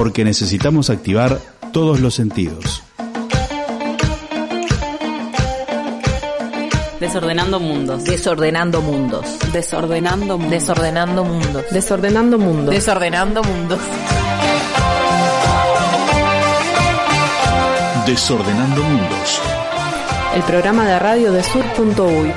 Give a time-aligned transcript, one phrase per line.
[0.00, 1.38] porque necesitamos activar
[1.74, 2.82] todos los sentidos.
[6.98, 8.04] Desordenando mundos.
[8.06, 9.26] Desordenando mundos.
[9.52, 10.48] Desordenando mundos.
[10.54, 11.64] Desordenando mundos.
[11.70, 12.74] Desordenando mundos.
[12.74, 13.78] Desordenando mundos.
[18.06, 19.42] Desordenando mundos.
[20.34, 22.32] El programa de radio de sur.uy.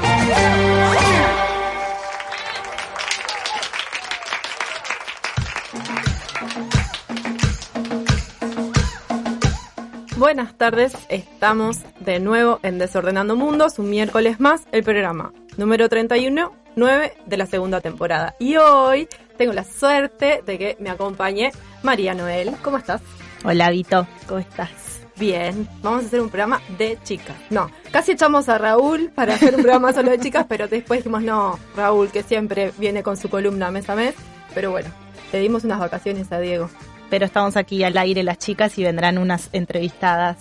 [10.34, 16.52] Buenas tardes, estamos de nuevo en Desordenando Mundos, un miércoles más, el programa número 31,
[16.76, 18.34] 9 de la segunda temporada.
[18.40, 19.08] Y hoy
[19.38, 21.52] tengo la suerte de que me acompañe
[21.84, 22.52] María Noel.
[22.64, 23.04] ¿Cómo estás?
[23.46, 24.08] Hola, Vito.
[24.28, 24.72] ¿Cómo estás?
[25.18, 27.38] Bien, vamos a hacer un programa de chicas.
[27.52, 31.22] No, casi echamos a Raúl para hacer un programa solo de chicas, pero después dijimos,
[31.22, 34.16] no, Raúl, que siempre viene con su columna mes a mes.
[34.56, 34.90] Pero bueno,
[35.32, 36.72] le dimos unas vacaciones a Diego
[37.14, 40.36] pero estamos aquí al aire las chicas y vendrán unas entrevistadas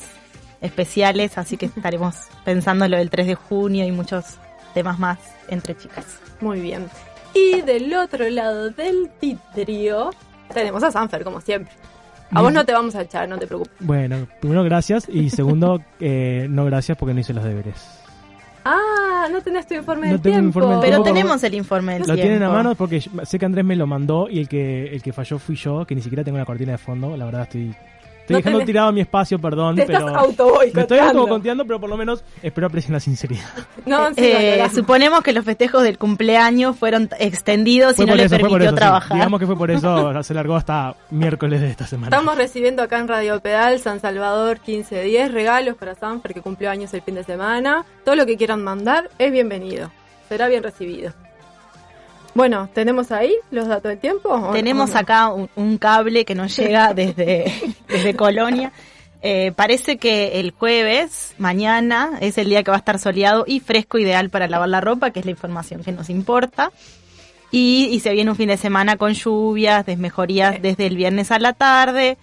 [0.63, 2.15] especiales, así que estaremos
[2.47, 4.39] pensando en lo del 3 de junio y muchos
[4.73, 6.19] temas más entre chicas.
[6.41, 6.89] Muy bien.
[7.35, 10.13] Y del otro lado del titrio
[10.55, 11.75] tenemos a Sanfer, como siempre.
[12.31, 13.75] A vos no te vamos a echar, no te preocupes.
[13.81, 18.01] Bueno, primero gracias y segundo, eh, no gracias porque no hice los deberes.
[18.65, 20.81] Ah, no tenés tu informe del tiempo.
[20.81, 22.23] Pero tenemos el informe del lo tiempo.
[22.23, 25.03] Lo tienen a mano porque sé que Andrés me lo mandó y el que el
[25.03, 27.17] que falló fui yo, que ni siquiera tengo la cortina de fondo.
[27.17, 27.75] La verdad estoy
[28.39, 29.77] Estoy dejando tirado mi espacio, perdón.
[29.77, 33.45] Te pero estás Me estoy autoconteando, pero por lo menos espero aprecien la sinceridad.
[33.85, 39.17] No, eh, suponemos que los festejos del cumpleaños fueron extendidos y no le permitió trabajar.
[39.17, 42.17] Digamos que fue por eso, se largó hasta miércoles de esta semana.
[42.17, 46.95] Estamos recibiendo acá en Radio Pedal San Salvador 1510 regalos para Sanfer que cumplió años
[46.95, 47.85] el fin de semana.
[48.05, 49.91] Todo lo que quieran mandar es bienvenido.
[50.29, 51.13] Será bien recibido.
[52.35, 54.51] Bueno, ¿tenemos ahí los datos de tiempo?
[54.53, 57.53] Tenemos acá un, cable que nos llega desde,
[57.89, 58.73] desde Colonia.
[59.25, 63.61] Eh, parece que el jueves, mañana, es el día que va a estar soleado y
[63.61, 66.73] fresco, ideal para lavar la ropa, que es la información que nos importa.
[67.53, 71.53] Y, se viene un fin de semana con lluvias, desmejorías desde el viernes a la
[71.53, 72.17] tarde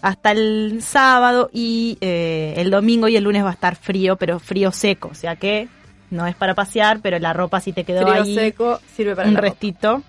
[0.00, 4.40] hasta el sábado y eh, el domingo y el lunes va a estar frío, pero
[4.40, 5.68] frío seco, o sea que
[6.12, 9.36] no es para pasear, pero la ropa si te quedó ahí seco sirve para un
[9.36, 10.02] restito.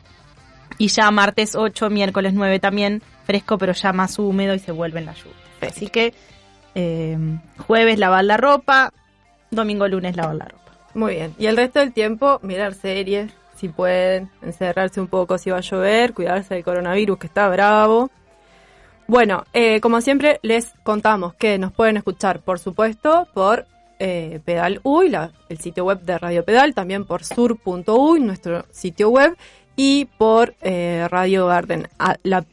[0.78, 5.00] Y ya martes 8, miércoles 9 también fresco, pero ya más húmedo y se vuelve
[5.00, 5.36] en la lluvia.
[5.62, 6.14] Así que
[6.76, 7.18] eh,
[7.68, 8.92] jueves lavar la ropa,
[9.52, 10.64] domingo, lunes lavar la ropa.
[10.94, 11.34] Muy bien.
[11.38, 15.62] Y el resto del tiempo mirar series, si pueden, encerrarse un poco si va a
[15.62, 18.10] llover, cuidarse del coronavirus que está bravo.
[19.08, 23.68] Bueno, eh, como siempre les contamos que nos pueden escuchar, por supuesto, por
[24.06, 29.10] eh, Pedal Uy, la, el sitio web de Radio Pedal, también por sur.uy, nuestro sitio
[29.10, 29.38] web,
[29.78, 31.88] y por eh, Radio Garden,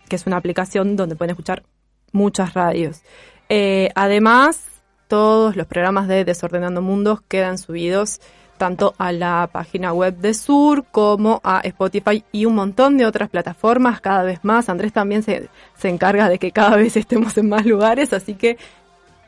[0.08, 1.64] que es una aplicación donde pueden escuchar
[2.12, 3.02] muchas radios.
[3.48, 4.64] Eh, además,
[5.08, 8.20] todos los programas de Desordenando Mundos quedan subidos
[8.56, 13.28] tanto a la página web de Sur como a Spotify y un montón de otras
[13.28, 14.68] plataformas cada vez más.
[14.68, 18.56] Andrés también se, se encarga de que cada vez estemos en más lugares, así que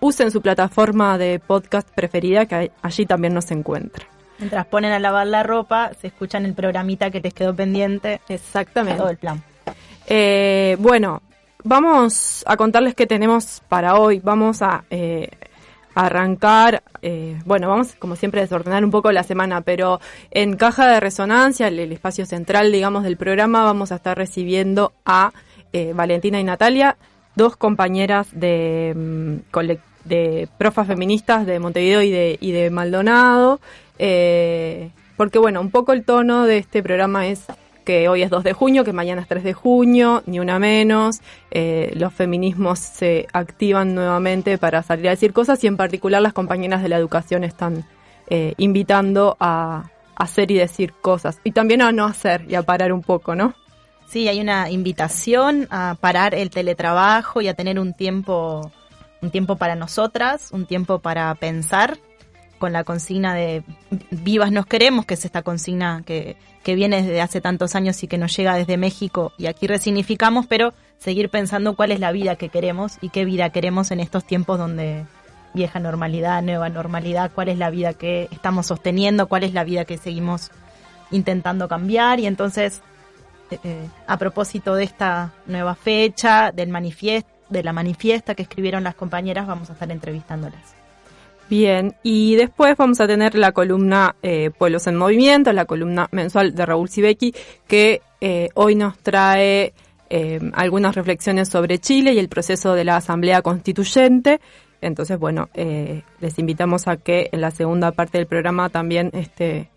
[0.03, 4.05] usen su plataforma de podcast preferida, que allí también nos encuentra.
[4.39, 8.21] Mientras ponen a lavar la ropa, se escuchan el programita que les quedó pendiente.
[8.29, 8.99] Exactamente.
[8.99, 9.43] Todo el plan.
[10.09, 11.23] Eh, bueno,
[11.63, 14.19] vamos a contarles qué tenemos para hoy.
[14.19, 15.31] Vamos a eh,
[15.95, 20.01] arrancar, eh, bueno, vamos como siempre a desordenar un poco la semana, pero
[20.33, 25.33] en caja de resonancia, el, espacio central, digamos, del programa, vamos a estar recibiendo a
[25.95, 26.99] Valentina y Natalia,
[27.35, 33.61] dos compañeras de mm, colectivo de profas feministas de Montevideo y de, y de Maldonado,
[33.99, 37.45] eh, porque bueno, un poco el tono de este programa es
[37.85, 41.21] que hoy es 2 de junio, que mañana es 3 de junio, ni una menos,
[41.51, 46.33] eh, los feminismos se activan nuevamente para salir a decir cosas y en particular las
[46.33, 47.85] compañeras de la educación están
[48.29, 52.93] eh, invitando a hacer y decir cosas y también a no hacer y a parar
[52.93, 53.55] un poco, ¿no?
[54.07, 58.71] Sí, hay una invitación a parar el teletrabajo y a tener un tiempo
[59.23, 61.99] un tiempo para nosotras, un tiempo para pensar,
[62.59, 63.65] con la consigna de
[64.11, 68.07] vivas nos queremos, que es esta consigna que, que viene desde hace tantos años y
[68.07, 69.33] que nos llega desde México.
[69.37, 73.51] Y aquí resignificamos, pero seguir pensando cuál es la vida que queremos y qué vida
[73.51, 75.07] queremos en estos tiempos donde
[75.55, 79.85] vieja normalidad, nueva normalidad, cuál es la vida que estamos sosteniendo, cuál es la vida
[79.85, 80.53] que seguimos
[81.11, 82.21] intentando cambiar.
[82.21, 82.81] Y entonces
[83.51, 88.83] eh, eh, a propósito de esta nueva fecha, del manifiesto, de la manifiesta que escribieron
[88.83, 90.83] las compañeras, vamos a estar entrevistándolas.
[91.53, 96.55] Bien, y después vamos a tener la columna eh, Pueblos en Movimiento, la columna mensual
[96.55, 97.35] de Raúl Sibeki,
[97.67, 99.75] que eh, hoy nos trae
[100.09, 104.41] eh, algunas reflexiones sobre Chile y el proceso de la Asamblea Constituyente.
[104.81, 109.69] Entonces, bueno, les invitamos a que en la segunda parte del programa también este,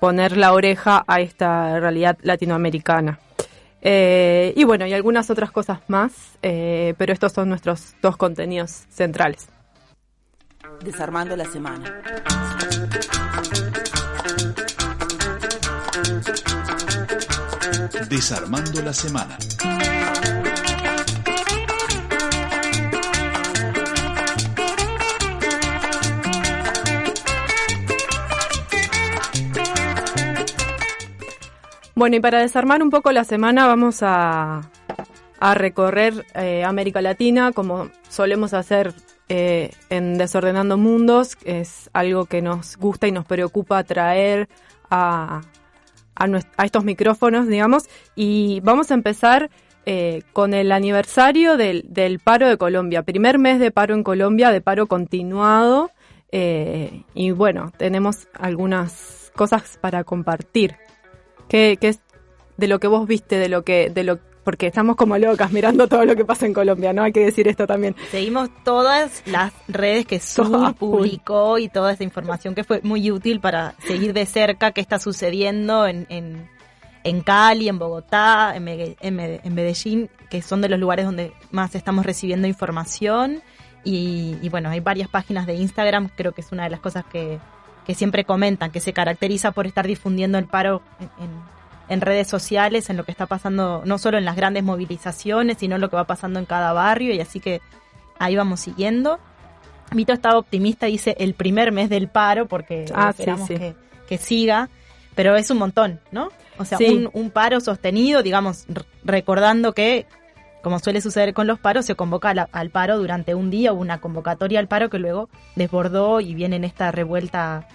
[0.00, 3.20] poner la oreja a esta realidad latinoamericana.
[3.80, 8.84] Eh, y bueno, y algunas otras cosas más, eh, pero estos son nuestros dos contenidos
[8.88, 9.48] centrales.
[10.84, 12.02] Desarmando la semana.
[18.08, 19.38] Desarmando la semana.
[31.98, 34.70] Bueno, y para desarmar un poco la semana vamos a,
[35.40, 38.94] a recorrer eh, América Latina como solemos hacer
[39.28, 41.36] eh, en Desordenando Mundos.
[41.42, 44.48] Es algo que nos gusta y nos preocupa traer
[44.88, 45.40] a,
[46.14, 47.88] a, estos micrófonos, digamos.
[48.14, 49.50] Y vamos a empezar
[49.84, 53.02] eh, con el aniversario del, del paro de Colombia.
[53.02, 55.90] Primer mes de paro en Colombia, de paro continuado.
[56.30, 60.76] Eh, y bueno, tenemos algunas cosas para compartir.
[61.48, 62.00] ¿Qué, qué es
[62.56, 65.86] de lo que vos viste, de lo que, de lo, porque estamos como locas mirando
[65.88, 67.02] todo lo que pasa en Colombia, ¿no?
[67.02, 67.94] Hay que decir esto también.
[68.10, 73.40] Seguimos todas las redes que Sur publicó y toda esa información que fue muy útil
[73.40, 76.48] para seguir de cerca qué está sucediendo en, en,
[77.04, 81.74] en Cali, en Bogotá, en, Megue- en Medellín, que son de los lugares donde más
[81.74, 83.40] estamos recibiendo información.
[83.84, 87.04] Y, y bueno, hay varias páginas de Instagram, creo que es una de las cosas
[87.04, 87.38] que,
[87.88, 91.58] que siempre comentan, que se caracteriza por estar difundiendo el paro en, en-
[91.90, 95.76] en redes sociales, en lo que está pasando, no solo en las grandes movilizaciones, sino
[95.76, 97.62] en lo que va pasando en cada barrio, y así que
[98.18, 99.18] ahí vamos siguiendo.
[99.92, 103.54] Vito estaba optimista, dice el primer mes del paro, porque Ah, esperamos sí.
[103.56, 103.74] Que,
[104.06, 104.68] que siga,
[105.14, 106.28] pero es un montón, ¿no?
[106.58, 106.84] O sea, Sí.
[106.88, 108.66] un, un paro sostenido, digamos,
[109.02, 110.04] recordando que,
[110.62, 113.80] como suele suceder con los paros, se convoca la- al paro durante un día, hubo
[113.80, 117.66] una convocatoria al paro que luego desbordó y viene en esta revuelta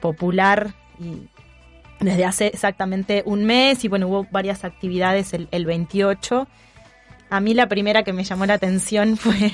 [0.00, 1.28] popular y
[2.00, 6.48] desde hace exactamente un mes y bueno, hubo varias actividades el, el 28.
[7.28, 9.52] A mí la primera que me llamó la atención fue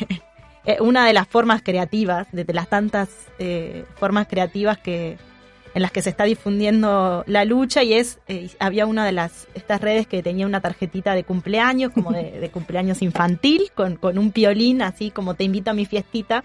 [0.64, 3.08] eh, una de las formas creativas, de, las tantas
[3.38, 5.19] eh, formas creativas que
[5.75, 9.46] en las que se está difundiendo la lucha y es, eh, había una de las,
[9.54, 14.32] estas redes que tenía una tarjetita de cumpleaños, como de, cumpleaños infantil, con, con un
[14.32, 16.44] piolín, así como te invito a mi fiestita,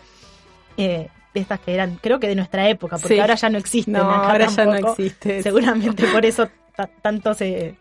[1.34, 3.20] de estas que eran, creo que de nuestra época, porque Sí.
[3.20, 3.94] ahora ya no existen.
[3.94, 5.42] No, acá ahora ya no existe.
[5.44, 7.76] Seguramente por eso ta- tanto se,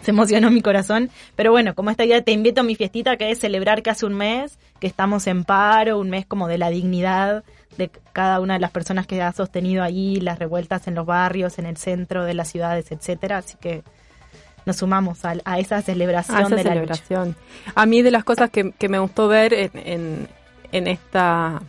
[0.00, 1.10] se emocionó mi corazón.
[1.36, 3.90] Pero bueno, como esta idea de te invito a mi fiestita, que es celebrar que
[3.90, 7.44] hace un mes que estamos en paro, un mes como de la dignidad
[7.78, 11.58] de cada una de las personas que ha sostenido ahí las revueltas en los barrios,
[11.58, 13.38] en el centro de las ciudades, etcétera.
[13.38, 13.82] Así que
[14.66, 16.94] nos sumamos a, a esa celebración a esa de la lucha.
[16.96, 17.36] celebración.
[17.74, 20.28] A mí de las cosas que, que me gustó ver en, en,
[20.72, 21.62] en esta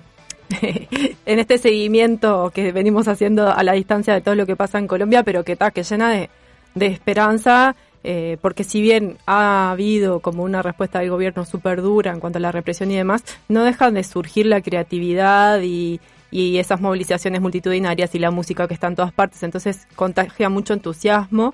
[1.26, 4.88] en este seguimiento que venimos haciendo a la distancia de todo lo que pasa en
[4.88, 6.30] Colombia, pero que está que llena de,
[6.76, 12.20] esperanza, eh, porque si bien ha habido como una respuesta del gobierno súper dura en
[12.20, 16.00] cuanto a la represión y demás, no dejan de surgir la creatividad y,
[16.36, 21.54] esas movilizaciones multitudinarias y la música que está en todas partes, entonces contagia mucho entusiasmo.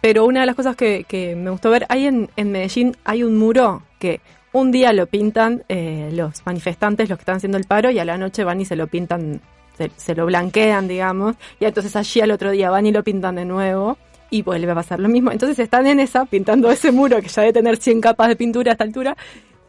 [0.00, 3.22] Pero una de las cosas que, que me gustó ver, hay en, en Medellín hay
[3.22, 4.20] un muro que
[4.52, 8.04] un día lo pintan eh, los manifestantes, los que están haciendo el paro, y a
[8.04, 9.40] la noche van y se lo pintan,
[9.76, 13.36] se, se lo blanquean, digamos, y entonces allí al otro día van y lo pintan
[13.36, 13.98] de nuevo
[14.30, 15.30] y vuelve a pasar lo mismo.
[15.30, 18.72] Entonces están en esa, pintando ese muro que ya debe tener 100 capas de pintura
[18.72, 19.16] a esta altura,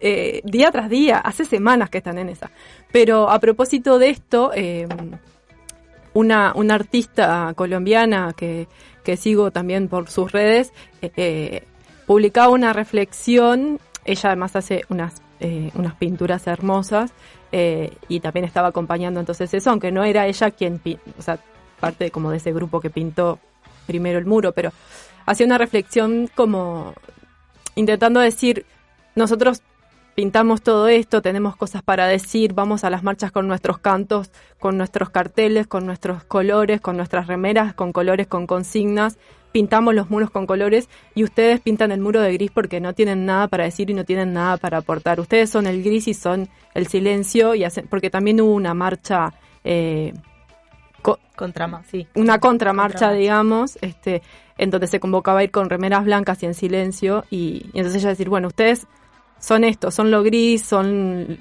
[0.01, 2.51] eh, día tras día, hace semanas que están en esa.
[2.91, 4.87] Pero a propósito de esto, eh,
[6.13, 8.67] una, una artista colombiana que,
[9.03, 11.63] que sigo también por sus redes, eh,
[12.05, 17.11] publicaba una reflexión, ella además hace unas, eh, unas pinturas hermosas
[17.51, 20.81] eh, y también estaba acompañando entonces eso, aunque no era ella quien,
[21.17, 21.39] o sea,
[21.79, 23.39] parte como de ese grupo que pintó
[23.87, 24.71] primero el muro, pero
[25.25, 26.93] hacía una reflexión como
[27.75, 28.65] intentando decir,
[29.15, 29.61] nosotros
[30.15, 34.77] pintamos todo esto, tenemos cosas para decir, vamos a las marchas con nuestros cantos, con
[34.77, 39.17] nuestros carteles, con nuestros colores, con nuestras remeras, con colores, con consignas,
[39.51, 43.25] pintamos los muros con colores y ustedes pintan el muro de gris porque no tienen
[43.25, 45.19] nada para decir y no tienen nada para aportar.
[45.19, 49.33] Ustedes son el gris y son el silencio y hacen, porque también hubo una marcha
[49.63, 50.13] eh,
[51.01, 52.07] co- Contra, sí.
[52.15, 53.19] una contramarcha, Contramarcha.
[53.19, 54.21] digamos, este,
[54.57, 58.01] en donde se convocaba a ir con remeras blancas y en silencio, y, y entonces
[58.01, 58.85] ella decir, bueno, ustedes
[59.39, 61.37] son esto, son lo gris, son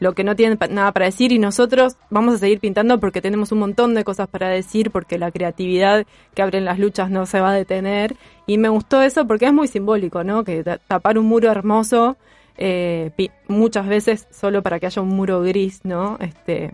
[0.00, 3.52] lo que no tienen nada para decir y nosotros vamos a seguir pintando porque tenemos
[3.52, 7.40] un montón de cosas para decir, porque la creatividad que abren las luchas no se
[7.40, 8.16] va a detener.
[8.46, 10.44] Y me gustó eso porque es muy simbólico, ¿no?
[10.44, 12.16] Que tapar un muro hermoso
[12.56, 13.10] eh,
[13.46, 16.16] muchas veces solo para que haya un muro gris, ¿no?
[16.20, 16.72] Este,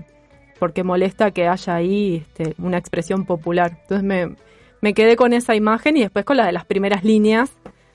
[0.58, 3.78] porque molesta que haya ahí este, una expresión popular.
[3.82, 4.36] Entonces me,
[4.80, 7.52] me quedé con esa imagen y después con la de las primeras líneas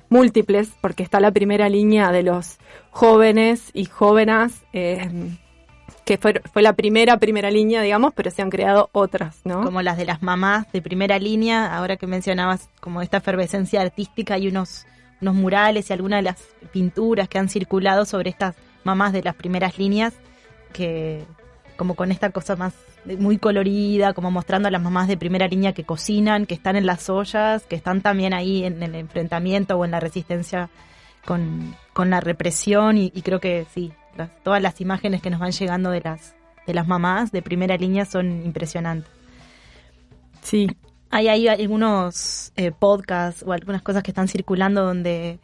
[0.10, 2.58] múltiples, porque está la primera línea de los
[2.92, 5.10] jóvenes y jóvenes, eh,
[6.06, 9.64] que fue, fue la primera, primera línea, digamos, pero se han creado otras, ¿no?
[9.64, 14.38] Como las de las mamás de primera línea, ahora que mencionabas como esta efervescencia artística
[14.38, 14.86] y unos,
[15.22, 16.42] unos murales y algunas de las
[16.72, 20.16] pinturas que han circulado sobre estas mamás de las primeras líneas,
[20.74, 21.26] que
[21.78, 22.74] como con esta cosa más
[23.06, 26.86] muy colorida, como mostrando a las mamás de primera línea que cocinan, que están en
[26.86, 30.70] las ollas, que están también ahí en el enfrentamiento o en la resistencia
[31.26, 31.76] con,
[32.08, 33.92] la represión y, creo que sí,
[34.44, 38.06] todas las imágenes que nos van llegando de las, de las mamás de primera línea
[38.06, 39.12] son impresionantes.
[40.42, 40.68] Sí.
[41.12, 45.40] Hay ahí algunos eh, podcasts o algunas cosas que están circulando donde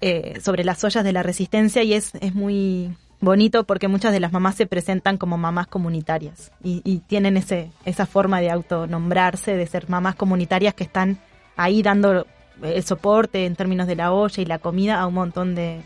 [0.00, 4.20] eh, sobre las ollas de la resistencia y es, es muy bonito porque muchas de
[4.20, 9.66] las mamás se presentan como mamás comunitarias y, tienen ese, esa forma de autonombrarse, de
[9.66, 11.18] ser mamás comunitarias que están
[11.56, 12.26] ahí dando
[12.62, 15.80] el soporte en términos de la olla y la comida a un montón de,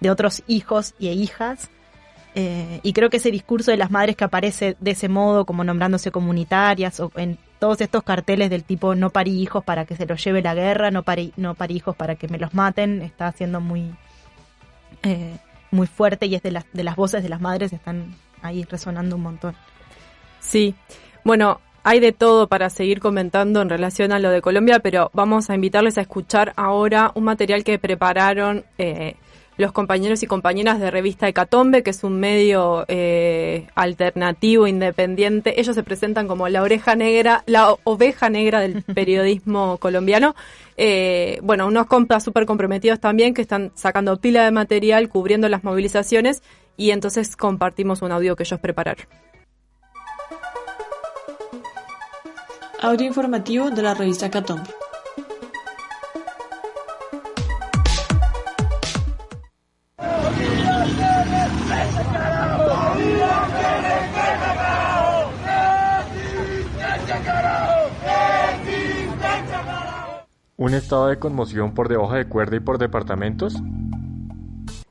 [0.00, 1.70] de otros hijos y hijas.
[2.34, 5.64] Eh, y creo que ese discurso de las madres que aparece de ese modo, como
[5.64, 10.04] nombrándose comunitarias, o en todos estos carteles del tipo no parí hijos para que se
[10.04, 13.32] los lleve la guerra, no parí, no parí hijos para que me los maten, está
[13.32, 13.94] siendo muy,
[15.02, 15.38] eh,
[15.70, 19.16] muy fuerte y es de las, de las voces de las madres están ahí resonando
[19.16, 19.56] un montón.
[20.40, 20.74] Sí,
[21.24, 25.50] bueno, hay de todo para seguir comentando en relación a lo de Colombia, pero vamos
[25.50, 29.14] a invitarles a escuchar ahora un material que prepararon eh,
[29.56, 35.60] los compañeros y compañeras de revista Hecatombe, que es un medio eh, alternativo, independiente.
[35.60, 40.34] Ellos se presentan como la oreja negra, la oveja negra del periodismo colombiano.
[40.76, 45.62] Eh, bueno, unos compas súper comprometidos también que están sacando pila de material, cubriendo las
[45.62, 46.42] movilizaciones
[46.76, 49.06] y entonces compartimos un audio que ellos prepararon.
[52.82, 54.68] Audio informativo de la revista Hecatombe.
[70.58, 73.56] ¿Un estado de conmoción por debajo de cuerda y por departamentos?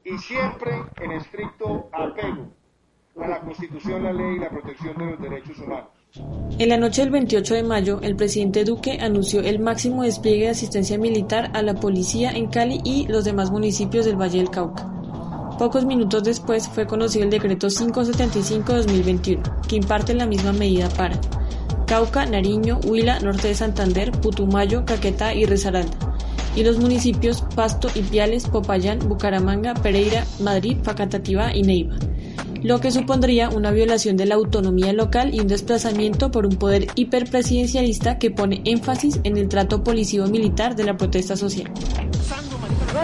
[0.03, 2.51] Y siempre en estricto apego
[3.21, 5.94] a la Constitución, la ley y la protección de los derechos humanos.
[6.57, 10.51] En la noche del 28 de mayo, el presidente Duque anunció el máximo despliegue de
[10.51, 14.89] asistencia militar a la policía en Cali y los demás municipios del Valle del Cauca.
[15.59, 21.19] Pocos minutos después fue conocido el decreto 575-2021, que imparte la misma medida para
[21.87, 25.97] Cauca, Nariño, Huila, Norte de Santander, Putumayo, Caquetá y Risaralda,
[26.55, 31.95] y los municipios Pasto, Ipiales, Popayán, Bucaramanga, Pereira, Madrid, Facatativá y Neiva,
[32.65, 36.87] lo que supondría una violación de la autonomía local y un desplazamiento por un poder
[36.95, 41.71] hiperpresidencialista que pone énfasis en el trato policivo-militar de la protesta social.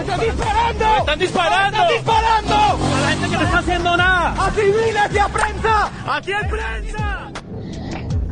[0.00, 0.84] ¡Están disparando!
[0.98, 1.76] ¡Están disparando!
[1.76, 2.54] ¡Están disparando!
[2.54, 4.46] ¡A la gente que no está haciendo nada!
[4.46, 5.92] ¡A civiles y a prensa!
[6.06, 7.32] ¡Aquí hay prensa!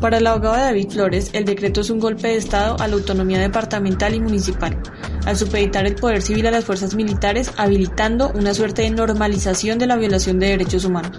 [0.00, 3.38] Para el abogado David Flores, el decreto es un golpe de Estado a la autonomía
[3.38, 4.82] departamental y municipal,
[5.27, 9.87] al supeditar el poder civil a las fuerzas militares, habilitando una suerte de normalización de
[9.87, 11.19] la violación de derechos humanos.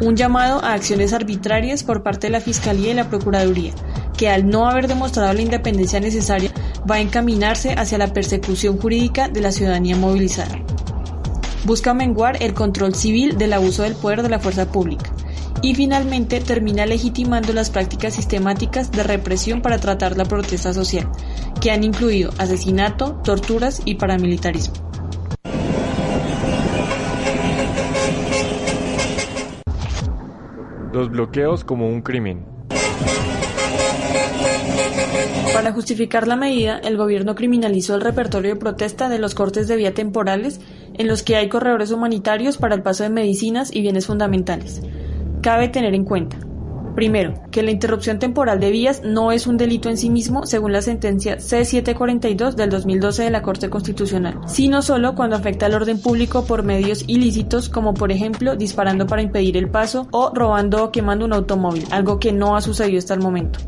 [0.00, 3.72] Un llamado a acciones arbitrarias por parte de la Fiscalía y la Procuraduría,
[4.16, 6.50] que al no haber demostrado la independencia necesaria,
[6.90, 10.58] va a encaminarse hacia la persecución jurídica de la ciudadanía movilizada.
[11.64, 15.10] Busca menguar el control civil del abuso del poder de la fuerza pública
[15.66, 21.10] y finalmente termina legitimando las prácticas sistemáticas de represión para tratar la protesta social,
[21.60, 24.74] que han incluido asesinato, torturas y paramilitarismo.
[30.92, 32.46] Los bloqueos como un crimen.
[35.52, 39.74] Para justificar la medida, el gobierno criminalizó el repertorio de protesta de los cortes de
[39.74, 40.60] vía temporales
[40.94, 44.80] en los que hay corredores humanitarios para el paso de medicinas y bienes fundamentales,
[45.42, 46.38] cabe tener en cuenta.
[46.96, 50.72] Primero, que la interrupción temporal de vías no es un delito en sí mismo según
[50.72, 56.00] la sentencia C742 del 2012 de la Corte Constitucional, sino solo cuando afecta al orden
[56.00, 60.90] público por medios ilícitos como por ejemplo disparando para impedir el paso o robando o
[60.90, 63.58] quemando un automóvil, algo que no ha sucedido hasta el momento.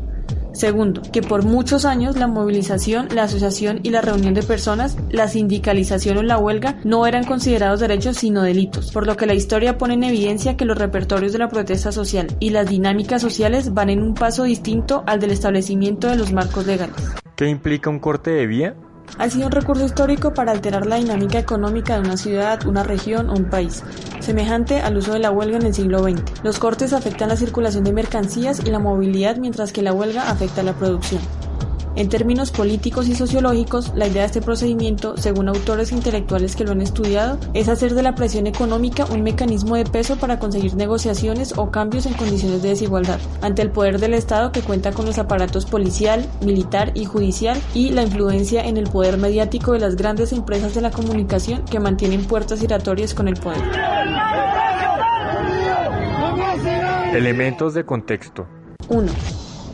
[0.59, 5.29] Segundo, que por muchos años la movilización, la asociación y la reunión de personas, la
[5.29, 9.77] sindicalización o la huelga no eran considerados derechos sino delitos, por lo que la historia
[9.77, 13.89] pone en evidencia que los repertorios de la protesta social y las dinámicas sociales van
[13.89, 16.97] en un paso distinto al del establecimiento de los marcos legales.
[17.37, 18.75] ¿Qué implica un corte de vía?
[19.17, 23.29] Ha sido un recurso histórico para alterar la dinámica económica de una ciudad, una región
[23.29, 23.83] o un país,
[24.19, 26.21] semejante al uso de la huelga en el siglo XX.
[26.43, 30.63] Los cortes afectan la circulación de mercancías y la movilidad mientras que la huelga afecta
[30.63, 31.21] la producción.
[31.99, 36.71] En términos políticos y sociológicos, la idea de este procedimiento, según autores intelectuales que lo
[36.71, 41.57] han estudiado, es hacer de la presión económica un mecanismo de peso para conseguir negociaciones
[41.57, 45.17] o cambios en condiciones de desigualdad, ante el poder del Estado que cuenta con los
[45.17, 50.31] aparatos policial, militar y judicial y la influencia en el poder mediático de las grandes
[50.31, 53.59] empresas de la comunicación que mantienen puertas giratorias con el poder.
[57.13, 58.47] Elementos de contexto.
[58.87, 59.11] 1.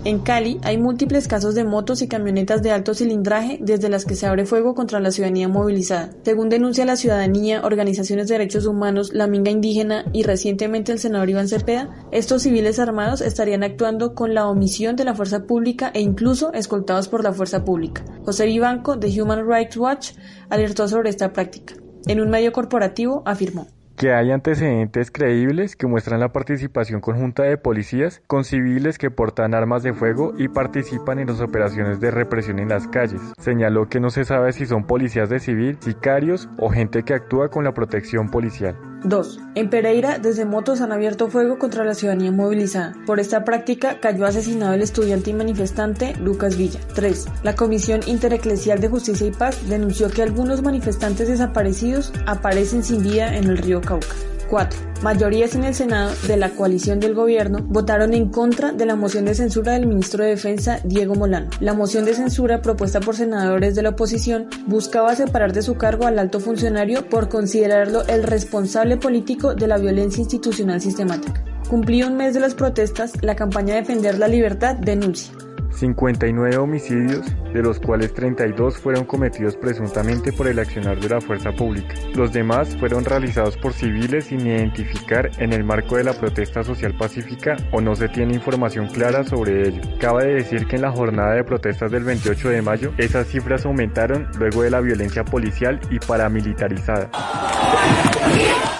[0.05, 4.13] En Cali hay múltiples casos de motos y camionetas de alto cilindraje desde las que
[4.13, 6.11] se abre fuego contra la ciudadanía movilizada.
[6.23, 11.31] Según denuncia la ciudadanía, organizaciones de derechos humanos, la Minga Indígena y recientemente el senador
[11.31, 16.01] Iván Cepeda, estos civiles armados estarían actuando con la omisión de la fuerza pública e
[16.01, 18.05] incluso escoltados por la fuerza pública.
[18.25, 20.11] José Vivanco, de Human Rights Watch,
[20.51, 21.73] alertó sobre esta práctica.
[22.05, 27.57] En un medio corporativo afirmó que hay antecedentes creíbles que muestran la participación conjunta de
[27.57, 32.59] policías con civiles que portan armas de fuego y participan en las operaciones de represión
[32.59, 33.21] en las calles.
[33.39, 37.49] Señaló que no se sabe si son policías de civil, sicarios o gente que actúa
[37.49, 38.94] con la protección policial.
[39.05, 39.39] 2.
[39.55, 42.93] En Pereira, desde motos han abierto fuego contra la ciudadanía movilizada.
[43.05, 46.79] Por esta práctica cayó asesinado el estudiante y manifestante Lucas Villa.
[46.95, 47.25] 3.
[47.43, 53.35] La Comisión Intereclesial de Justicia y Paz denunció que algunos manifestantes desaparecidos aparecen sin vida
[53.37, 54.15] en el río Cauca.
[54.49, 54.79] 4.
[55.03, 59.25] Mayorías en el Senado de la coalición del gobierno votaron en contra de la moción
[59.25, 61.49] de censura del ministro de Defensa Diego Molano.
[61.59, 66.05] La moción de censura propuesta por senadores de la oposición buscaba separar de su cargo
[66.07, 71.43] al alto funcionario por considerarlo el responsable político de la violencia institucional sistemática.
[71.69, 75.31] Cumplido un mes de las protestas, la campaña Defender la Libertad denuncia
[75.75, 81.51] 59 homicidios, de los cuales 32 fueron cometidos presuntamente por el accionar de la fuerza
[81.51, 81.95] pública.
[82.13, 86.95] Los demás fueron realizados por civiles sin identificar en el marco de la protesta social
[86.97, 89.81] pacífica o no se tiene información clara sobre ello.
[89.99, 94.27] Cabe decir que en la jornada de protestas del 28 de mayo esas cifras aumentaron
[94.37, 97.09] luego de la violencia policial y paramilitarizada.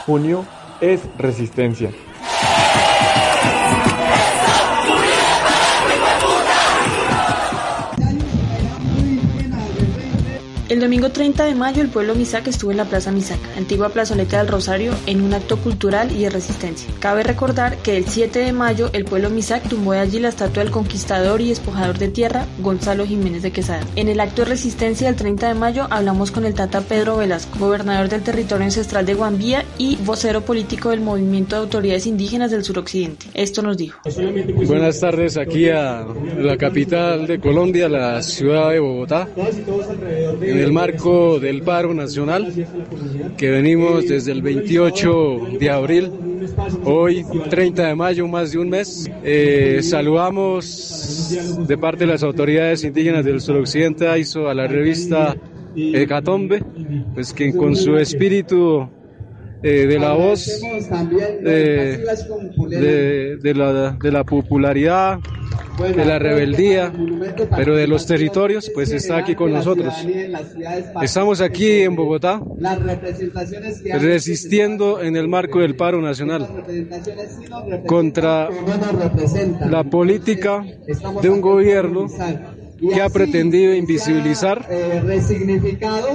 [0.05, 0.45] Junio
[0.81, 1.89] es resistencia.
[10.86, 14.48] Domingo 30 de mayo el pueblo Misac estuvo en la Plaza Misac, antigua plazoleta del
[14.48, 16.88] Rosario, en un acto cultural y de resistencia.
[17.00, 20.62] Cabe recordar que el 7 de mayo el pueblo Misac tumbó de allí la estatua
[20.62, 23.84] del conquistador y despojador de tierra Gonzalo Jiménez de Quesada.
[23.95, 27.58] En el acto de resistencia del 30 de mayo hablamos con el Tata Pedro Velasco,
[27.58, 32.63] gobernador del territorio ancestral de Guambía y vocero político del movimiento de autoridades indígenas del
[32.63, 33.26] suroccidente.
[33.34, 34.02] Esto nos dijo.
[34.67, 36.06] Buenas tardes aquí a
[36.38, 39.28] la capital de Colombia, la ciudad de Bogotá
[40.41, 42.51] en el marco del paro nacional
[43.38, 46.11] que venimos desde el 28 de abril,
[46.83, 49.09] hoy 30 de mayo, más de un mes.
[49.23, 51.33] Eh, saludamos
[51.65, 55.38] de parte de las autoridades indígenas del suroccidente AISO a la revista
[55.77, 56.61] Hecatombe,
[57.13, 58.89] pues que con su espíritu
[59.67, 61.99] eh, de la voz, eh,
[62.69, 65.19] de, de, la, de la popularidad,
[65.80, 66.93] de la rebeldía,
[67.56, 69.91] pero de los territorios, pues está aquí con nosotros.
[71.01, 72.41] Estamos aquí en Bogotá,
[73.99, 76.47] resistiendo en el marco del paro nacional
[77.88, 78.49] contra
[79.67, 80.63] la política
[81.23, 82.08] de un gobierno
[82.77, 84.67] que ha pretendido invisibilizar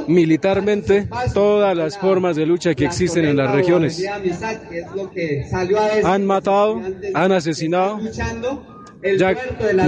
[0.07, 4.03] militarmente todas las formas de lucha que existen en las regiones.
[6.05, 6.81] Han matado,
[7.15, 8.01] han asesinado.
[9.19, 9.35] ya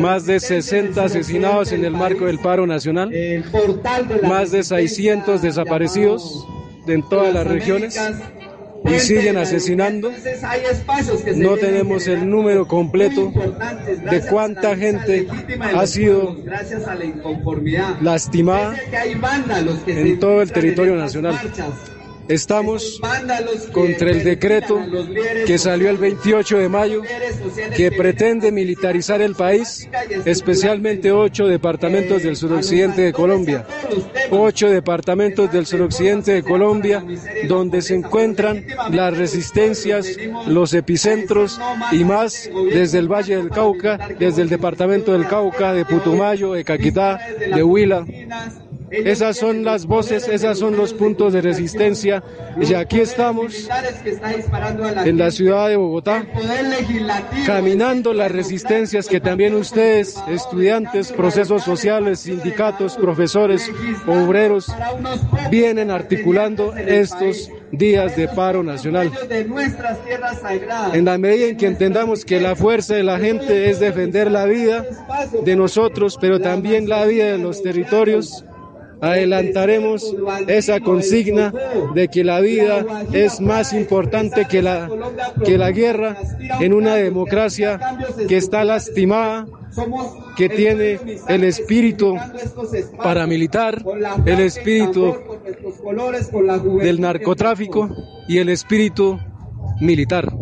[0.00, 3.10] más de 60 asesinados en el marco del paro nacional,
[4.22, 6.46] más de 600 desaparecidos
[6.86, 7.98] en todas las regiones
[8.84, 10.12] y siguen asesinando.
[11.36, 13.32] No tenemos el número completo
[14.10, 15.26] de cuánta gente
[15.74, 16.36] ha sido
[18.00, 18.76] lastimada
[19.86, 21.38] en todo el territorio nacional.
[22.32, 22.98] Estamos
[23.72, 24.80] contra el decreto
[25.46, 27.02] que salió el 28 de mayo
[27.76, 29.86] que pretende militarizar el país,
[30.24, 33.66] especialmente ocho departamentos del suroccidente de Colombia.
[34.30, 37.04] Ocho departamentos del suroccidente de Colombia
[37.48, 40.16] donde se encuentran las resistencias,
[40.46, 45.84] los epicentros y más desde el Valle del Cauca, desde el departamento del Cauca, de
[45.84, 47.20] Putumayo, de Caquetá,
[47.54, 48.06] de Huila,
[48.92, 52.22] esas son las voces, esos son los puntos de resistencia.
[52.60, 53.68] Y aquí estamos
[55.04, 56.26] en la ciudad de Bogotá,
[57.46, 63.70] caminando las resistencias que también ustedes, estudiantes, procesos sociales, sindicatos, profesores,
[64.06, 64.66] obreros,
[65.50, 69.10] vienen articulando estos días de paro nacional.
[70.92, 74.44] En la medida en que entendamos que la fuerza de la gente es defender la
[74.44, 74.84] vida
[75.44, 78.44] de nosotros, pero también la vida de los territorios,
[79.02, 80.14] adelantaremos
[80.46, 81.52] esa consigna
[81.92, 84.88] de que la vida es más importante que la,
[85.44, 86.16] que la guerra
[86.60, 87.80] en una democracia
[88.28, 89.48] que está lastimada,
[90.36, 92.14] que tiene el espíritu
[93.02, 93.84] paramilitar,
[94.24, 95.16] el espíritu
[96.80, 97.90] del narcotráfico
[98.28, 99.18] y el espíritu
[99.80, 100.32] militar.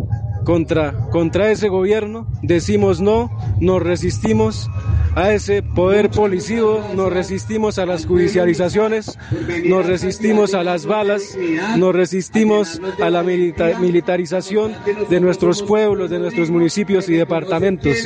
[0.44, 4.68] Contra, contra ese gobierno decimos no, nos resistimos
[5.14, 9.18] a ese poder policío, nos resistimos a las judicializaciones,
[9.64, 11.36] nos resistimos a las balas,
[11.76, 14.74] nos resistimos a la militarización
[15.08, 17.96] de nuestros pueblos, de nuestros municipios y departamentos,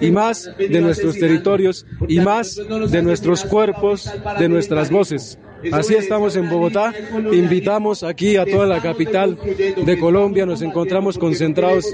[0.00, 5.38] y más de nuestros territorios, y más de nuestros cuerpos, de nuestras voces.
[5.72, 6.92] Así estamos en Bogotá.
[7.32, 9.38] Invitamos aquí a toda la capital
[9.84, 10.46] de Colombia.
[10.46, 11.86] Nos encontramos concentrados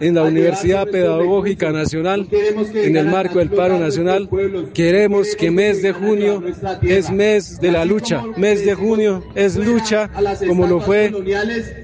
[0.00, 4.28] en la Universidad Pedagógica Nacional, en el marco del paro nacional.
[4.74, 6.42] Queremos que mes de junio
[6.82, 8.24] es mes de la lucha.
[8.36, 10.10] Mes de junio es lucha
[10.46, 11.12] como lo fue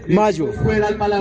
[0.08, 0.50] mayo.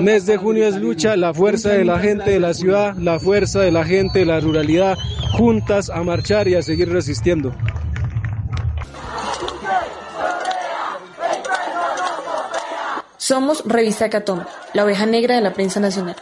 [0.01, 3.61] Mes de junio es lucha, la fuerza de la gente de la ciudad, la fuerza
[3.61, 4.97] de la gente de la ruralidad,
[5.33, 7.53] juntas a marchar y a seguir resistiendo.
[13.31, 16.17] Somos Revista Catón, la oveja negra de la prensa nacional.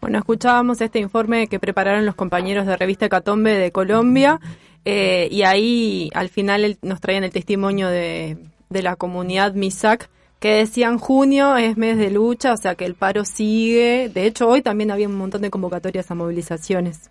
[0.00, 4.38] Bueno, escuchábamos este informe que prepararon los compañeros de Revista Catombe de Colombia
[4.84, 10.52] eh, y ahí al final nos traían el testimonio de, de la comunidad MISAC que
[10.54, 14.08] decían junio es mes de lucha, o sea que el paro sigue.
[14.08, 17.10] De hecho, hoy también había un montón de convocatorias a movilizaciones.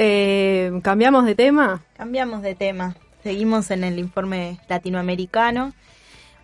[0.00, 1.82] Eh, ¿Cambiamos de tema?
[1.96, 2.94] Cambiamos de tema.
[3.24, 5.72] Seguimos en el informe latinoamericano.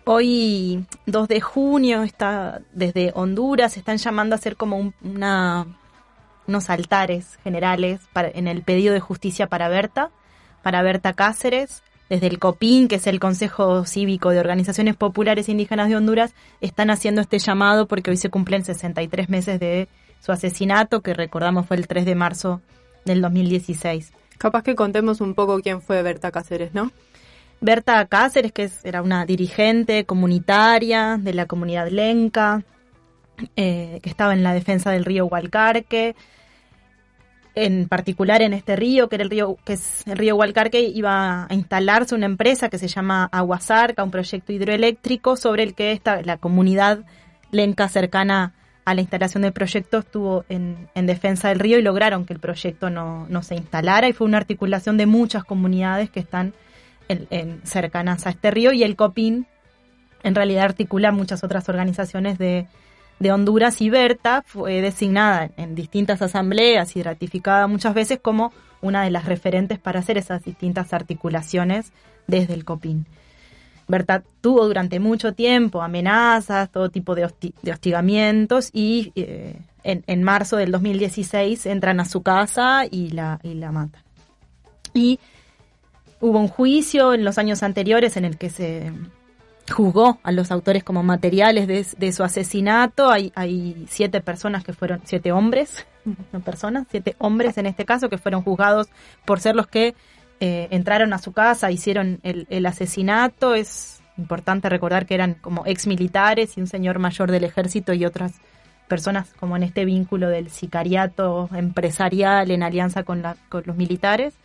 [0.03, 5.67] Hoy, 2 de junio, está desde Honduras, están llamando a hacer como una,
[6.47, 10.11] unos altares generales en el pedido de justicia para Berta,
[10.61, 11.81] para Berta Cáceres.
[12.09, 16.89] Desde el COPIN, que es el Consejo Cívico de Organizaciones Populares Indígenas de Honduras, están
[16.89, 19.87] haciendo este llamado porque hoy se cumplen 63 meses de
[20.19, 22.61] su asesinato, que recordamos fue el 3 de marzo
[23.05, 24.11] del 2016.
[24.37, 26.91] Capaz que contemos un poco quién fue Berta Cáceres, ¿no?
[27.61, 32.63] Berta Cáceres, que era una dirigente comunitaria de la comunidad lenca,
[33.55, 36.15] eh, que estaba en la defensa del río Hualcarque,
[37.55, 41.45] en particular en este río, que era el río, que es el río Hualcarque, iba
[41.45, 46.21] a instalarse una empresa que se llama Aguasarca, un proyecto hidroeléctrico sobre el que esta,
[46.21, 47.05] la comunidad
[47.51, 48.53] lenca cercana
[48.85, 52.91] a la instalación del proyecto estuvo en, defensa del río y lograron que el proyecto
[52.91, 54.07] no, se instalara.
[54.07, 56.53] Y fue una articulación de muchas comunidades que están
[57.09, 58.71] en, cercanas a este río.
[58.73, 59.47] Y el COPIN
[60.21, 62.67] en realidad articula muchas otras organizaciones de,
[63.31, 63.81] Honduras.
[63.81, 69.25] Y Berta fue designada en distintas asambleas y ratificada muchas veces como una de las
[69.25, 71.91] referentes para hacer esas distintas articulaciones
[72.27, 73.07] desde el COPIN.
[73.87, 80.71] Berta tuvo durante mucho tiempo amenazas, todo tipo de, hostigamientos y eh, en, marzo del
[80.71, 84.01] 2016 entran a su casa y la, y la matan.
[84.93, 85.19] Y
[86.19, 88.91] hubo un juicio en los años anteriores en el que se
[89.71, 91.67] juzgó a los autores como materiales
[91.97, 93.09] de, su asesinato.
[93.09, 95.85] Hay, hay, siete personas que fueron, siete hombres,
[96.31, 98.87] no personas, siete hombres en este caso que fueron juzgados
[99.25, 99.95] por ser los que
[100.39, 103.55] eh, entraron a su casa, hicieron el, asesinato.
[103.55, 108.05] Es importante recordar que eran como ex militares y un señor mayor del ejército y
[108.05, 108.33] otras
[108.87, 114.35] personas como en este vínculo del sicariato empresarial en alianza con, los militares.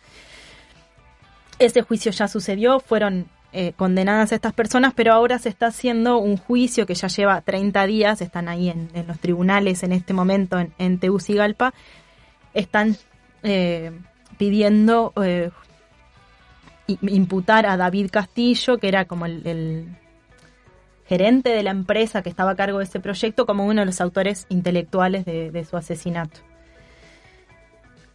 [1.59, 6.37] Ese juicio ya sucedió, fueron eh, condenadas estas personas, pero ahora se está haciendo un
[6.37, 10.73] juicio que ya lleva 30 días, están ahí en, los tribunales en este momento en,
[10.79, 11.73] en Tegucigalpa,
[12.53, 12.97] están
[13.43, 13.91] eh,
[14.37, 15.51] pidiendo eh,
[17.01, 19.87] imputar a David Castillo, que era como el,
[21.05, 23.99] gerente de la empresa que estaba a cargo de ese proyecto, como uno de los
[23.99, 26.39] autores intelectuales de, su asesinato.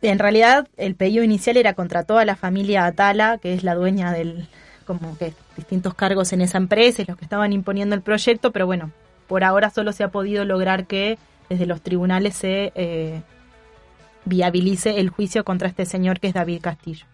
[0.00, 4.12] En realidad, el pedido inicial era contra toda la familia Atala, que es la dueña
[4.12, 4.48] del,
[4.86, 8.92] como que distintos cargos en esa empresa los que estaban imponiendo el proyecto, pero bueno,
[9.26, 11.18] por ahora solo se ha podido lograr que
[11.50, 13.20] desde los tribunales se eh,
[14.24, 17.06] viabilice el juicio contra este señor que es David Castillo.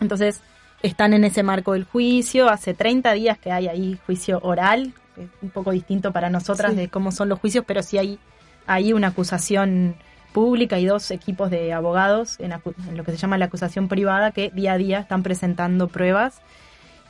[0.00, 0.42] Entonces,
[0.82, 5.28] están en ese marco del juicio, hace 30 días que hay ahí juicio oral, es
[5.42, 8.18] un poco distinto para nosotras de cómo son los juicios, pero sí hay,
[8.66, 9.96] hay una acusación
[10.32, 12.50] pública y dos equipos de abogados en,
[12.96, 16.40] lo que se llama la acusación privada que día a día están presentando pruebas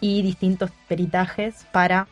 [0.01, 2.09] y distintos peritajes para,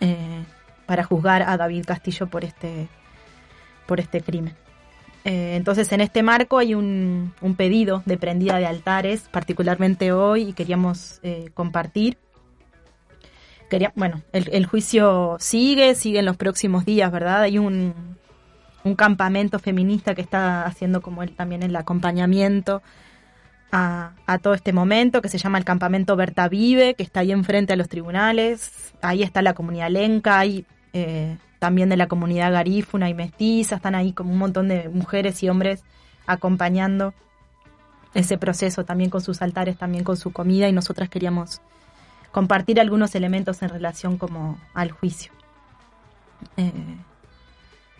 [0.00, 0.44] eh,
[0.86, 2.88] para juzgar a David Castillo por este,
[3.86, 4.56] por este crimen.
[5.26, 10.52] Eh, entonces, en este marco hay un, pedido de prendida de altares, particularmente hoy, y
[10.52, 12.16] queríamos eh, compartir.
[13.68, 17.42] Quería, bueno, el, juicio sigue, sigue en los próximos días, ¿verdad?
[17.42, 17.92] Hay un,
[18.96, 22.82] campamento feminista que está haciendo como él también el acompañamiento
[23.72, 27.72] a, todo este momento, que se llama el campamento Berta Vive, que está ahí enfrente
[27.72, 28.94] a los tribunales.
[29.02, 33.94] Ahí está la comunidad lenca, hay eh, también de la comunidad garífuna y mestiza, están
[33.94, 35.82] ahí como un montón de mujeres y hombres
[36.26, 37.14] acompañando
[38.14, 41.60] ese proceso también con sus altares, también con su comida y nosotras queríamos
[42.32, 45.32] compartir algunos elementos en relación como al juicio.
[46.56, 46.72] Eh,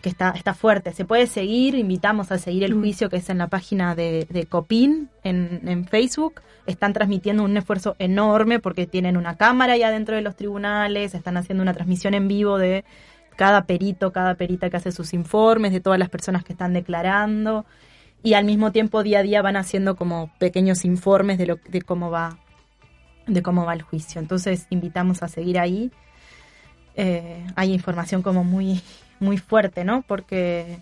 [0.01, 0.93] que está, está fuerte.
[0.93, 2.79] Se puede seguir, invitamos a seguir el mm.
[2.79, 6.41] juicio que es en la página de, de Copin en, en, Facebook.
[6.67, 11.37] Están transmitiendo un esfuerzo enorme porque tienen una cámara ya dentro de los tribunales, están
[11.37, 12.85] haciendo una transmisión en vivo de
[13.37, 17.65] cada perito, cada perita que hace sus informes, de todas las personas que están declarando,
[18.23, 21.81] y al mismo tiempo día a día van haciendo como pequeños informes de, lo, de
[21.81, 22.37] cómo va
[23.27, 24.19] de cómo va el juicio.
[24.19, 25.91] Entonces invitamos a seguir ahí.
[26.95, 28.81] Eh, hay información como muy,
[29.19, 30.01] muy fuerte, ¿no?
[30.07, 30.81] Porque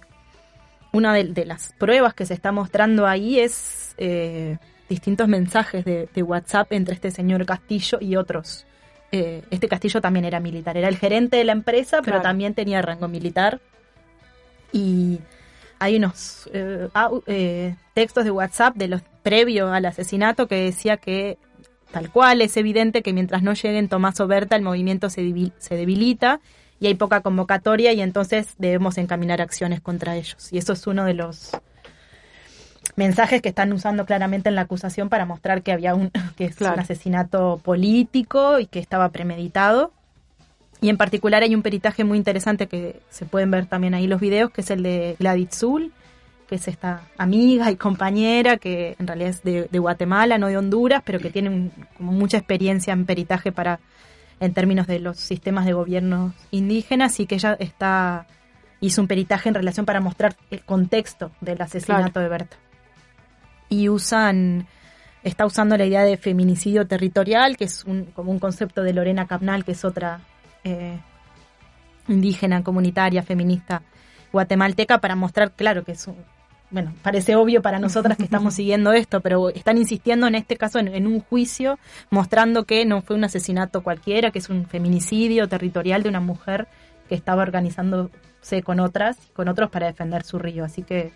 [0.91, 6.23] una de, las pruebas que se está mostrando ahí es eh, distintos mensajes de, de,
[6.23, 8.65] WhatsApp entre este señor Castillo y otros
[9.11, 12.81] eh, este castillo también era militar, era el gerente de la empresa, pero también tenía
[12.81, 13.61] rango militar.
[14.71, 15.19] Y
[15.79, 16.89] hay unos eh,
[17.27, 21.37] eh, textos de WhatsApp de los previos al asesinato que decía que
[21.91, 25.75] tal cual es evidente que mientras no lleguen Tomás o Berta el movimiento se, se
[25.75, 26.41] debilita
[26.79, 30.51] y hay poca convocatoria y entonces debemos encaminar acciones contra ellos.
[30.51, 31.51] Y eso es uno de los
[32.95, 36.59] mensajes que están usando claramente en la acusación para mostrar que había un, que es
[36.61, 39.91] un asesinato político y que estaba premeditado.
[40.81, 44.19] Y en particular hay un peritaje muy interesante que se pueden ver también ahí los
[44.19, 45.93] videos, que es el de Gladys Zul,
[46.47, 51.01] que es esta amiga y compañera que en realidad es de, Guatemala, no de Honduras,
[51.03, 53.79] pero que tiene como mucha experiencia en peritaje para
[54.39, 58.27] en términos de los sistemas de gobierno indígenas y que ella está
[58.81, 62.57] hizo un peritaje en relación para mostrar el contexto del asesinato de Berta
[63.69, 64.67] y usan
[65.25, 69.25] está usando la idea de feminicidio territorial, que es un, como un concepto de Lorena
[69.25, 70.19] Capnal, que es otra
[70.63, 70.99] eh,
[72.07, 73.81] indígena, comunitaria, feminista
[74.31, 76.15] guatemalteca, para mostrar, claro, que es un,
[76.69, 80.77] bueno, parece obvio para nosotras que estamos siguiendo esto, pero están insistiendo en este caso
[80.77, 81.79] en, un juicio,
[82.11, 86.67] mostrando que no fue un asesinato cualquiera, que es un feminicidio territorial de una mujer
[87.09, 90.63] que estaba organizándose con otras, con otros para defender su río.
[90.65, 91.13] Así que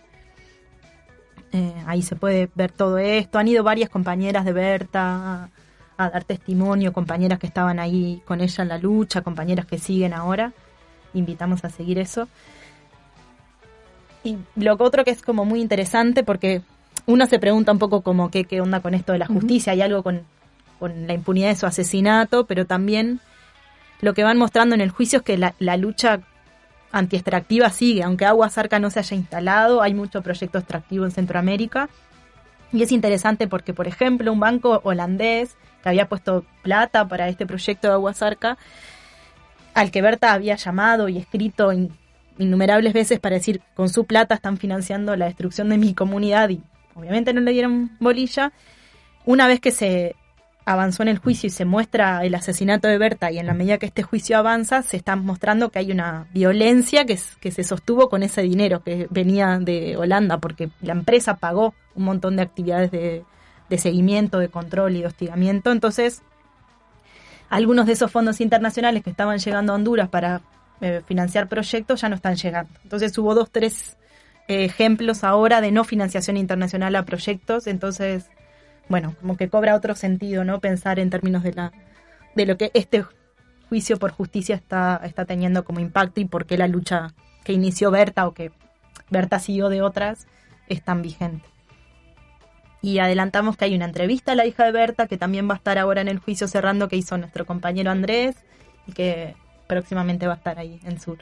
[1.52, 3.40] eh, ahí se puede ver todo esto.
[3.40, 5.50] Han ido varias compañeras de Berta
[5.98, 10.14] a, dar testimonio, compañeras que estaban ahí con ella en la lucha, compañeras que siguen
[10.14, 10.54] ahora.
[11.14, 12.28] Invitamos a seguir eso.
[14.24, 16.62] Y lo otro que es como muy interesante porque
[17.06, 19.82] uno se pregunta un poco como qué, qué onda con esto de la justicia, hay
[19.82, 20.24] algo con,
[20.78, 23.20] con, la impunidad de su asesinato, pero también
[24.02, 26.22] lo que van mostrando en el juicio es que la, la lucha
[26.92, 31.90] antiextractiva sigue, aunque Agua Zarca no se haya instalado, hay mucho proyecto extractivo en Centroamérica.
[32.72, 37.46] Y es interesante porque, por ejemplo, un banco holandés que había puesto plata para este
[37.46, 38.58] proyecto de Agua Zarca,
[39.74, 41.72] al que Berta había llamado y escrito
[42.38, 46.62] innumerables veces para decir, con su plata están financiando la destrucción de mi comunidad y
[46.96, 48.52] obviamente no le dieron bolilla.
[49.26, 50.16] Una vez que se
[50.70, 53.80] avanzó en el juicio y se muestra el asesinato de Berta y en la medida
[53.80, 58.22] que este juicio avanza se está mostrando que hay una violencia que, se sostuvo con
[58.22, 63.26] ese dinero que venía de Holanda porque la empresa pagó un montón de actividades de,
[63.80, 65.72] seguimiento, de control y de hostigamiento.
[65.72, 66.22] Entonces,
[67.50, 70.42] algunos de esos fondos internacionales que estaban llegando a Honduras para
[70.82, 72.72] eh, financiar proyectos ya no están llegando.
[72.84, 73.98] Entonces hubo dos, tres
[74.48, 78.30] ejemplos ahora de no financiación internacional a proyectos, entonces,
[78.90, 80.60] bueno, como que cobra otro sentido, ¿no?
[80.60, 81.72] Pensar en términos de la
[82.36, 83.06] de lo que este
[83.70, 87.92] juicio por justicia está, está teniendo como impacto y por qué la lucha que inició
[87.92, 88.52] Berta o que
[89.10, 90.28] Berta siguió de otras
[90.68, 91.46] es tan vigente.
[92.82, 95.58] Y adelantamos que hay una entrevista a la hija de Berta que también va a
[95.58, 98.36] estar ahora en el juicio cerrando que hizo nuestro compañero Andrés
[98.88, 99.36] y que
[99.68, 101.20] próximamente va a estar ahí en Sur.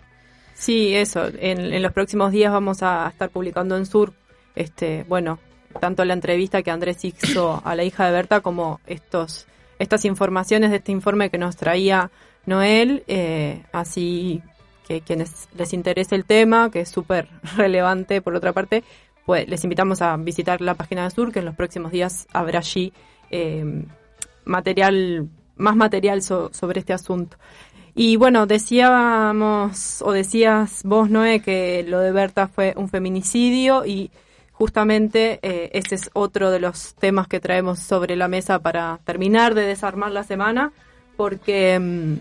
[0.53, 1.27] Sí, eso.
[1.39, 4.13] En, los próximos días vamos a estar publicando en Sur,
[4.55, 5.39] este, bueno,
[5.79, 9.47] tanto la entrevista que Andrés hizo a la hija de Berta como estos,
[9.79, 12.11] estas informaciones de este informe que nos traía
[12.45, 14.41] Noel, eh, así
[14.87, 18.83] que quienes les interese el tema, que es súper relevante por otra parte,
[19.25, 22.59] pues les invitamos a visitar la página de Sur, que en los próximos días habrá
[22.59, 22.93] allí
[23.29, 23.83] eh,
[24.45, 27.37] material, más material sobre este asunto.
[27.93, 34.11] Y bueno, decíamos, o decías vos, Noé, que lo de Berta fue un feminicidio y
[34.57, 39.53] justamente eh, ese es otro de los temas que traemos sobre la mesa para terminar
[39.53, 40.71] de desarmar la semana,
[41.15, 42.15] porque mm,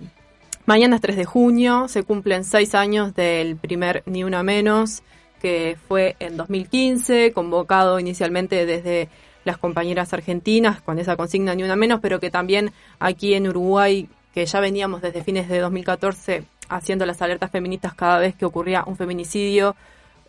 [0.67, 5.03] mañana es 3 de junio, se cumplen seis años del primer Ni Una Menos,
[5.41, 9.09] que fue en 2015, convocado inicialmente desde
[9.45, 14.09] las compañeras argentinas con esa consigna ni una menos, pero que también aquí en Uruguay,
[14.35, 18.83] que ya veníamos desde fines de 2014 haciendo las alertas feministas cada vez que ocurría
[18.85, 19.77] un feminicidio,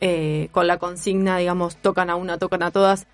[0.01, 3.07] eh, con la consigna, digamos, tocan a una, tocan a todas,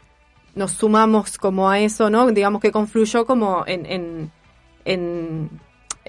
[0.55, 2.29] nos sumamos como a eso, ¿no?
[2.31, 4.31] Digamos que confluyó como en, en,
[4.85, 5.49] en,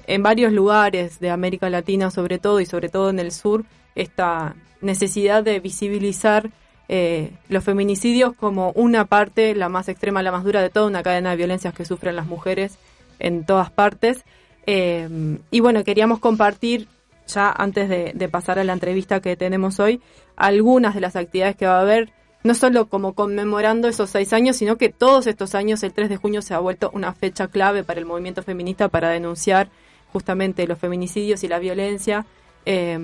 [0.06, 4.54] en varios lugares de América Latina sobre todo y sobre todo en el sur, esta
[4.80, 6.50] necesidad de visibilizar
[6.88, 11.02] eh, los feminicidios como una parte, la más extrema, la más dura de toda una
[11.02, 12.78] cadena de violencias que sufren las mujeres
[13.18, 14.24] en todas partes.
[14.66, 16.88] Eh, y bueno, queríamos compartir,
[17.26, 20.00] ya antes de, pasar a la entrevista que tenemos hoy,
[20.36, 24.56] algunas de las actividades que va a haber, no solo como conmemorando esos seis años,
[24.56, 27.84] sino que todos estos años, el 3 de junio, se ha vuelto una fecha clave
[27.84, 29.68] para el movimiento feminista para denunciar
[30.12, 32.26] justamente los feminicidios y la violencia.
[32.66, 32.98] Eh,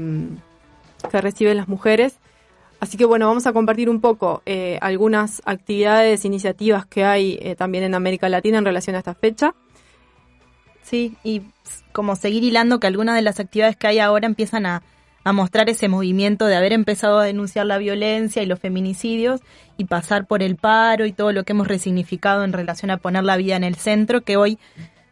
[1.09, 2.17] que reciben las mujeres.
[2.81, 7.55] Así que bueno, vamos a compartir un poco eh, algunas actividades, iniciativas que hay eh,
[7.55, 9.55] también en América Latina en relación a esta fecha.
[10.91, 11.43] Sí, y
[11.93, 14.83] como seguir hilando que algunas de las actividades que hay ahora empiezan a,
[15.23, 19.41] a mostrar ese movimiento de haber empezado a denunciar la violencia y los feminicidios
[19.77, 23.23] y pasar por el paro y todo lo que hemos resignificado en relación a poner
[23.23, 24.59] la vida en el centro, que hoy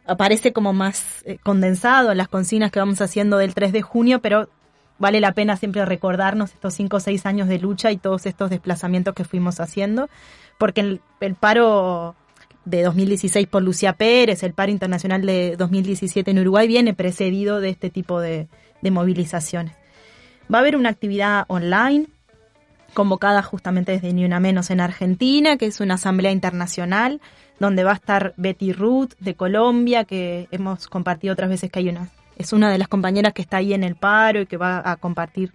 [0.05, 4.19] aparece como más eh, condensado en las consignas que vamos haciendo del 3 de junio,
[4.19, 4.49] pero
[4.97, 8.49] vale la pena siempre recordarnos estos cinco o seis años de lucha y todos estos
[8.49, 10.09] desplazamientos que fuimos haciendo,
[10.57, 12.15] porque el, paro
[12.69, 17.69] de 2016 por Lucía Pérez, el paro internacional de 2017 en Uruguay viene precedido de
[17.69, 18.47] este tipo de,
[18.81, 19.73] movilizaciones.
[20.53, 22.07] Va a haber una actividad online
[22.93, 27.21] convocada justamente desde Ni Una Menos en Argentina, que es una asamblea internacional,
[27.59, 31.89] donde va a estar Betty Ruth de Colombia, que hemos compartido otras veces que hay
[31.89, 34.81] una es una de las compañeras que está ahí en el paro y que va
[34.89, 35.51] a compartir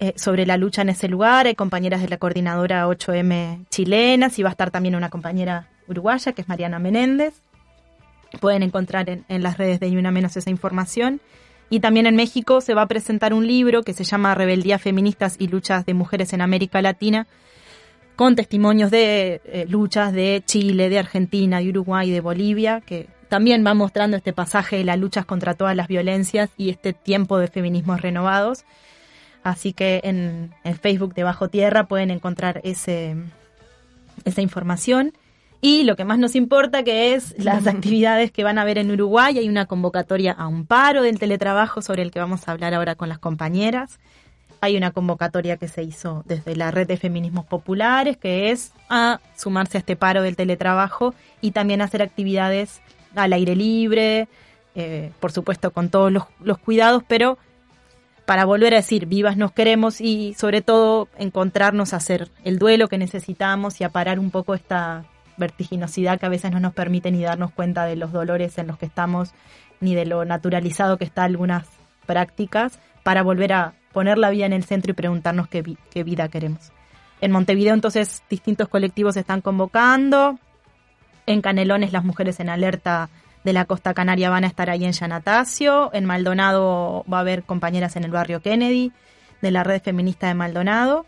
[0.00, 1.46] eh, sobre la lucha en ese lugar.
[1.46, 6.32] Hay compañeras de la coordinadora 8M chilenas y va a estar también una compañera uruguaya
[6.32, 7.34] que es Mariana Menéndez.
[8.40, 11.20] Pueden encontrar en, las redes de Una Menos esa información.
[11.70, 15.36] Y también en México se va a presentar un libro que se llama Rebeldía Feministas
[15.38, 17.26] y Luchas de Mujeres en América Latina,
[18.16, 23.64] con testimonios de eh, luchas de Chile, de Argentina, de Uruguay, de Bolivia, que también
[23.66, 27.48] va mostrando este pasaje de las luchas contra todas las violencias y este tiempo de
[27.48, 28.64] feminismos renovados.
[29.42, 33.16] Así que en, Facebook de Bajo Tierra pueden encontrar ese,
[34.24, 35.12] esa información.
[35.66, 38.90] Y lo que más nos importa que es las actividades que van a haber en
[38.90, 39.38] Uruguay.
[39.38, 42.96] Hay una convocatoria a un paro del teletrabajo sobre el que vamos a hablar ahora
[42.96, 43.98] con las compañeras.
[44.60, 49.20] Hay una convocatoria que se hizo desde la red de feminismos populares, que es a
[49.38, 52.82] sumarse a este paro del teletrabajo y también hacer actividades
[53.14, 54.28] al aire libre,
[54.74, 57.38] eh, por supuesto con todos los, cuidados, pero
[58.26, 62.88] para volver a decir, vivas nos queremos y sobre todo encontrarnos a hacer el duelo
[62.88, 67.10] que necesitamos y a parar un poco esta vertiginosidad que a veces no nos permite
[67.10, 69.32] ni darnos cuenta de los dolores en los que estamos,
[69.80, 71.68] ni de lo naturalizado que está algunas
[72.06, 76.72] prácticas, para volver a poner la vida en el centro y preguntarnos qué, vida queremos.
[77.20, 80.38] En Montevideo entonces distintos colectivos se están convocando,
[81.26, 83.08] en Canelones las mujeres en alerta
[83.44, 85.90] de la costa canaria van a estar ahí en Yanatacio.
[85.92, 88.92] En Maldonado va a haber compañeras en el barrio Kennedy
[89.42, 91.06] de la red feminista de Maldonado.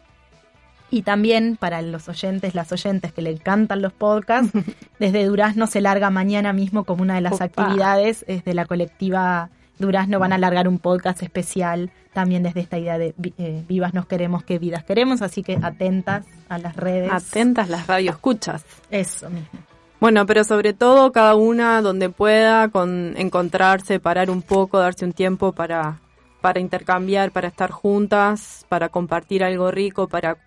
[0.90, 4.52] Y también para los oyentes, las oyentes que le encantan los podcasts,
[4.98, 10.18] desde Durazno se larga mañana mismo como una de las actividades de la colectiva Durazno
[10.18, 14.42] van a alargar un podcast especial también desde esta idea de eh, vivas nos queremos,
[14.42, 17.12] que vidas queremos, así que atentas a las redes.
[17.12, 18.64] Atentas las radioescuchas.
[18.90, 19.60] Eso mismo.
[20.00, 25.12] Bueno, pero sobre todo cada una donde pueda con encontrarse, parar un poco, darse un
[25.12, 26.00] tiempo para,
[26.40, 30.38] para intercambiar, para estar juntas, para compartir algo rico, para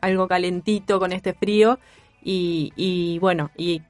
[0.00, 1.78] algo calentito con este frío
[2.22, 3.82] y, bueno, y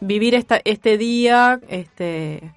[0.00, 2.52] vivir esta, este día, este,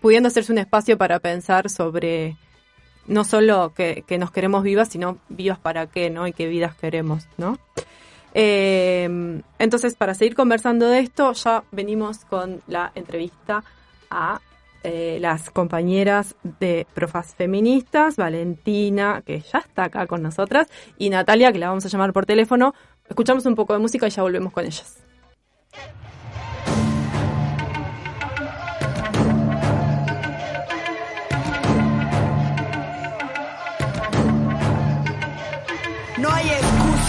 [0.00, 2.36] pudiendo hacerse un espacio para pensar sobre
[3.06, 6.26] no solo que, nos queremos vivas, sino vivas para qué, ¿no?
[6.26, 7.58] Y qué vidas queremos, ¿no?
[8.34, 13.64] Eh, entonces, para seguir conversando de esto, ya venimos con la entrevista
[14.10, 14.40] a
[14.84, 20.68] eh, las compañeras de Profas Feministas, Valentina, que ya está acá con nosotras,
[20.98, 22.74] y Natalia, que la vamos a llamar por teléfono.
[23.08, 24.98] Escuchamos un poco de música y ya volvemos con ellas.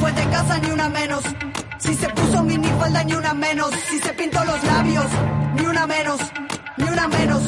[0.00, 1.22] fue de casa, ni una menos.
[1.78, 3.70] Si se puso minifalda, ni una menos.
[3.88, 5.06] Si se pintó los labios,
[5.56, 6.20] ni una menos.
[6.76, 7.42] Ni una menos.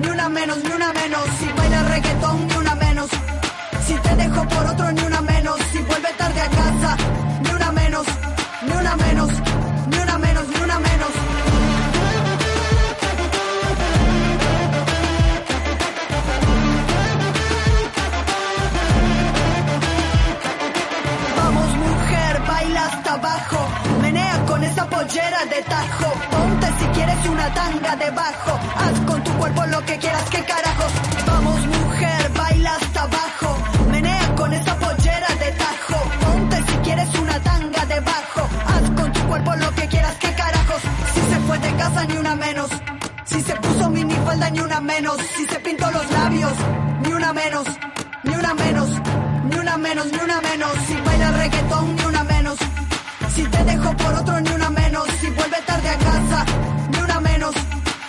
[0.00, 1.22] Ni una menos, ni una menos.
[1.38, 3.08] Si baila reggaetón, ni una menos.
[3.86, 5.56] Si te dejo por otro, ni una menos.
[5.72, 6.96] Si vuelve tarde a casa,
[25.06, 26.12] pollera de tajo.
[26.30, 28.52] Ponte si quieres una tanga debajo.
[28.76, 30.92] Haz con tu cuerpo lo que quieras, que carajos.
[31.26, 33.58] Vamos mujer, baila hasta abajo.
[33.90, 35.98] Menea con esa pollera de tajo.
[36.24, 38.40] Ponte si quieres una tanga debajo.
[38.66, 40.82] Haz con tu cuerpo lo que quieras, que carajos.
[41.14, 42.70] Si se fue de casa ni una menos.
[43.24, 45.18] Si se puso minifalda ni una menos.
[45.36, 46.52] Si se pintó los labios
[47.02, 47.66] ni una menos.
[48.24, 48.88] Ni una menos.
[49.50, 51.05] Ni una menos, ni una menos.
[53.36, 55.06] Si te dejo por otro, ni una menos.
[55.20, 56.46] Si vuelve tarde a casa,
[56.90, 57.54] ni una menos.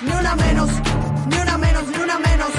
[0.02, 0.70] Ni una menos.
[1.28, 2.52] Ni una menos, ni una menos.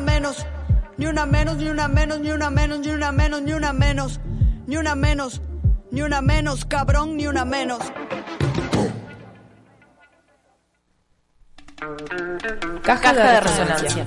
[0.00, 0.53] Menos.
[0.96, 2.78] Ni una menos, ni una menos, ni una menos.
[2.80, 3.40] Ni una menos.
[3.42, 4.20] Ni una menos,
[4.66, 5.40] ni una menos,
[5.90, 6.60] ni una menos.
[6.60, 7.80] Ni una cabrón, ni una menos.
[12.82, 14.06] Caja, de resonancia.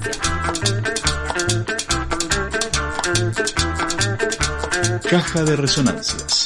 [5.10, 6.37] Caja de resonancias.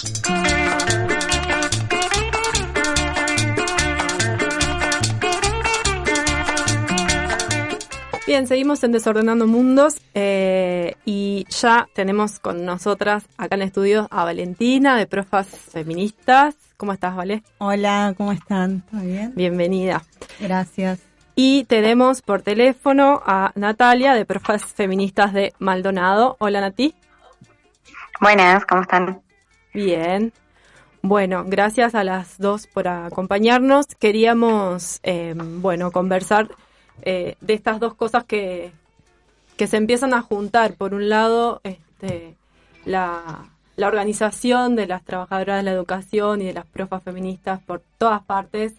[8.31, 14.07] Bien, seguimos en Desordenando Mundos eh, y ya tenemos con nosotras acá en el estudio
[14.09, 16.55] a Valentina de Profas Feministas.
[16.77, 17.43] ¿Cómo estás, Vale?
[17.57, 18.83] Hola, ¿cómo están?
[18.89, 19.33] ¿Todo bien?
[19.35, 20.03] Bienvenida.
[20.39, 21.01] Gracias.
[21.35, 26.37] Y tenemos por teléfono a Natalia de Profas Feministas de Maldonado.
[26.39, 26.95] Hola, Nati.
[28.21, 29.21] Buenas, ¿cómo están?
[29.73, 30.31] Bien.
[31.01, 33.87] Bueno, gracias a las dos por acompañarnos.
[33.87, 36.47] Queríamos, eh, bueno, conversar
[37.03, 38.71] eh, de estas dos cosas que,
[39.57, 40.73] que se empiezan a juntar.
[40.75, 42.35] Por un lado, este,
[42.85, 43.45] la,
[43.75, 48.21] la organización de las trabajadoras de la educación y de las profas feministas por todas
[48.23, 48.73] partes.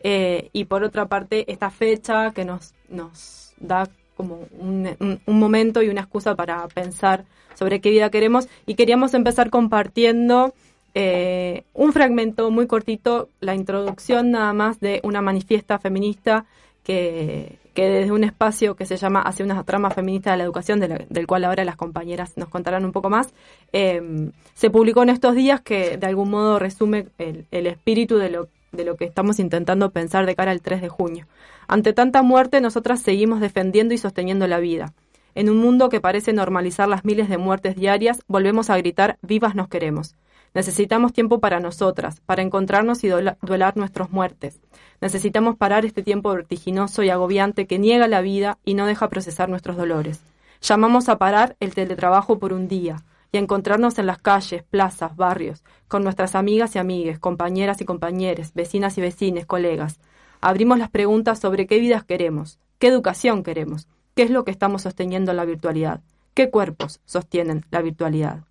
[0.00, 5.82] eh, y por otra parte, esta fecha que nos, nos da como un, un- momento
[5.82, 7.24] y una excusa para pensar
[7.54, 8.48] sobre qué vida queremos.
[8.66, 10.54] Y queríamos empezar compartiendo
[10.94, 16.44] eh, un fragmento muy cortito, la introducción nada más de una manifiesta feminista
[16.88, 21.26] que, desde un espacio que se llama Hacia una trama feminista de la educación, del
[21.26, 23.34] cual ahora las compañeras nos contarán un poco más,
[23.72, 28.48] eh, se publicó en estos días que de algún modo resume el, espíritu de lo,
[28.72, 31.26] de lo que estamos intentando pensar de cara al 3 de junio.
[31.66, 34.94] Ante tanta muerte, nosotras seguimos defendiendo y sosteniendo la vida.
[35.34, 39.54] En un mundo que parece normalizar las miles de muertes diarias, volvemos a gritar vivas
[39.54, 40.16] nos queremos.
[40.54, 44.58] Necesitamos tiempo para nosotras, para encontrarnos y duelar nuestras muertes.
[45.00, 49.48] Necesitamos parar este tiempo vertiginoso y agobiante que niega la vida y no deja procesar
[49.48, 50.20] nuestros dolores.
[50.60, 55.14] Llamamos a parar el teletrabajo por un día y a encontrarnos en las calles, plazas,
[55.14, 60.00] barrios, con nuestras amigas y amigues, compañeras y compañeros, vecinas y vecines, colegas.
[60.40, 64.82] Abrimos las preguntas sobre qué vidas queremos, qué educación queremos, qué es lo que estamos
[64.82, 66.00] sosteniendo en la virtualidad,
[66.34, 68.47] qué cuerpos sostienen la virtualidad.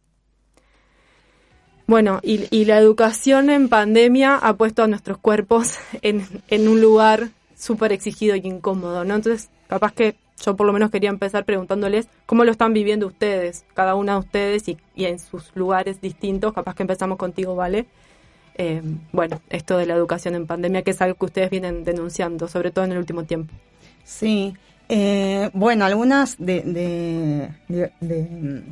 [1.87, 6.27] Bueno, y, la educación en pandemia ha puesto a nuestros cuerpos en,
[6.67, 9.15] un lugar súper exigido y incómodo, ¿no?
[9.15, 13.65] Entonces, capaz que yo por lo menos quería empezar preguntándoles cómo lo están viviendo ustedes,
[13.73, 16.53] cada una de ustedes y, en sus lugares distintos.
[16.53, 17.85] Capaz que empezamos contigo, ¿vale?
[18.55, 18.81] Eh,
[19.13, 22.71] bueno, esto de la educación en pandemia, que es algo que ustedes vienen denunciando, sobre
[22.71, 23.53] todo en el último tiempo.
[24.03, 24.53] Sí,
[24.89, 26.61] eh, bueno, algunas de,
[27.69, 28.63] de,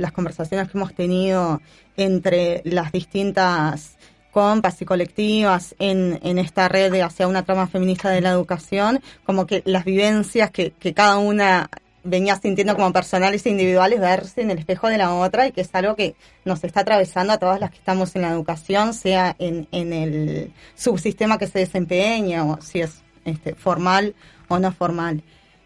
[0.00, 1.60] las conversaciones que hemos tenido
[1.96, 3.96] entre las distintas
[4.30, 9.00] compas y colectivas en, en esta red de hacia una trama feminista de la educación,
[9.24, 11.68] como que las vivencias que, que cada una
[12.02, 15.60] venía sintiendo como personales e individuales, verse en el espejo de la otra y que
[15.60, 19.36] es algo que nos está atravesando a todas las que estamos en la educación, sea
[19.38, 24.14] en, en el subsistema que se desempeña o si es este, formal
[24.48, 25.22] o no formal.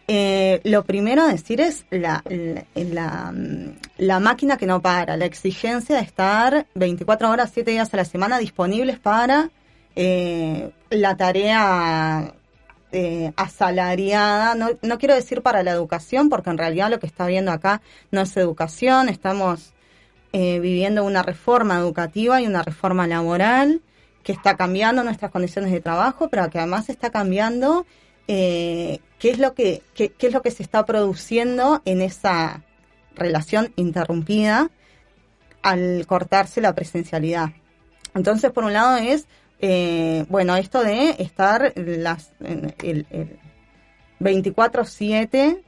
[0.07, 2.23] Eh, lo primero a decir es la,
[3.97, 8.05] la, máquina que no para, la exigencia de estar 24 horas, 7 días a la
[8.05, 9.49] semana disponibles para
[9.95, 12.35] eh, la tarea
[12.91, 14.53] eh, asalariada.
[14.53, 17.81] No, no quiero decir para la educación, porque en realidad lo que está viendo acá
[18.11, 19.71] no es educación, estamos
[20.33, 23.81] viviendo una reforma educativa y una reforma laboral
[24.21, 27.85] que está cambiando nuestras condiciones de trabajo, pero que además está cambiando
[28.27, 32.63] eh, qué es lo que qué, es lo que se está produciendo en esa
[33.15, 34.69] relación interrumpida
[35.61, 37.49] al cortarse la presencialidad.
[38.13, 39.27] Entonces, por un lado es
[39.59, 43.05] eh, bueno esto de estar las el,
[44.19, 45.63] 24/7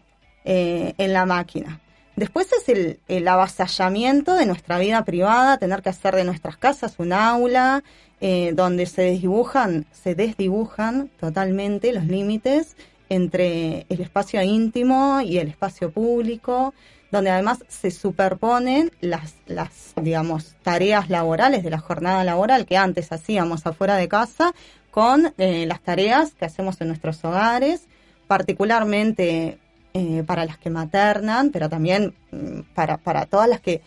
[0.45, 1.81] eh, en la máquina.
[2.18, 6.95] Después es el, el, avasallamiento de nuestra vida privada, tener que hacer de nuestras casas
[6.97, 7.84] un aula,
[8.20, 12.76] eh, donde se desdibujan, se desdibujan totalmente los límites
[13.09, 16.74] entre el espacio íntimo y el espacio público,
[17.11, 23.11] donde además se superponen las, las, digamos, tareas laborales de la jornada laboral que antes
[23.11, 24.55] hacíamos afuera de casa
[24.89, 27.84] con eh, las tareas que hacemos en nuestros hogares,
[28.26, 29.59] particularmente
[29.97, 33.81] eh, para las que maternan, pero también mm, para, para todas las que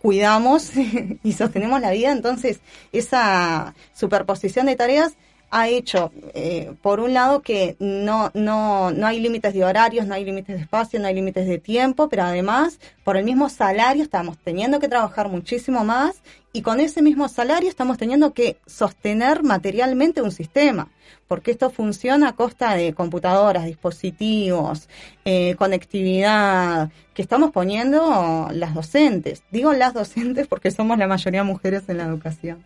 [0.00, 0.72] cuidamos
[1.22, 2.58] y sostenemos la vida, entonces
[2.90, 5.14] esa superposición de tareas
[5.52, 10.14] ha hecho, eh, por un lado, que no, no, no hay límites de horarios, no
[10.14, 14.02] hay límites de espacio, no hay límites de tiempo, pero además, por el mismo salario,
[14.02, 16.22] estamos teniendo que trabajar muchísimo más
[16.54, 20.88] y con ese mismo salario estamos teniendo que sostener materialmente un sistema,
[21.28, 24.88] porque esto funciona a costa de computadoras, dispositivos,
[25.26, 29.42] eh, conectividad, que estamos poniendo las docentes.
[29.50, 32.64] Digo las docentes porque somos la mayoría mujeres en la educación.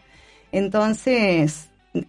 [0.52, 1.68] Entonces,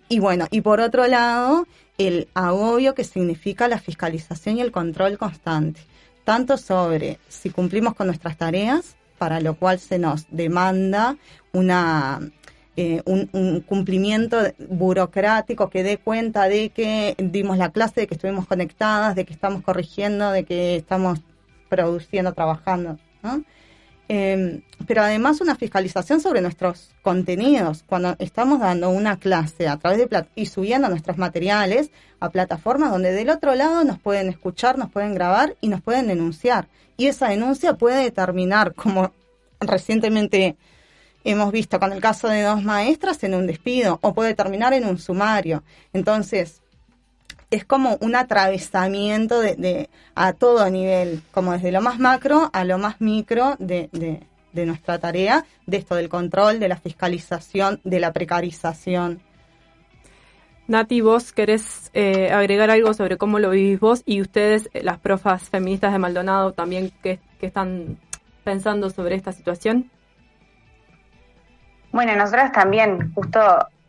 [0.09, 1.67] y bueno, y por otro lado,
[1.97, 5.81] el agobio que significa la fiscalización y el control constante,
[6.23, 11.17] tanto sobre si cumplimos con nuestras tareas, para lo cual se nos demanda
[11.53, 12.19] una
[12.79, 14.37] eh, un, cumplimiento
[14.69, 19.33] burocrático que dé cuenta de que dimos la clase, de que estuvimos conectadas, de que
[19.33, 21.19] estamos corrigiendo, de que estamos
[21.69, 22.99] produciendo, trabajando.
[23.23, 23.43] ¿no?
[24.09, 27.83] Em, pero además una fiscalización sobre nuestros contenidos.
[27.85, 33.11] Cuando estamos dando una clase a través de y subiendo nuestros materiales a plataformas donde
[33.11, 36.69] del otro lado nos pueden escuchar, nos pueden grabar y nos pueden denunciar.
[36.95, 39.11] Y esa denuncia puede determinar, como
[39.59, 40.55] recientemente
[41.25, 44.85] hemos visto con el caso de dos maestras, en un despido o puede terminar en
[44.85, 45.63] un sumario.
[45.91, 46.61] Entonces,
[47.49, 52.77] es como un atravesamiento de, a todo nivel, como desde lo más macro a lo
[52.77, 58.11] más micro de, de, nuestra tarea, de esto del control, de la fiscalización, de la
[58.11, 59.21] precarización.
[60.67, 64.97] Nati, vos querés eh, agregar algo sobre cómo lo vivís vos y ustedes, eh, las
[64.97, 67.97] profas feministas de Maldonado, también, ¿qué, están
[68.43, 69.89] pensando sobre esta situación?
[71.91, 73.39] Bueno, nosotras también, justo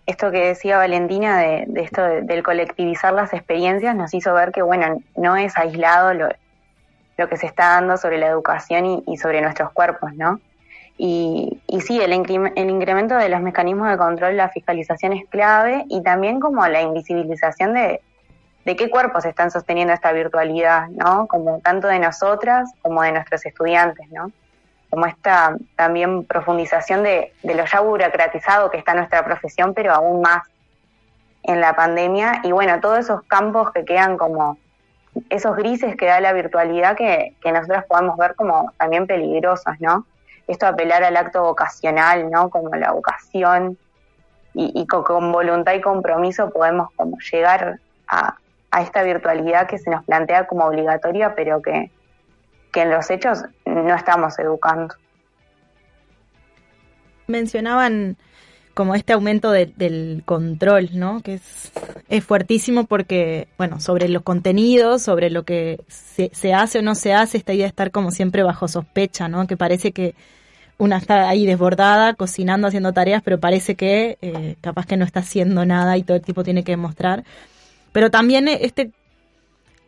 [0.09, 5.03] esto que decía Valentina de, esto del colectivizar las experiencias nos hizo ver que, bueno,
[5.17, 6.29] no es aislado lo,
[7.19, 10.41] lo que se está dando sobre la educación y, sobre nuestros cuerpos, ¿no?
[10.97, 15.85] Y, y sí, el, el incremento de los mecanismos de control, la fiscalización es clave
[15.91, 18.01] y también como la invisibilización de,
[18.65, 21.27] de qué cuerpos están sosteniendo esta virtualidad, ¿no?
[21.27, 24.33] Como tanto de nosotras como de nuestros estudiantes, ¿no?
[24.91, 30.43] Como esta también profundización de, lo ya burocratizado que está nuestra profesión, pero aún más
[31.43, 32.41] en la pandemia.
[32.43, 34.59] Y bueno, todos esos campos que quedan como
[35.31, 40.07] esos grises que da la virtualidad que, que nosotros podemos ver como también peligrosos, ¿no?
[40.47, 42.49] Esto apelar al acto vocacional, ¿no?
[42.49, 43.77] Como la vocación
[44.55, 47.79] y, con, con, voluntad y compromiso podemos como llegar
[48.09, 48.37] a,
[48.71, 51.91] a esta virtualidad que se nos plantea como obligatoria, pero que,
[52.79, 54.95] que en los hechos no estamos educando.
[57.27, 58.17] Mencionaban
[58.73, 61.21] como este aumento del control, ¿no?
[61.21, 61.73] Que es,
[62.09, 66.95] es fuertísimo porque, bueno, sobre los contenidos, sobre lo que se, se, hace o no
[66.95, 69.49] se hace, esta idea de estar como siempre bajo sospecha, ¿no?
[69.49, 70.15] Que parece que
[70.79, 75.21] una está ahí desbordada, cocinando, haciendo tareas, pero parece que eh, capaz que no está
[75.21, 77.25] haciendo nada y todo el tipo tiene que demostrar.
[77.91, 78.93] Pero también este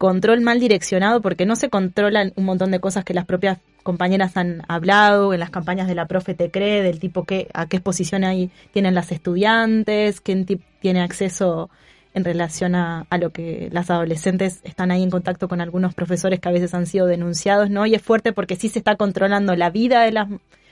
[0.01, 4.35] control mal direccionado, porque no se controlan un montón de cosas que las propias compañeras
[4.39, 7.77] han hablado en las campañas de la profe te cree, del tipo que a qué
[7.77, 10.47] exposición ahí tienen las estudiantes, quién
[10.81, 11.69] tiene acceso
[12.15, 16.41] en relación a, a, lo que las adolescentes están ahí en contacto con algunos profesores
[16.41, 17.85] que a veces han sido denunciados, ¿no?
[17.85, 20.29] Y es fuerte porque sí se está controlando la vida de las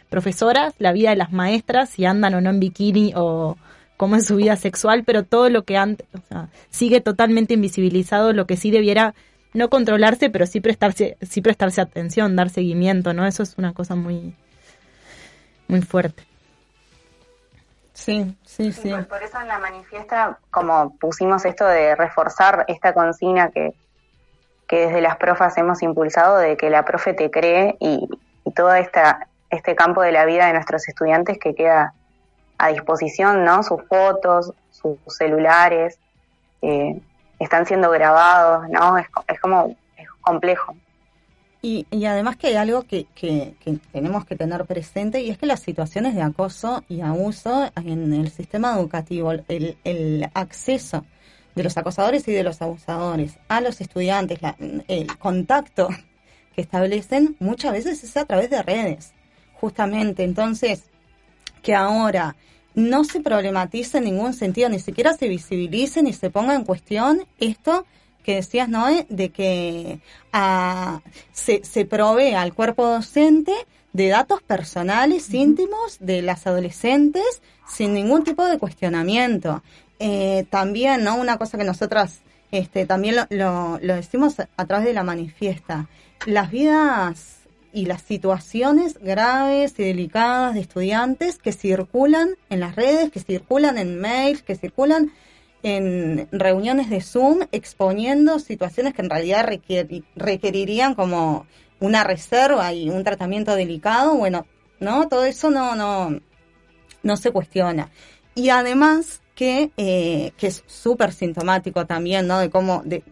[0.08, 3.58] profesoras, la vida de las maestras, si andan o no en bikini o,
[3.98, 8.32] cómo es su vida sexual, pero todo lo que antes, o sea, sigue totalmente invisibilizado,
[8.32, 9.14] lo que sí debiera
[9.52, 13.26] no controlarse, pero sí prestarse, sí prestarse atención, dar seguimiento, ¿no?
[13.26, 14.34] Eso es una cosa muy,
[15.66, 16.22] muy fuerte.
[17.92, 18.92] Sí, sí, sí.
[19.08, 23.74] Por, eso en la manifiesta, como pusimos esto de reforzar esta consigna que,
[24.68, 28.08] que desde las profas hemos impulsado, de que la profe te cree y,
[28.44, 31.94] y todo esta, este campo de la vida de nuestros estudiantes que queda
[32.58, 33.62] a disposición, ¿no?
[33.62, 35.98] Sus fotos, sus celulares,
[36.62, 37.00] eh,
[37.38, 38.98] están siendo grabados, ¿no?
[38.98, 40.74] Es, es como, es complejo.
[41.60, 43.56] Y, y, además que hay algo que, que,
[43.92, 48.30] tenemos que tener presente y es que las situaciones de acoso y abuso en el
[48.30, 51.04] sistema educativo, el, el acceso
[51.56, 54.38] de los acosadores y de los abusadores a los estudiantes,
[54.86, 55.88] el contacto
[56.54, 59.12] que establecen muchas veces es a través de redes,
[59.54, 60.22] justamente.
[60.22, 60.84] Entonces,
[61.62, 62.36] que ahora
[62.74, 67.24] no se problematice en ningún sentido, ni siquiera se visibilice ni se ponga en cuestión
[67.38, 67.84] esto
[68.22, 70.00] que decías, Noé, de que
[70.32, 71.00] ah,
[71.32, 73.54] se, se provee al cuerpo docente
[73.92, 79.62] de datos personales íntimos de las adolescentes sin ningún tipo de cuestionamiento.
[79.98, 81.16] Eh, también, ¿no?
[81.16, 85.88] Una cosa que nosotras este, también lo, lo, lo decimos a través de la manifiesta.
[86.26, 87.37] Las vidas
[87.72, 93.78] y las situaciones graves y delicadas de estudiantes que circulan en las redes, que circulan
[93.78, 95.12] en mails, que circulan
[95.62, 99.48] en reuniones de Zoom exponiendo situaciones que en realidad
[100.16, 101.46] requerirían como
[101.80, 104.46] una reserva y un tratamiento delicado, bueno,
[104.80, 106.20] no, todo eso no, no,
[107.02, 107.90] no se cuestiona.
[108.34, 112.38] Y además que, eh, que es súper sintomático también, ¿no?
[112.38, 113.02] De cómo, de,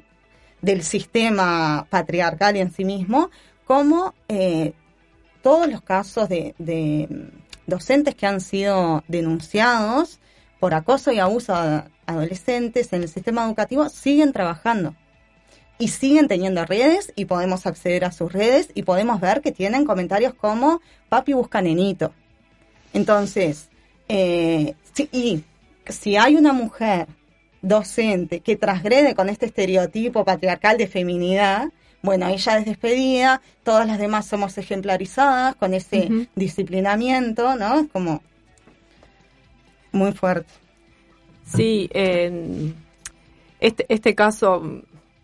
[0.63, 3.31] del sistema patriarcal en sí mismo,
[3.67, 4.73] como eh,
[5.43, 6.55] todos los casos de,
[7.67, 10.21] docentes que han sido denunciados
[10.61, 14.95] por acoso y abuso a adolescentes en el sistema educativo siguen trabajando
[15.79, 19.85] y siguen teniendo redes y podemos acceder a sus redes y podemos ver que tienen
[19.85, 22.13] comentarios como papi busca nenito.
[22.95, 23.69] Entonces,
[24.09, 24.75] eh,
[25.11, 25.43] y
[25.89, 27.09] si hay una mujer
[27.63, 31.67] docente que transgrede con este estereotipo patriarcal de feminidad,
[32.03, 37.81] bueno, ella es despedida, todas las demás somos ejemplarizadas con ese disciplinamiento, ¿no?
[37.81, 38.23] Es como
[39.93, 40.53] muy fuerte.
[41.45, 44.83] Sí, este, este caso,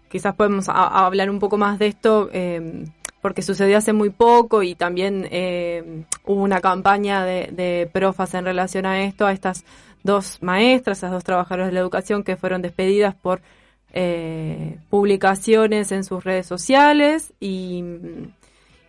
[0.08, 2.86] quizás podemos hablar un poco más de esto, em,
[3.20, 8.44] porque sucedió hace muy poco y también em, hubo una campaña de, de profas en
[8.44, 9.64] relación a esto, a estas
[10.02, 13.40] dos maestras, a dos trabajadoras de la educación que fueron despedidas por
[13.92, 17.84] eh, publicaciones en sus redes sociales y,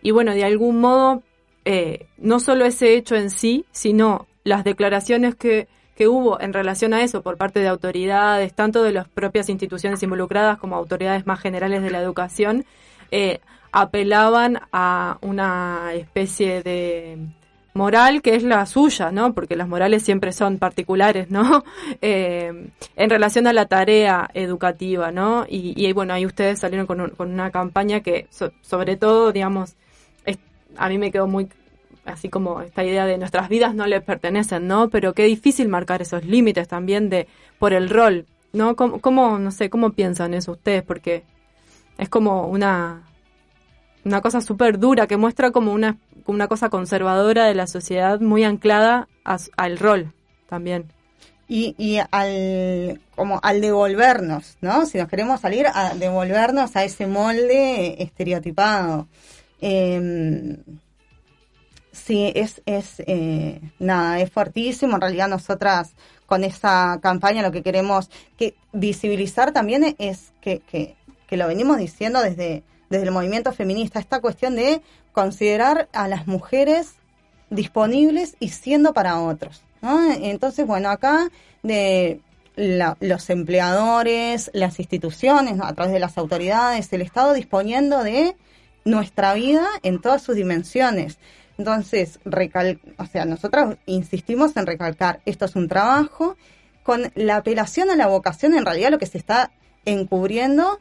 [0.02, 1.22] y bueno, de algún modo,
[1.64, 6.94] eh, no solo ese hecho en sí, sino las declaraciones que, que hubo en relación
[6.94, 11.40] a eso por parte de autoridades, tanto de las propias instituciones involucradas como autoridades más
[11.40, 12.64] generales de la educación,
[13.10, 13.40] eh,
[13.72, 17.18] apelaban a una especie de
[17.74, 19.34] moral que es la suya, ¿no?
[19.34, 21.64] Porque las morales siempre son particulares, ¿no?
[22.00, 25.46] Eh, en relación a la tarea educativa, ¿no?
[25.48, 28.26] Y, bueno, ahí ustedes salieron con, con una campaña que,
[28.62, 29.76] sobre todo, digamos,
[30.76, 31.48] a mí me quedó muy
[32.04, 34.90] así como esta idea de nuestras vidas no le pertenecen, ¿no?
[34.90, 37.26] Pero qué difícil marcar esos límites también de
[37.58, 38.76] por el rol, ¿no?
[38.76, 40.82] ¿Cómo, cómo no sé, cómo piensan eso ustedes?
[40.82, 41.24] Porque
[41.96, 43.02] es como una
[44.04, 48.44] una cosa súper dura que muestra como una una cosa conservadora de la sociedad muy
[48.44, 49.08] anclada
[49.56, 50.12] al rol
[50.48, 50.92] también.
[51.46, 54.86] Y, y, al como al devolvernos, ¿no?
[54.86, 59.08] Si nos queremos salir a devolvernos a ese molde estereotipado.
[59.60, 60.56] Eh,
[61.92, 64.94] sí, es, es eh, nada, es fuertísimo.
[64.94, 65.94] En realidad nosotras
[66.24, 70.96] con esa campaña lo que queremos que visibilizar también es que, que,
[71.26, 74.82] que lo venimos diciendo desde, desde el movimiento feminista, esta cuestión de
[75.12, 76.94] considerar a las mujeres
[77.50, 79.62] disponibles y siendo para otros.
[80.20, 81.30] Entonces, bueno, acá
[81.62, 82.20] de
[82.56, 88.36] los empleadores, las instituciones, a través de las autoridades, el Estado disponiendo de
[88.84, 91.18] nuestra vida en todas sus dimensiones.
[91.58, 96.36] Entonces, recal o sea, nosotros insistimos en recalcar, esto es un trabajo,
[96.82, 99.50] con la apelación a la vocación, en realidad lo que se está
[99.84, 100.80] encubriendo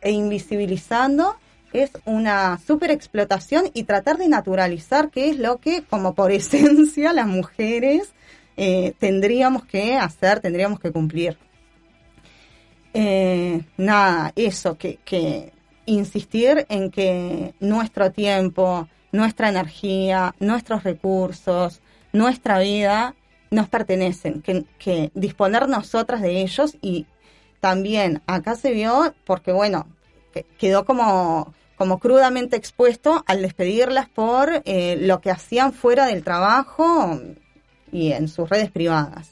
[0.00, 1.36] e invisibilizando
[1.72, 7.26] es una superexplotación y tratar de naturalizar qué es lo que, como por esencia, las
[7.26, 8.12] mujeres
[8.56, 11.38] eh, tendríamos que hacer, tendríamos que cumplir.
[12.94, 15.52] Eh, nada, eso, que,
[15.86, 21.80] insistir en que nuestro tiempo, nuestra energía, nuestros recursos,
[22.12, 23.14] nuestra vida
[23.50, 27.06] nos pertenecen, que, que disponer nosotras de ellos y
[27.62, 29.86] también acá se vio porque, bueno,
[30.58, 37.20] quedó como, como crudamente expuesto al despedirlas por eh, lo que hacían fuera del trabajo
[37.92, 39.30] y en sus redes privadas.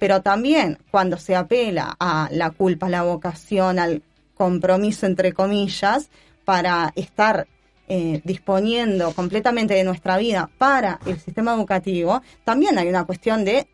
[0.00, 4.02] Pero también cuando se apela a la culpa, a la vocación, al
[4.34, 6.10] compromiso, entre comillas,
[6.44, 7.46] para estar
[7.86, 13.68] eh, disponiendo completamente de nuestra vida para el sistema educativo, también hay una cuestión de,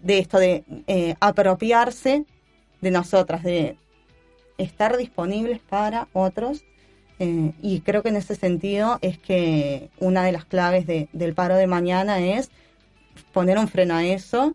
[0.00, 2.24] de esto de eh, apropiarse
[2.82, 3.78] de nosotras, de
[4.58, 6.64] estar disponibles para otros.
[7.18, 11.54] Eh, y creo que en ese sentido es que una de las claves del paro
[11.54, 12.50] de mañana es
[13.32, 14.54] poner un freno a eso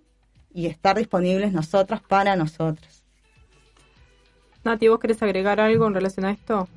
[0.53, 3.03] y estar disponibles nosotras para nosotros.
[4.63, 6.67] Nati, ¿vos querés agregar algo en relación a esto?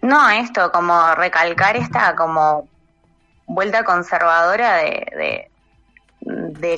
[0.00, 2.68] No, esto, como recalcar esta como
[3.46, 5.51] vuelta conservadora de, de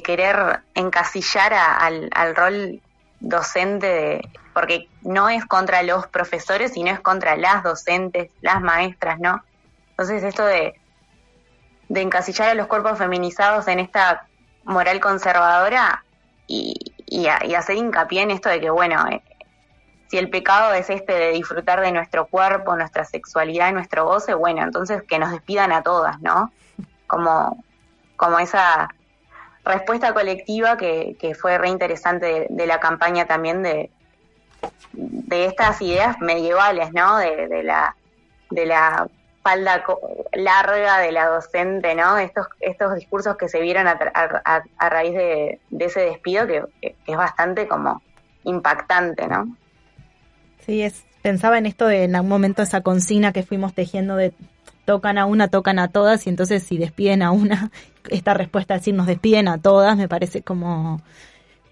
[0.03, 2.81] querer encasillar al, al, rol
[3.21, 4.21] docente,
[4.53, 9.43] porque no es contra los profesores, sino es contra las docentes, las maestras, ¿no?
[9.91, 10.75] Entonces esto de,
[11.89, 14.27] de encasillar a los cuerpos feminizados en esta
[14.65, 16.05] moral conservadora
[16.47, 16.75] y,
[17.07, 19.23] y, hacer hincapié en esto de que, bueno, eh,
[20.09, 24.63] si el pecado es este de disfrutar de nuestro cuerpo, nuestra sexualidad, nuestro goce, bueno,
[24.63, 26.53] entonces que nos despidan a todas, ¿no?
[27.07, 27.63] Como,
[28.17, 28.89] como esa
[29.65, 33.91] respuesta colectiva que, fue re interesante de, la campaña también de,
[34.93, 37.19] de estas ideas medievales, ¿no?
[37.19, 37.97] De, la
[38.51, 39.09] de la
[39.43, 39.85] falda
[40.33, 42.19] larga de la docente, ¿no?
[42.19, 43.99] Estos estos discursos que se vieron a,
[44.79, 48.03] a, raíz de, ese despido que, que, es bastante como
[48.45, 49.57] impactante, ¿no?
[50.61, 54.35] Sí, es pensaba en esto de en algún momento esa consigna que fuimos tejiendo de
[54.85, 57.71] tocan a una, tocan a todas, y entonces si despiden a una,
[58.11, 61.01] esta respuesta decir nos despiden a todas, me parece como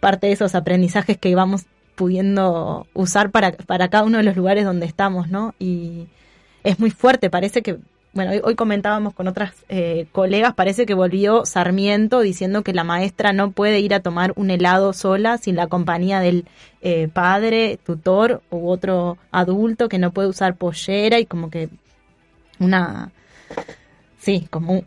[0.01, 4.65] parte de esos aprendizajes que vamos pudiendo usar para, para cada uno de los lugares
[4.65, 5.55] donde estamos, ¿no?
[5.59, 6.09] Y
[6.65, 7.79] es muy fuerte, parece que,
[8.13, 13.33] bueno, hoy, comentábamos con otras eh, colegas, parece que volvió Sarmiento diciendo que la maestra
[13.33, 16.47] no puede ir a tomar un helado sola sin la compañía del
[16.81, 21.69] eh, padre, tutor u otro adulto que no puede usar pollera y como que
[22.63, 23.13] una,
[24.19, 24.83] sí, como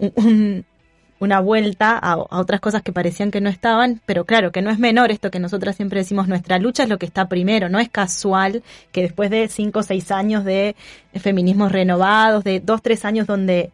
[1.19, 4.79] una vuelta a, otras cosas que parecían que no estaban, pero claro, que no es
[4.79, 7.89] menor esto que nosotras siempre decimos, nuestra lucha es lo que está primero, no es
[7.89, 10.75] casual que después de cinco o seis años de
[11.15, 13.71] feminismos renovados, de dos, tres años donde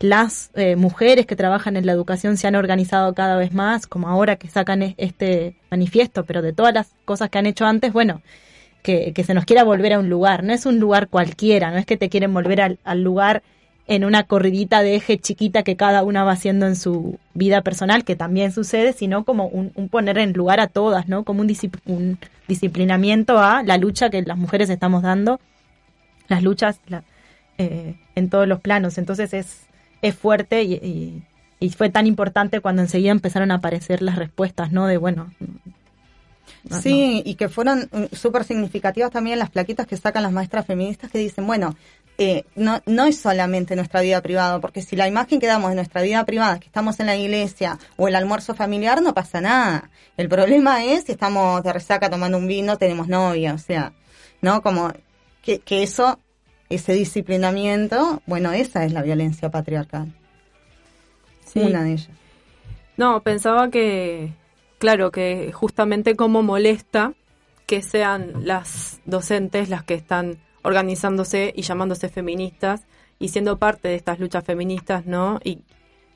[0.00, 4.08] las eh, mujeres que trabajan en la educación se han organizado cada vez más, como
[4.08, 8.20] ahora que sacan este manifiesto, pero de todas las cosas que han hecho antes, bueno,
[8.82, 10.44] que, se nos quiera volver a un lugar.
[10.44, 13.42] No es un lugar cualquiera, no es que te quieren volver al, lugar
[13.86, 18.04] en una corridita de eje chiquita que cada una va haciendo en su vida personal,
[18.04, 21.24] que también sucede, sino como un, poner en lugar a todas, ¿no?
[21.24, 21.52] Como un,
[21.86, 22.18] un,
[22.48, 25.40] disciplinamiento a la lucha que las mujeres estamos dando,
[26.28, 26.80] las luchas
[27.58, 28.98] eh, en todos los planos.
[28.98, 29.66] Entonces es,
[30.02, 31.22] es fuerte y,
[31.60, 34.86] y, fue tan importante cuando enseguida empezaron a aparecer las respuestas, ¿no?
[34.86, 35.32] De, bueno,
[36.82, 41.10] sí, y que fueron mm, súper significativas también las plaquitas que sacan las maestras feministas
[41.10, 41.76] que dicen, bueno,
[42.18, 45.76] eh, no, no es solamente nuestra vida privada, porque si la imagen que damos de
[45.76, 49.90] nuestra vida privada, que estamos en la iglesia o el almuerzo familiar, no pasa nada.
[50.16, 53.92] El problema es si estamos de resaca tomando un vino, tenemos novia, o sea,
[54.40, 54.62] ¿no?
[54.62, 54.92] Como
[55.42, 56.18] que, que eso
[56.74, 60.12] ese disciplinamiento, bueno, esa es la violencia patriarcal.
[61.54, 62.08] Una de ellas.
[62.96, 64.32] No, pensaba que,
[64.82, 67.12] claro, que justamente como molesta
[67.66, 72.84] que sean las docentes las que están organizándose y llamándose feministas
[73.20, 75.38] y siendo parte de estas luchas feministas, ¿no?
[75.44, 75.60] Y,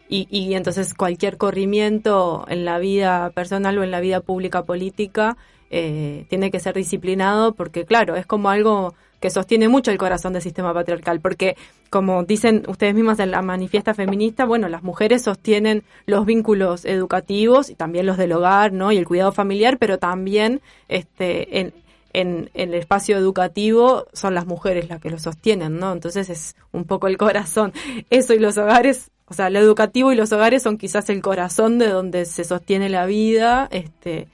[0.09, 5.37] y, y entonces cualquier corrimiento en la vida personal o en la vida pública política
[5.71, 10.33] eh, tiene que ser disciplinado porque, claro, es como algo que sostiene mucho el corazón
[10.33, 11.57] del sistema patriarcal, porque
[11.91, 17.71] como dicen ustedes mismas en la manifiesta feminista, bueno, las mujeres sostienen los vínculos educativos
[17.71, 18.93] y también los del hogar, ¿no?
[18.93, 21.73] Y el cuidado familiar, pero también este en,
[22.13, 25.93] en, en, el espacio educativo son las mujeres las que lo sostienen, ¿no?
[25.93, 27.73] Entonces es un poco el corazón.
[28.11, 31.79] Eso y los hogares, o sea, lo educativo y los hogares son quizás el corazón
[31.79, 34.29] de donde se sostiene la vida, este,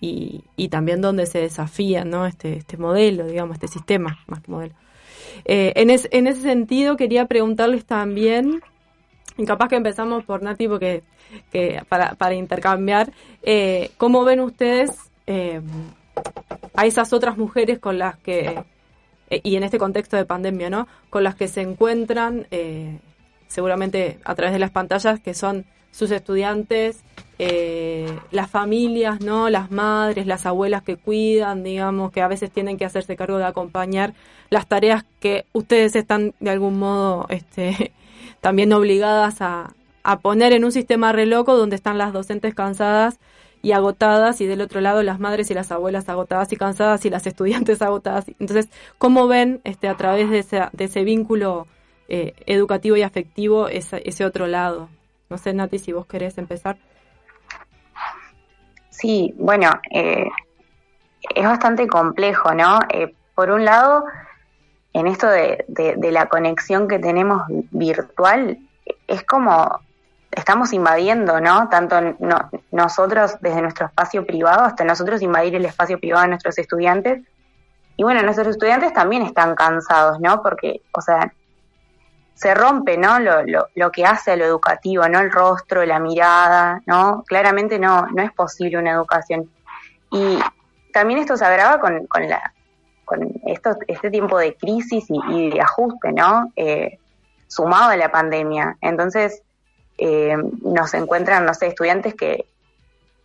[0.00, 2.26] y, y también donde se desafía, ¿no?
[2.26, 4.74] Este, este modelo, digamos, este sistema, más que modelo.
[5.44, 8.62] Eh, en, es, en ese sentido quería preguntarles también,
[9.36, 11.02] y capaz que empezamos por Nati, porque
[11.52, 14.90] que para, para intercambiar, eh, ¿cómo ven ustedes
[15.26, 15.60] eh,
[16.74, 18.62] a esas otras mujeres con las que,
[19.30, 20.88] y en este contexto de pandemia, ¿no?
[21.08, 22.46] Con las que se encuentran,
[23.46, 27.02] seguramente a través de las pantallas, que son sus estudiantes,
[27.42, 29.48] eh, las familias, ¿no?
[29.48, 33.46] Las madres, las abuelas que cuidan, digamos, que a veces tienen que hacerse cargo de
[33.46, 34.12] acompañar
[34.50, 37.92] las tareas que ustedes están de algún modo este,
[38.42, 39.74] también obligadas a,
[40.20, 43.18] poner en un sistema reloco donde están las docentes cansadas
[43.62, 47.10] y agotadas y del otro lado las madres y las abuelas agotadas y cansadas y
[47.10, 48.26] las estudiantes agotadas.
[48.38, 48.68] Entonces,
[48.98, 51.66] ¿cómo ven este, a través de ese, de ese vínculo
[52.08, 54.90] eh, educativo y afectivo ese, ese otro lado?
[55.30, 56.76] No sé, Nati, si vos querés empezar.
[59.00, 60.28] Sí, bueno, eh,
[61.34, 62.80] es bastante complejo, ¿no?
[62.90, 64.04] Eh, por un lado,
[64.92, 65.64] en esto de,
[66.12, 68.58] la conexión que tenemos virtual,
[69.06, 69.80] es como
[70.30, 71.70] estamos invadiendo, ¿no?
[71.70, 76.58] Tanto no, nosotros desde nuestro espacio privado hasta nosotros invadir el espacio privado de nuestros
[76.58, 77.22] estudiantes.
[77.96, 80.42] Y bueno, nuestros estudiantes también están cansados, ¿no?
[80.42, 81.32] Porque, o sea,
[82.40, 83.20] se rompe, ¿no?
[83.20, 85.20] Lo, lo, lo que hace a lo educativo, ¿no?
[85.20, 87.22] El rostro, la mirada, ¿no?
[87.26, 89.50] Claramente no, no es posible una educación.
[90.10, 90.38] Y
[90.90, 92.54] también esto se agrava con, con, la,
[93.04, 96.50] con esto, este tiempo de crisis y, y de ajuste, ¿no?
[96.56, 96.98] Eh,
[97.46, 98.78] sumado a la pandemia.
[98.80, 99.42] Entonces,
[99.98, 102.46] eh, nos encuentran, no sé, estudiantes que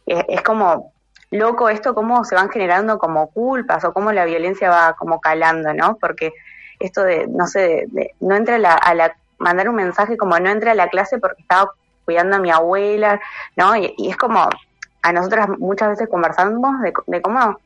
[0.08, 0.92] es, es, como
[1.32, 5.74] loco esto, cómo se van generando como culpas o cómo la violencia va como calando,
[5.74, 5.96] ¿no?
[6.02, 6.34] Porque
[6.80, 10.38] esto de, no sé, de, no entra a la, a la, mandar un mensaje como
[10.40, 11.72] no entra a la clase porque estaba
[12.06, 13.20] cuidando a mi abuela,
[13.56, 13.76] ¿no?
[13.76, 14.50] Y, y es como,
[15.02, 17.60] a nosotras muchas veces conversamos de, de cómo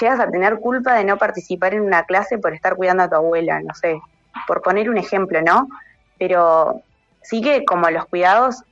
[0.00, 3.16] llegas a tener culpa de no participar en una clase por estar cuidando a tu
[3.16, 4.00] abuela, no sé,
[4.46, 5.68] por poner un ejemplo, ¿no?
[6.18, 6.82] Pero
[7.22, 8.64] sí que como los cuidados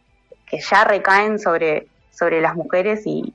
[0.47, 3.35] que ya recaen sobre, sobre las mujeres y,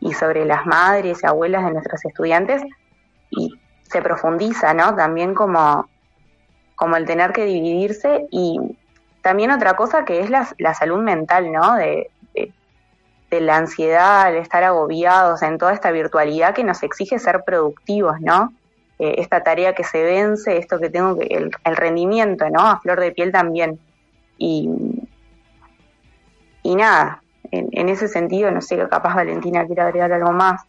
[0.00, 2.62] y sobre las madres y abuelas de nuestros estudiantes,
[3.30, 4.94] y se profundiza, ¿no?
[4.94, 5.88] También como,
[6.74, 8.58] como el tener que dividirse y
[9.22, 11.76] también otra cosa que es la, salud mental, ¿no?
[11.76, 12.52] De, de,
[13.30, 18.20] de, la ansiedad, el estar agobiados en toda esta virtualidad que nos exige ser productivos,
[18.20, 18.52] ¿no?
[18.98, 22.60] Eh, esta tarea que se vence, esto que tengo que, el, el rendimiento, ¿no?
[22.60, 23.80] A flor de piel también.
[24.38, 24.68] Y,
[26.62, 30.62] y nada, en, en, ese sentido, no sé, capaz Valentina quiere agregar algo más.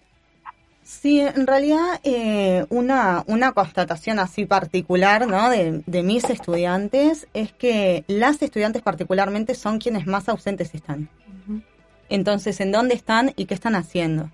[0.86, 5.49] Sí, en realidad eh, una, una constatación así particular ¿no?
[5.49, 11.09] de, de, mis estudiantes es que las estudiantes particularmente son quienes más ausentes están.
[12.07, 14.29] Entonces, ¿en dónde están y qué están haciendo?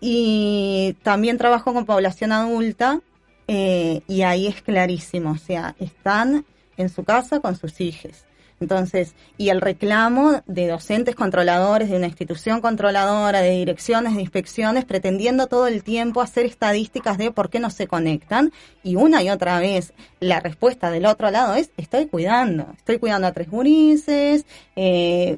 [0.00, 3.00] Y también trabajo con población adulta
[3.46, 6.44] eh, y ahí es clarísimo, o sea, están
[6.76, 8.24] en su casa con sus hijos.
[8.64, 14.86] Entonces, y el reclamo de docentes controladores, de una institución controladora, de direcciones, de inspecciones,
[14.86, 18.52] pretendiendo todo el tiempo hacer estadísticas de por qué no se conectan.
[18.82, 23.26] Y una y otra vez, la respuesta del otro lado es, estoy cuidando, estoy cuidando
[23.26, 24.46] a tres gurises,
[24.76, 25.36] eh,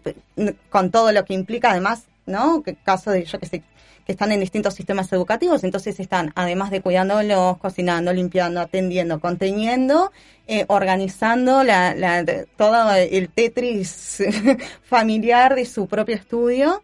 [0.70, 2.62] con todo lo que implica además, ¿no?
[2.62, 3.64] Que caso de, yo que sé,
[4.12, 10.12] están en distintos sistemas educativos, entonces están, además de cuidándolos, cocinando, limpiando, atendiendo, conteniendo,
[10.46, 12.24] eh, organizando la, la,
[12.57, 14.22] todo el Tetris
[14.82, 16.82] familiar de su propio estudio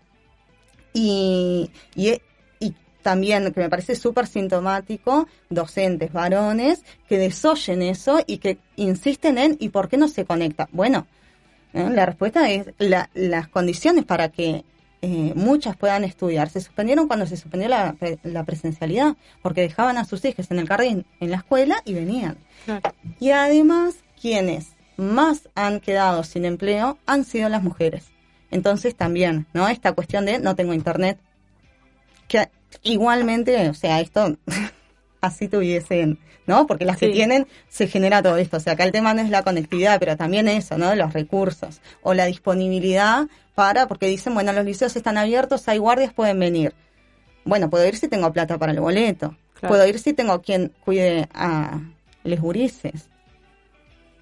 [0.92, 2.20] y, y,
[2.60, 9.38] y también, que me parece súper sintomático, docentes varones que desoyen eso y que insisten
[9.38, 10.68] en ¿y por qué no se conecta?
[10.72, 11.06] Bueno,
[11.72, 11.88] ¿eh?
[11.90, 14.64] la respuesta es la, las condiciones para que
[15.02, 16.48] eh, muchas puedan estudiar.
[16.48, 20.68] Se suspendieron cuando se suspendió la, la, presencialidad, porque dejaban a sus hijos en el
[20.68, 22.38] jardín, en la escuela y venían.
[23.18, 28.12] Y además, quienes más han quedado sin empleo han sido las mujeres.
[28.52, 29.66] Entonces también, ¿no?
[29.68, 31.18] Esta cuestión de no tengo internet,
[32.28, 32.48] que
[32.82, 34.36] igualmente, o sea, esto
[35.22, 36.66] así tuviesen, ¿no?
[36.66, 38.58] Porque las que tienen se genera todo esto.
[38.58, 40.94] O sea, acá el tema no es la conectividad, pero también eso, ¿no?
[40.94, 46.12] Los recursos o la disponibilidad para, porque dicen, bueno, los liceos están abiertos, hay guardias,
[46.12, 46.74] pueden venir.
[47.44, 49.36] Bueno, puedo ir si tengo plata para el boleto.
[49.60, 51.80] Puedo ir si tengo quien cuide a
[52.24, 53.08] les gurises.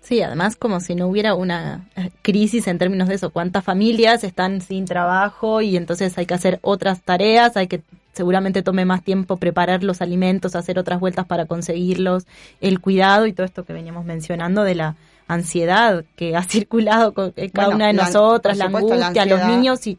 [0.02, 4.24] Sí, además como si no hubiera una eh, crisis en términos de eso, cuántas familias
[4.24, 7.82] están sin trabajo y entonces hay que hacer otras tareas, hay que
[8.12, 12.26] seguramente tome más tiempo preparar los alimentos, hacer otras vueltas para conseguirlos,
[12.60, 14.96] el cuidado y todo esto que veníamos mencionando de la
[15.28, 19.98] ansiedad que ha circulado con eh, cada una de nosotras, la angustia, los niños y,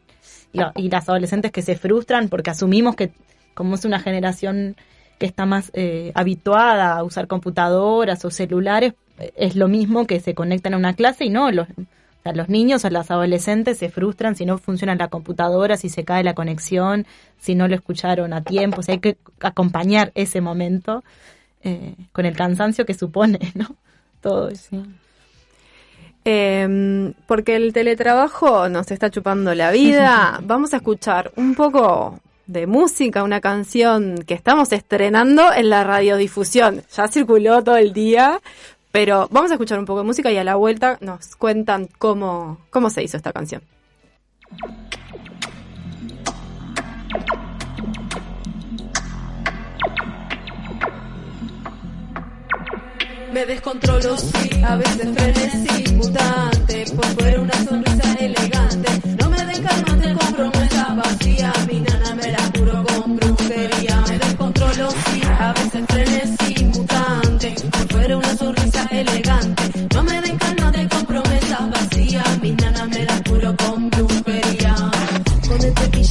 [0.52, 3.12] y, las adolescentes que se frustran porque asumimos que
[3.54, 4.76] como es una generación
[5.18, 8.94] que está más eh, habituada a usar computadoras o celulares,
[9.36, 11.68] es lo mismo que se conectan a una clase y no, los,
[12.32, 16.22] los niños o las adolescentes se frustran si no funciona la computadora, si se cae
[16.22, 17.06] la conexión,
[17.40, 21.02] si no lo escucharon a tiempo, o sea, hay que acompañar ese momento
[21.64, 23.74] eh, con el cansancio que supone, ¿no?
[24.20, 24.84] Todo eso.
[26.24, 32.66] Em, porque el teletrabajo nos está chupando la vida, vamos a escuchar un poco de
[32.66, 36.82] música, una canción que estamos estrenando en la radiodifusión.
[36.94, 38.40] Ya circuló todo el día,
[38.92, 42.58] pero vamos a escuchar un poco de música y a la vuelta nos cuentan cómo,
[42.70, 43.62] cómo se hizo esta canción.
[53.32, 58.51] Me descontrolo, sí, a veces frenesí, mutante, por fuera una sonrisa elegante.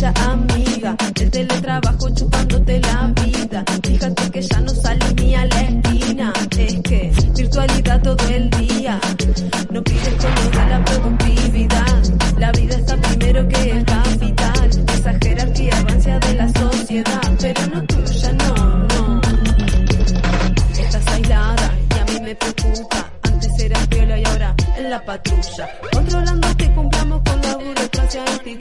[0.09, 3.63] Amiga, el teletrabajo chupándote la vida.
[3.83, 8.99] Fíjate que ya no sale ni a la esquina, es que virtualidad todo el día.
[9.69, 12.03] No pides con de la productividad.
[12.37, 14.69] La vida está primero que el capital.
[14.93, 19.21] Esa jerarquía avancia de la sociedad, pero no tuya, no, no.
[20.79, 23.11] Estás aislada y a mí me preocupa.
[23.21, 25.69] Antes eras viola y ahora en la patrulla.
[25.93, 28.60] Controlando que cumplamos con la burocracia institucional.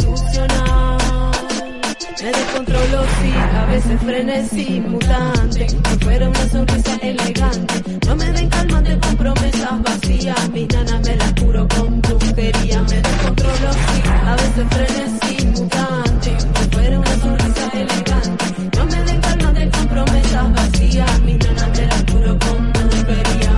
[2.23, 5.69] Me descontrolo, sí, a veces frenesí, mutante.
[5.71, 10.51] Si fuera una sonrisa elegante, no me den calma, te con promesas vacías.
[10.51, 12.83] Mi nana me la curo con brujería.
[12.83, 16.37] Me descontrolo, sí, a veces frenesí, mutante.
[16.39, 18.45] Si fuera una sonrisa elegante,
[18.77, 21.21] no me den calma, te con promesas vacías.
[21.23, 23.57] Mi nana me la curo con brujería.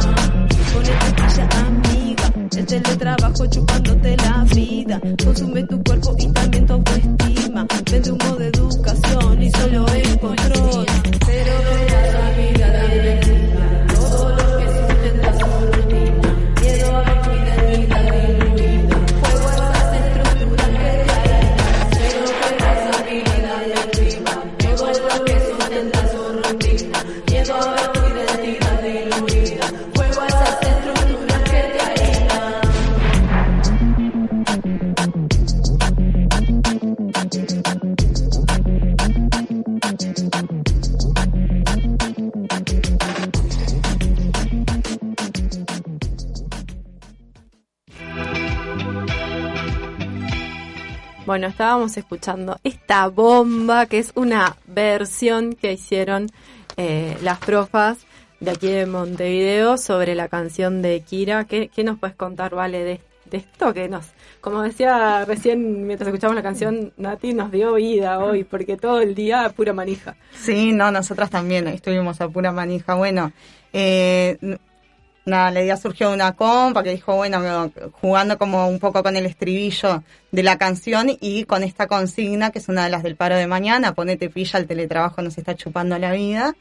[0.73, 5.01] Con esta amiga, el teletrabajo chupándote la vida.
[5.25, 5.82] Consume tu
[51.97, 56.31] escuchando esta bomba, que es una versión que hicieron
[56.77, 57.99] eh, las profas
[58.41, 61.45] de aquí de Montevideo sobre la canción de Kira.
[61.45, 64.07] ¿Qué, qué nos puedes contar, Vale, de, de esto que nos,
[64.41, 69.15] como decía recién mientras escuchamos la canción, Nati nos dio vida hoy, porque todo el
[69.15, 70.17] día pura manija.
[70.33, 72.95] Sí, no, nosotras también estuvimos a pura manija.
[72.95, 73.33] Bueno,
[73.73, 74.39] eh,
[75.25, 77.71] nada, la idea surgió una compa que dijo, bueno,
[78.01, 82.59] jugando como un poco con el estribillo de la canción y con esta consigna, que
[82.59, 85.99] es una de las del paro de mañana, ponete pilla, el teletrabajo nos está chupando
[85.99, 86.55] la vida.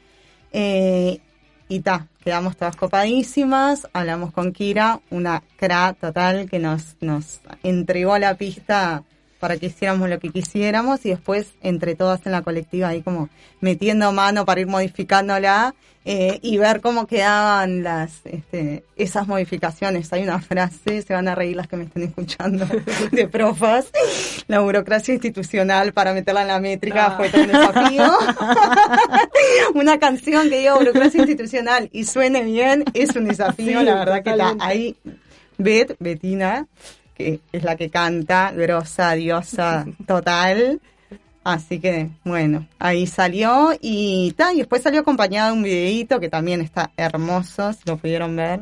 [0.52, 1.20] Eh,
[1.68, 8.18] y ta, quedamos todas copadísimas, hablamos con Kira, una cra total que nos, nos entregó
[8.18, 9.04] la pista
[9.42, 13.28] para que hiciéramos lo que quisiéramos y después entre todas en la colectiva ahí como
[13.60, 15.74] metiendo mano para ir modificándola
[16.04, 20.12] eh, y ver cómo quedaban las este, esas modificaciones.
[20.12, 22.66] Hay una frase, se van a reír las que me estén escuchando,
[23.10, 23.86] de profas,
[24.46, 27.14] la burocracia institucional para meterla en la métrica Ah.
[27.16, 28.04] fue todo un desafío.
[29.74, 34.22] una canción que diga burocracia institucional y suene bien es un desafío, Sí, la verdad
[34.22, 34.96] que está ahí.
[35.58, 36.68] Bet, Betina,
[37.22, 40.80] que es la que canta, grosa, diosa total.
[41.44, 46.28] Así que, bueno, ahí salió y, ta, y después salió acompañado de un videíto que
[46.28, 48.60] también está hermoso, si lo pudieron ver.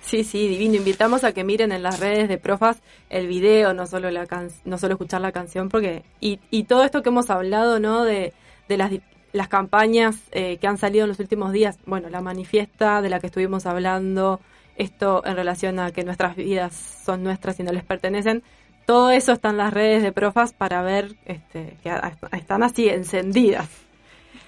[0.00, 0.76] Sí, sí, divino.
[0.76, 2.78] Invitamos a que miren en las redes de Profas
[3.10, 6.84] el video, no solo la can no solo escuchar la canción, porque y, y todo
[6.84, 8.04] esto que hemos hablado, ¿no?
[8.04, 8.32] De,
[8.68, 8.90] de las,
[9.32, 11.78] las campañas eh, que han salido en los últimos días.
[11.86, 14.40] Bueno, la manifiesta de la que estuvimos hablando,
[14.80, 16.74] esto en relación a que nuestras vidas
[17.04, 18.42] son nuestras y no les pertenecen.
[18.86, 22.88] Todo eso está en las redes de Profas para ver este, que a- están así
[22.88, 23.68] encendidas.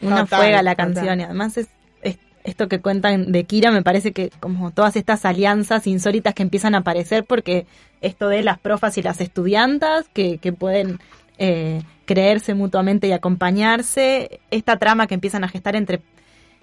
[0.01, 0.95] Una juega la total.
[0.95, 1.69] canción y además es,
[2.03, 6.43] es- esto que cuentan de Kira me parece que como todas estas alianzas insólitas que
[6.43, 7.67] empiezan a aparecer porque
[8.01, 10.99] esto de las profas y las estudiantas que, que pueden
[11.39, 16.01] eh, creerse mutuamente y acompañarse, esta trama que empiezan a gestar entre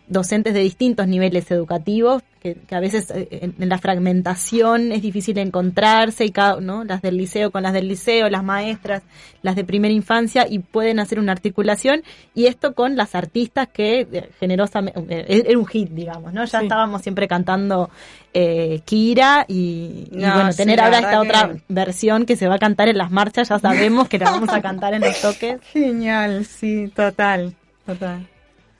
[0.10, 5.02] docentes de distintos niveles educativos, que, que a veces eh, en, en la fragmentación es
[5.02, 6.84] difícil encontrarse, y cada, ¿no?
[6.84, 9.04] las del liceo con las del liceo, las maestras,
[9.42, 12.02] las de primera infancia, y pueden hacer una articulación,
[12.34, 16.44] y esto con las artistas que eh, generosamente, eh, era un hit, digamos, ¿no?
[16.46, 16.66] Ya Sí.
[16.66, 17.90] estábamos siempre cantando
[18.34, 22.56] eh, Kira, y, y No, bueno, sí, tener ahora esta otra versión que se va
[22.56, 25.60] a cantar en las marchas, ya sabemos que la vamos a cantar en los toques.
[25.74, 27.54] Genial, sí, total,
[27.86, 28.28] total.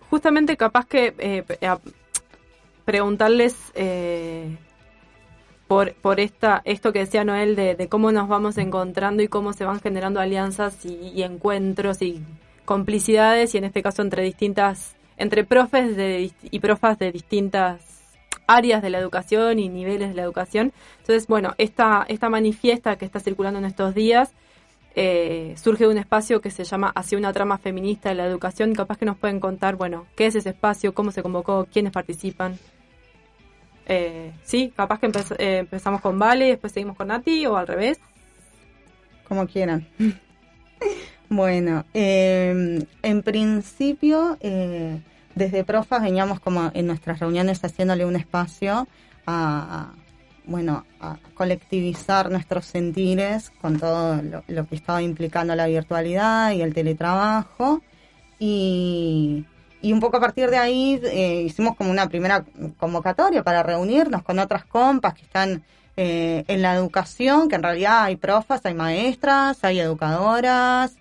[0.10, 1.44] Justamente capaz que eh,
[2.86, 4.58] preguntarles eh,
[5.68, 9.66] por, por esta esto que decía Noel de, cómo nos vamos encontrando y cómo se
[9.66, 12.24] van generando alianzas y, encuentros y
[12.66, 17.90] complicidades y en este caso entre distintas entre profes de, y profas de distintas
[18.50, 20.74] áreas de la educación y niveles de la educación.
[21.00, 24.32] Entonces, bueno, esta, esta manifiesta que está circulando en estos días
[24.96, 28.74] eh, surge un espacio que se llama Hacia una trama feminista de la educación.
[28.74, 32.58] Capaz que nos pueden contar, bueno, qué es ese espacio, cómo se convocó, quiénes participan.
[33.86, 35.08] Eh, sí, capaz que
[35.40, 38.00] eh, empezamos con Vale, después seguimos con Nati o al revés.
[39.28, 39.88] Como quieran.
[41.30, 45.00] bueno, eh, en principio, eh,
[45.36, 48.88] desde Profas veníamos como en nuestras reuniones haciéndole un espacio
[49.26, 49.94] a,
[50.50, 56.74] bueno, a colectivizar nuestros sentires con todo lo, que estaba implicando la virtualidad y el
[56.74, 57.82] teletrabajo.
[58.40, 59.46] Y,
[59.82, 62.44] y un poco a partir de ahí eh, hicimos como una primera
[62.78, 65.64] convocatoria para reunirnos con otras compas que están
[65.96, 70.96] eh, en la educación, que en realidad hay profas, hay maestras, hay educadoras.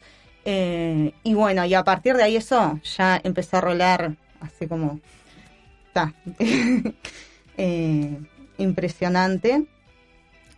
[0.45, 5.01] eh, y bueno, y a partir de ahí eso ya empezó a rolar así como...
[5.95, 6.13] ta,
[7.57, 8.19] eh,
[8.59, 9.65] impresionante.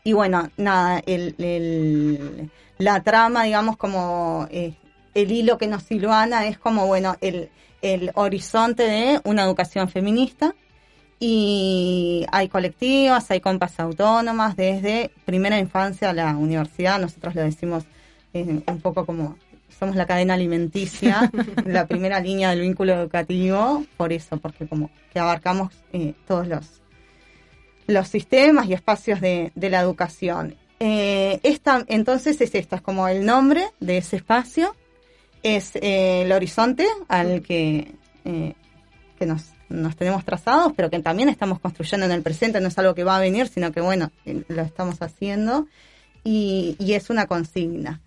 [0.04, 4.74] Y bueno, nada, el, el- la trama, digamos, como eh,
[5.14, 7.50] el hilo que nos silvana es como, bueno, el,
[7.82, 10.54] el horizonte de una educación feminista.
[11.22, 17.84] Y hay colectivas, hay compas autónomas, desde primera infancia a la universidad, nosotros lo decimos
[18.32, 19.36] eh, un poco como
[19.78, 21.30] somos la cadena alimenticia,
[21.66, 26.80] la primera línea del vínculo educativo, por eso, porque como que abarcamos eh, todos los,
[27.86, 30.56] los sistemas y espacios de, la educación.
[30.78, 34.74] Eh, esta, entonces es esta, es como el nombre de ese espacio,
[35.42, 37.92] es eh, el horizonte al que,
[38.24, 38.54] eh,
[39.18, 42.78] que nos, nos tenemos trazados, pero que también estamos construyendo en el presente, no es
[42.78, 45.66] algo que va a venir, sino que bueno, lo estamos haciendo
[46.24, 48.00] y, y es una consigna.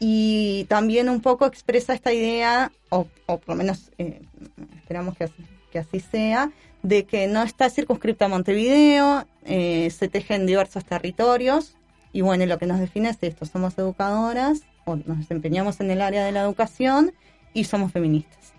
[0.00, 5.28] Y también un poco expresa esta idea, o, o por lo menos esperamos que
[5.70, 6.50] que así sea,
[6.82, 11.76] de que no está circunscripta a Montevideo, eh, se teje en diversos territorios,
[12.12, 16.00] y bueno, lo que nos define es esto, somos educadoras, o nos desempeñamos en el
[16.00, 17.12] área de la educación,
[17.52, 18.52] y somos feministas.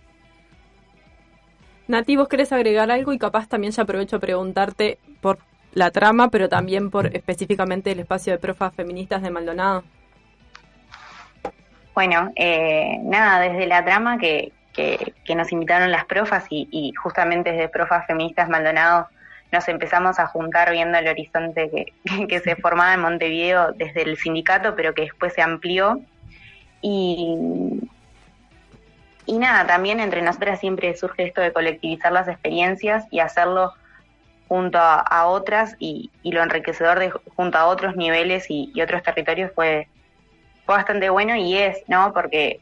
[1.88, 3.13] Nati, ¿vos querés agregar algo?
[3.13, 5.39] Y capaz también ya aprovecho a preguntarte por
[5.74, 9.84] la trama, pero también por específicamente el espacio de profas feministas de Maldonado.
[11.95, 14.53] Bueno, eh, nada, desde la trama que,
[15.23, 19.07] que, nos invitaron las profas y, justamente desde Profas Feministas Maldonado
[19.51, 21.91] nos empezamos a juntar viendo el horizonte
[22.27, 26.01] que, se formaba en Montevideo desde el sindicato, pero que después se amplió.
[26.81, 27.81] Y,
[29.26, 33.73] y nada, también entre nosotras siempre surge esto de colectivizar las experiencias y hacerlo
[34.47, 39.03] junto a, otras y, y lo enriquecedor de junto a otros niveles y, y otros
[39.03, 39.88] territorios fue
[40.69, 42.14] fue bastante bueno y es, ¿no?
[42.14, 42.60] Porque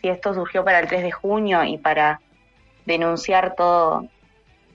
[0.00, 2.20] si esto surgió para el 3 de junio y para
[2.86, 4.06] denunciar todo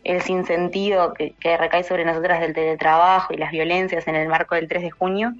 [0.03, 4.55] el sinsentido que, que recae sobre nosotras del teletrabajo y las violencias en el marco
[4.55, 5.33] del 3 de junio,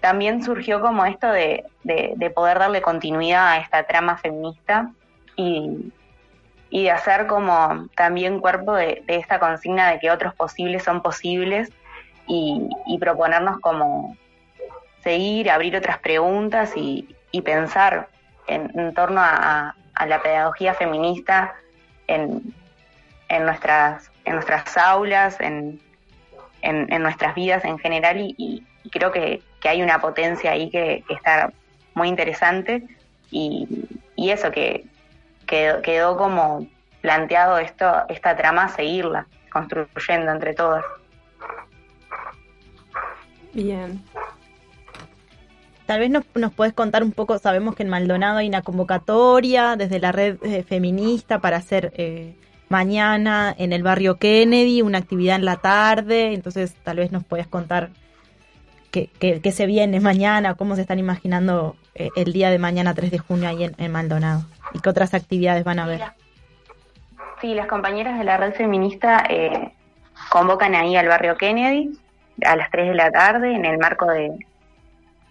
[0.00, 4.90] también surgió como esto de, de, poder darle continuidad a esta trama feminista
[5.34, 5.92] y,
[6.70, 11.70] de hacer como también cuerpo de, esta consigna de que otros posibles son posibles
[12.26, 12.68] y,
[13.00, 14.14] proponernos como
[15.02, 17.06] seguir, abrir otras preguntas y
[17.42, 18.08] pensar
[18.46, 19.74] en, torno a,
[20.06, 21.54] la pedagogía feminista
[22.06, 22.54] en,
[23.28, 25.80] en, nuestras, en nuestras aulas, en,
[26.62, 31.52] en, nuestras vidas en general y, creo que, que, hay una potencia ahí que, está
[31.94, 32.82] muy interesante
[33.30, 34.84] y, y eso que,
[35.46, 36.66] que, quedó como
[37.00, 40.84] planteado esto, esta trama, seguirla, construyendo entre todas.
[43.52, 44.02] Bien.
[45.86, 49.76] Tal vez nos, nos puedes contar un poco, sabemos que en Maldonado hay una convocatoria
[49.76, 52.34] desde la red eh, feminista para hacer eh,
[52.68, 57.46] mañana en el barrio Kennedy una actividad en la tarde, entonces tal vez nos puedes
[57.46, 57.90] contar
[58.90, 63.18] qué se viene mañana, cómo se están imaginando eh, el día de mañana 3 de
[63.18, 64.42] junio ahí en, en, Maldonado
[64.72, 66.00] y qué otras actividades van a haber.
[67.40, 69.72] Sí, las compañeras de la red feminista eh,
[70.28, 71.90] convocan ahí al barrio Kennedy
[72.44, 74.32] a las 3 de la tarde en el marco de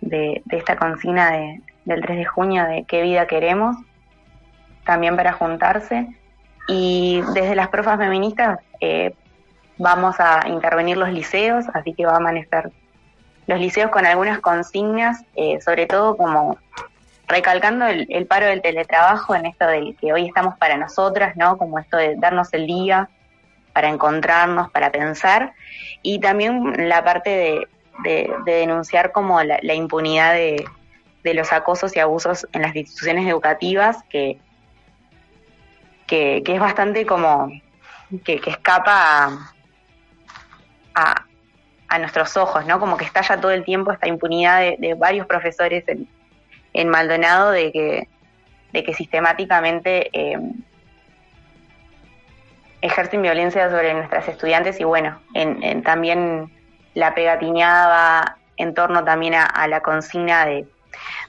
[0.07, 3.77] de, de esta consigna de, del 3 de junio de qué vida queremos,
[4.85, 6.07] también para juntarse.
[6.67, 9.13] Y desde las profas feministas eh,
[9.77, 12.71] vamos a intervenir los liceos, así que va a amanecer
[13.47, 16.57] los liceos con algunas consignas, eh, sobre todo como
[17.27, 21.57] recalcando el, el, paro del teletrabajo en esto del que hoy estamos para nosotras, ¿no?
[21.57, 23.09] Como esto de darnos el día
[23.73, 25.53] para encontrarnos, para pensar,
[26.01, 27.67] y también la parte de,
[27.99, 30.65] de, de denunciar como la, la impunidad de,
[31.23, 34.39] de, los acosos y abusos en las instituciones educativas, que,
[36.07, 37.49] que, es bastante como
[38.23, 39.49] que, que escapa a,
[40.95, 41.25] a,
[41.87, 42.79] a, nuestros ojos, ¿no?
[42.79, 46.07] Como que estalla todo el tiempo esta impunidad de, de varios profesores en,
[46.73, 48.07] en, Maldonado de que,
[48.71, 50.39] de que sistemáticamente eh,
[52.81, 56.51] ejercen violencia sobre nuestras estudiantes y bueno, en, en también
[56.93, 60.67] la pegatineaba en torno también a, la consigna de,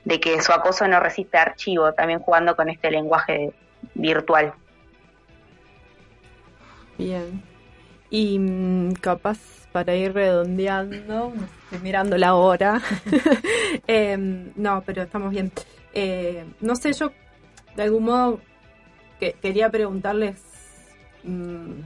[0.05, 3.53] de, que su acoso no resiste archivo, también jugando con este lenguaje
[3.95, 4.53] virtual.
[6.99, 7.43] Bien.
[8.11, 9.39] Y mmm, capaz
[9.73, 11.32] para ir redondeando,
[11.65, 12.81] estoy mirando la hora.
[13.89, 14.16] eh,
[14.55, 15.51] no, pero estamos bien.
[15.93, 17.11] Eh, no sé, yo
[17.74, 18.41] de algún modo
[19.19, 20.41] que, quería preguntarles,
[21.24, 21.81] mmm,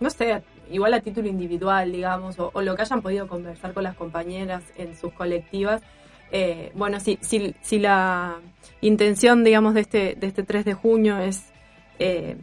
[0.00, 3.96] no sé, igual a título individual, digamos, o, lo que hayan podido conversar con las
[3.96, 5.82] compañeras en sus colectivas.
[6.32, 8.38] Eh, bueno, si, si, si, la
[8.80, 11.50] intención, digamos, de este, de este 3 de junio es
[11.98, 12.36] eh,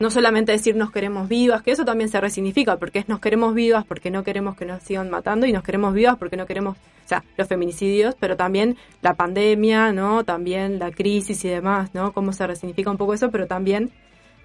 [0.00, 3.54] no solamente decir nos queremos vivas, que eso también se resignifica, porque es nos queremos
[3.54, 6.78] vivas porque no queremos que nos sigan matando y nos queremos vivas porque no queremos,
[6.78, 10.24] o sea, los feminicidios, pero también la pandemia, ¿no?
[10.24, 12.12] También la crisis y demás, ¿no?
[12.12, 13.90] Cómo se resignifica un poco eso, pero también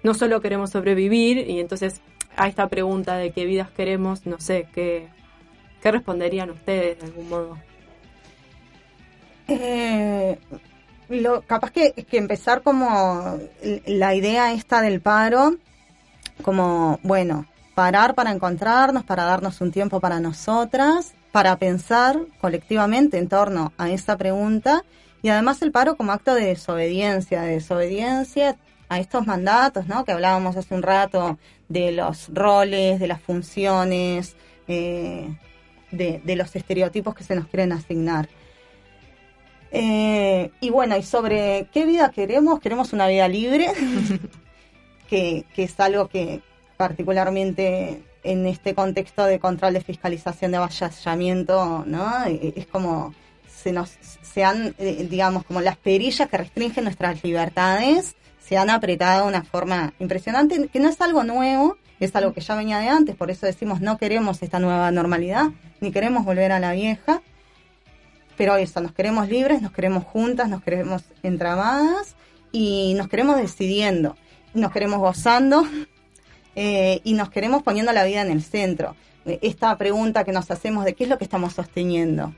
[0.02, 2.02] no solo queremos sobrevivir y entonces
[2.36, 5.08] a esta pregunta de qué vidas queremos, no sé, ¿qué,
[5.82, 7.58] qué responderían ustedes de algún modo?
[9.48, 10.38] Eh,
[11.08, 13.38] lo, capaz que, que empezar como
[13.86, 15.56] la idea esta del paro,
[16.42, 23.28] como, bueno, parar para encontrarnos, para darnos un tiempo para nosotras, para pensar colectivamente en
[23.28, 24.84] torno a esa pregunta
[25.22, 28.56] y además el paro como acto de desobediencia, de desobediencia
[28.88, 30.04] a estos mandatos, ¿no?
[30.04, 31.38] Que hablábamos hace un rato
[31.68, 34.36] de los roles, de las funciones,
[34.68, 35.28] eh,
[35.90, 38.28] de, de, los estereotipos que se nos quieren asignar.
[39.70, 43.68] Eh, y bueno, y sobre qué vida queremos, queremos una vida libre,
[45.08, 46.40] que, que es algo que
[46.76, 52.24] particularmente en este contexto de control de fiscalización de avasallamiento, ¿no?
[52.26, 53.14] Es como
[53.48, 53.96] se nos
[54.36, 58.16] se han, eh, digamos, como las perillas que restringen nuestras libertades
[58.46, 62.40] se han apretado de una forma impresionante, que no es algo nuevo, es algo que
[62.40, 65.48] ya venía de antes, por eso decimos no queremos esta nueva normalidad,
[65.80, 67.22] ni queremos volver a la vieja,
[68.36, 72.14] pero eso, nos queremos libres, nos queremos juntas, nos queremos entramadas
[72.52, 74.16] y nos queremos decidiendo,
[74.54, 75.66] nos queremos gozando
[76.54, 78.94] eh, y nos queremos poniendo la vida en el centro.
[79.24, 82.32] Esta pregunta que nos hacemos de qué es lo que estamos sosteniendo,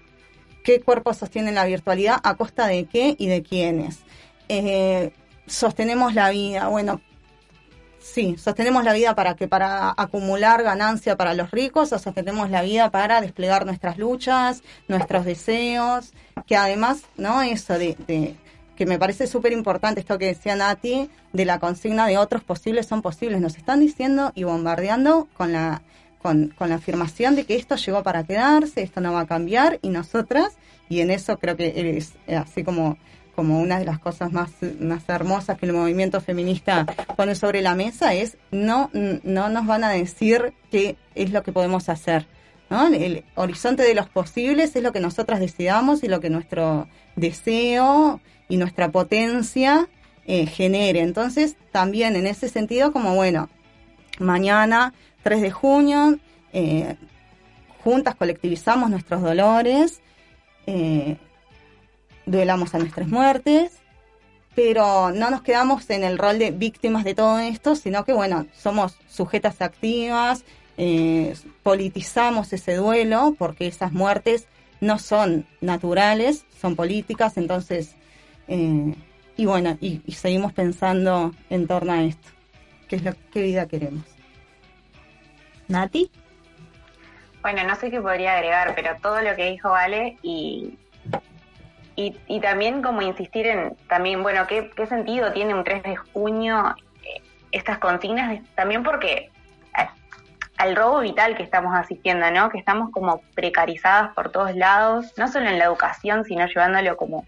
[0.65, 3.99] qué cuerpo sostiene la virtualidad, a costa de qué y de quiénes.
[4.49, 5.13] Eh,
[5.49, 6.69] sostenemos la vida.
[6.69, 7.01] Bueno,
[7.99, 12.63] sí, sostenemos la vida para que para acumular ganancia para los ricos o sostenemos la
[12.63, 16.13] vida para desplegar nuestras luchas, nuestros deseos,
[16.47, 17.43] que además, ¿no?
[17.43, 18.35] Eso de, de
[18.77, 22.87] que me parece súper importante esto que decía Nati, de la consigna de otros posibles
[22.87, 23.41] son posibles.
[23.41, 25.83] Nos están diciendo y bombardeando con la,
[26.23, 29.81] con, con la afirmación de que esto llegó para quedarse, esto no va a cambiar,
[29.83, 30.57] y nosotras,
[30.89, 32.97] y en eso creo que es así como
[33.39, 34.51] como una de las cosas más,
[34.81, 36.87] más hermosas que el movimiento feminista
[37.17, 41.53] pone sobre la mesa es no, no nos van a decir qué es lo que
[41.53, 42.27] podemos hacer.
[42.69, 42.89] ¿no?
[42.89, 48.21] El horizonte de los posibles es lo que nosotras decidamos y lo que nuestro deseo
[48.49, 49.89] y nuestra potencia
[50.27, 51.03] eh, genere.
[51.03, 53.49] Entonces, también en ese sentido, como bueno,
[54.19, 56.19] mañana, 3 de junio,
[56.53, 56.97] eh,
[57.85, 60.01] juntas colectivizamos nuestros dolores,
[60.67, 61.19] eh,
[62.29, 63.73] duelamos a nuestras muertes,
[64.55, 68.47] pero no nos quedamos en el rol de víctimas de todo esto, sino que, bueno,
[68.53, 70.45] somos sujetas activas,
[70.77, 74.47] eh, politizamos ese duelo, porque esas muertes
[74.81, 77.97] no son naturales, son políticas, entonces,
[78.49, 78.95] eh,
[79.37, 82.29] y bueno, y, seguimos pensando en torno a esto,
[82.89, 84.05] qué es lo qué vida queremos.
[85.69, 86.11] Nati.
[87.43, 90.77] Bueno, no sé qué podría agregar, pero todo lo que dijo Vale y
[91.99, 95.97] y, y, también como insistir en, también, bueno, ¿qué, qué sentido tiene un 3 de
[95.97, 97.21] junio eh,
[97.51, 98.41] estas consignas?
[98.55, 99.33] También porque
[99.77, 99.89] eh,
[100.59, 102.51] al robo vital que estamos asistiendo, ¿no?
[102.51, 107.27] Que estamos como precarizadas por todos lados, no solo en la educación, sino llevándolo como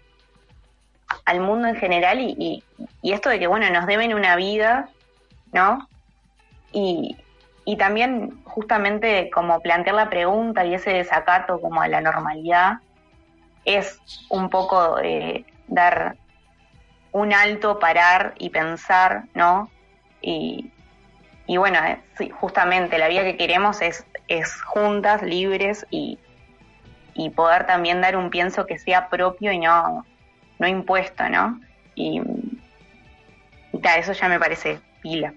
[1.25, 2.63] al mundo en general y, y,
[3.01, 4.87] y esto de que, bueno, nos deben una vida,
[5.51, 5.85] ¿no?
[6.71, 7.17] Y,
[7.65, 12.77] y también justamente como plantear la pregunta y ese desacato como a la normalidad
[13.65, 16.17] es un poco eh, dar
[17.11, 19.69] un alto, parar y pensar, ¿no?
[20.21, 20.71] Y,
[21.47, 26.17] y bueno, eh, justamente la vida que queremos es, es juntas, libres y,
[27.13, 30.05] y poder también dar un pienso que sea propio y no,
[30.59, 31.59] no impuesto, ¿no?
[31.95, 32.21] Y,
[33.73, 35.33] y tal, eso ya me parece pila.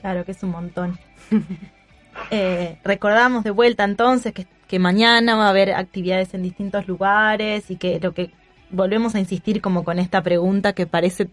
[0.00, 0.98] Claro que es un montón.
[2.30, 7.70] eh, recordamos de vuelta entonces que que mañana va a haber actividades en distintos lugares
[7.70, 8.30] y que lo que
[8.70, 11.28] volvemos a insistir como con esta pregunta que parece,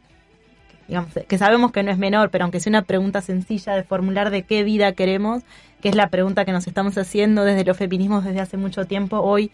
[0.88, 4.30] digamos, que sabemos que no es menor, pero aunque sea una pregunta sencilla de formular
[4.30, 5.44] de qué vida queremos,
[5.82, 9.20] que es la pregunta que nos estamos haciendo desde los feminismos desde hace mucho tiempo,
[9.20, 9.52] hoy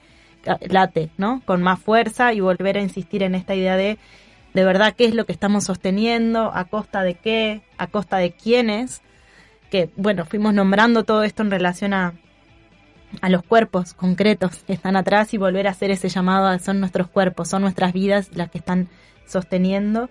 [0.67, 1.41] late, ¿no?
[1.45, 3.97] Con más fuerza y volver a insistir en esta idea de
[4.53, 8.31] de verdad qué es lo que estamos sosteniendo, a costa de qué, a costa de
[8.31, 9.01] quiénes,
[9.69, 12.13] que bueno, fuimos nombrando todo esto en relación a,
[13.21, 17.07] a los cuerpos concretos que están atrás y volver a hacer ese llamado son nuestros
[17.07, 18.87] cuerpos, son nuestras vidas las que están
[19.25, 20.09] sosteniendo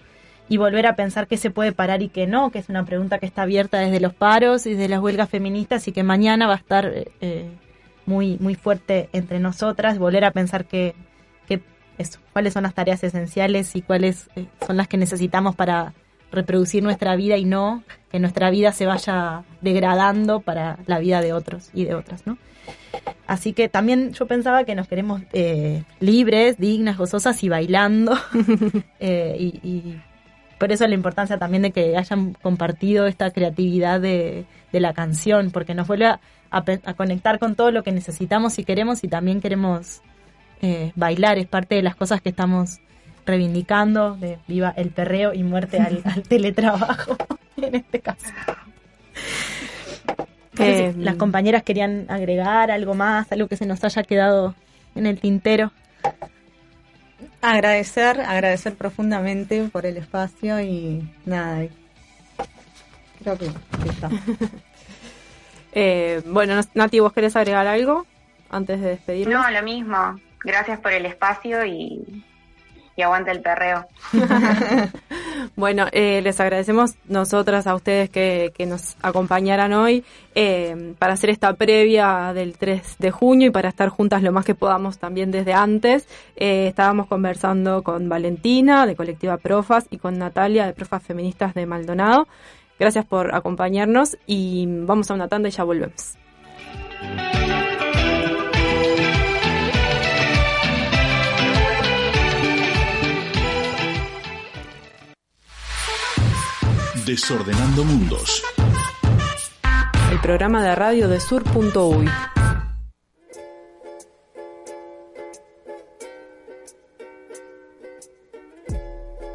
[0.49, 3.19] y volver a pensar qué se puede parar y qué no, que es una pregunta
[3.19, 6.55] que está abierta desde los paros y desde las huelgas feministas y que mañana va
[6.55, 7.51] a estar eh,
[8.07, 10.95] muy muy fuerte entre nosotras, volver a pensar que,
[11.47, 11.61] que
[12.33, 15.93] cuáles son las tareas esenciales y cuáles eh, son las que necesitamos para
[16.33, 21.33] reproducir nuestra vida y no que nuestra vida se vaya degradando para la vida de
[21.33, 22.39] otros y de otras, ¿no?
[23.27, 28.17] Así que también yo pensaba que nos queremos eh, libres, dignas, gozosas y bailando.
[29.01, 30.01] eh, y, y,
[30.59, 35.51] por eso la importancia también de que hayan compartido esta creatividad de, de la canción,
[35.51, 36.21] porque nos vuelve a,
[36.51, 40.01] a, a, conectar con todo lo que necesitamos y queremos y también queremos
[40.63, 41.39] eh, bailar.
[41.39, 42.81] Es parte de las cosas que estamos
[43.27, 47.17] reivindicando, de viva el perreo y muerte al, al teletrabajo,
[47.59, 48.27] en este caso.
[50.59, 54.55] Eh, las compañeras querían agregar algo más, algo que se nos haya quedado
[54.95, 55.73] en el tintero.
[57.41, 61.67] Agradecer, agradecer profundamente por el espacio y nada,
[63.23, 63.47] creo que,
[63.83, 64.11] que está.
[65.73, 68.07] eh, bueno, Nati, ¿vos querés agregar algo
[68.51, 69.41] antes de despedirnos?
[69.41, 70.21] No, lo mismo.
[70.45, 72.25] Gracias por el espacio y
[72.99, 73.87] y aguanta el perreo.
[75.57, 80.05] bueno, eh, les agradecemos nosotras a ustedes que, que nos acompañaran hoy
[80.35, 84.45] eh, para hacer esta previa del 3 de junio y para estar juntas lo más
[84.45, 86.09] que podamos también desde antes.
[86.35, 91.67] Eh, estábamos conversando con Valentina de Colectiva Profas y con Natalia de Profas Feministas de
[91.67, 92.27] Maldonado.
[92.81, 96.19] Gracias por acompañarnos y vamos a una tanda y ya volvemos.
[107.09, 108.43] Desordenando Mundos.
[110.13, 112.07] El programa de radio de sur.uy.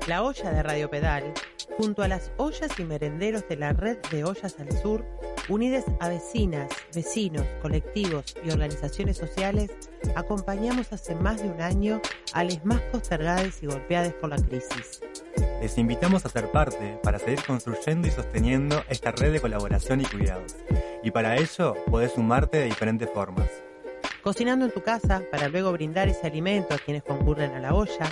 [0.05, 1.33] La olla de Radio Pedal
[1.77, 5.05] junto a las ollas y merenderos de la red de Ollas al Sur,
[5.49, 9.71] unidas a vecinas, vecinos, colectivos y organizaciones sociales,
[10.15, 12.01] acompañamos hace más de un año
[12.33, 15.01] a las más postergadas y golpeadas por la crisis.
[15.61, 20.05] Les invitamos a ser parte para seguir construyendo y sosteniendo esta red de colaboración y
[20.05, 20.57] cuidados.
[21.03, 23.49] Y para ello podés sumarte de diferentes formas.
[24.21, 28.09] Cocinando en tu casa para luego brindar ese alimento a quienes concurren a la olla,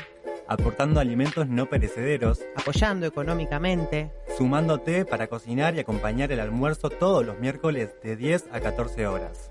[0.52, 7.40] aportando alimentos no perecederos, apoyando económicamente, sumándote para cocinar y acompañar el almuerzo todos los
[7.40, 9.50] miércoles de 10 a 14 horas.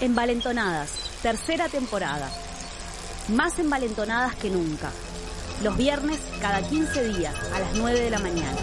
[0.00, 2.30] Envalentonadas, tercera temporada.
[3.28, 4.90] Más envalentonadas que nunca.
[5.62, 8.58] Los viernes cada 15 días a las 9 de la mañana.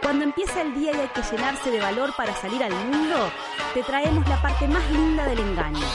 [0.00, 3.30] Cuando empieza el día y hay que llenarse de valor para salir al mundo,
[3.74, 5.86] te traemos la parte más linda del engaño.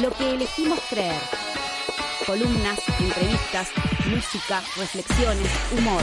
[0.00, 1.20] Lo que elegimos creer.
[2.26, 3.68] Columnas, entrevistas,
[4.06, 6.02] música, reflexiones, humor.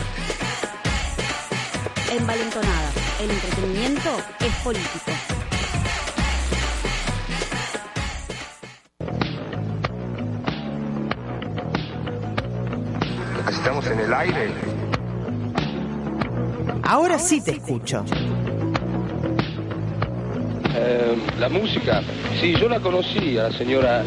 [2.10, 4.10] Envalentonadas, el entretenimiento
[4.40, 5.39] es político.
[13.50, 14.52] Estamos en el aire.
[16.84, 18.06] Ahora sí te escucho.
[20.76, 22.02] Eh, la música,
[22.40, 24.04] sí, yo la conocí a la señora.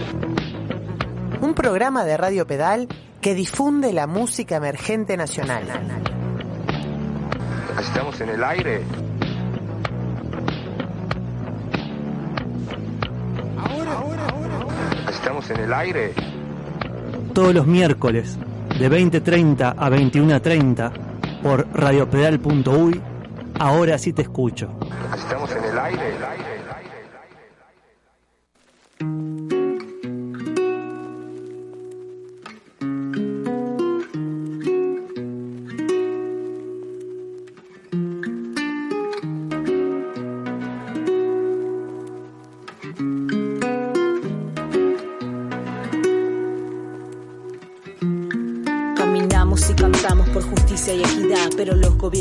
[1.41, 2.87] Un programa de Radio Pedal
[3.21, 5.65] que difunde la música emergente nacional.
[7.81, 8.83] Estamos en el aire.
[15.11, 16.13] Estamos en el aire.
[17.35, 18.39] Todos los miércoles
[18.79, 20.93] de 20.30 a 21.30
[21.43, 23.01] por radiopedal.uy.
[23.59, 24.71] Ahora sí te escucho.
[25.15, 26.13] Estamos en el aire.
[26.15, 26.52] Hablamos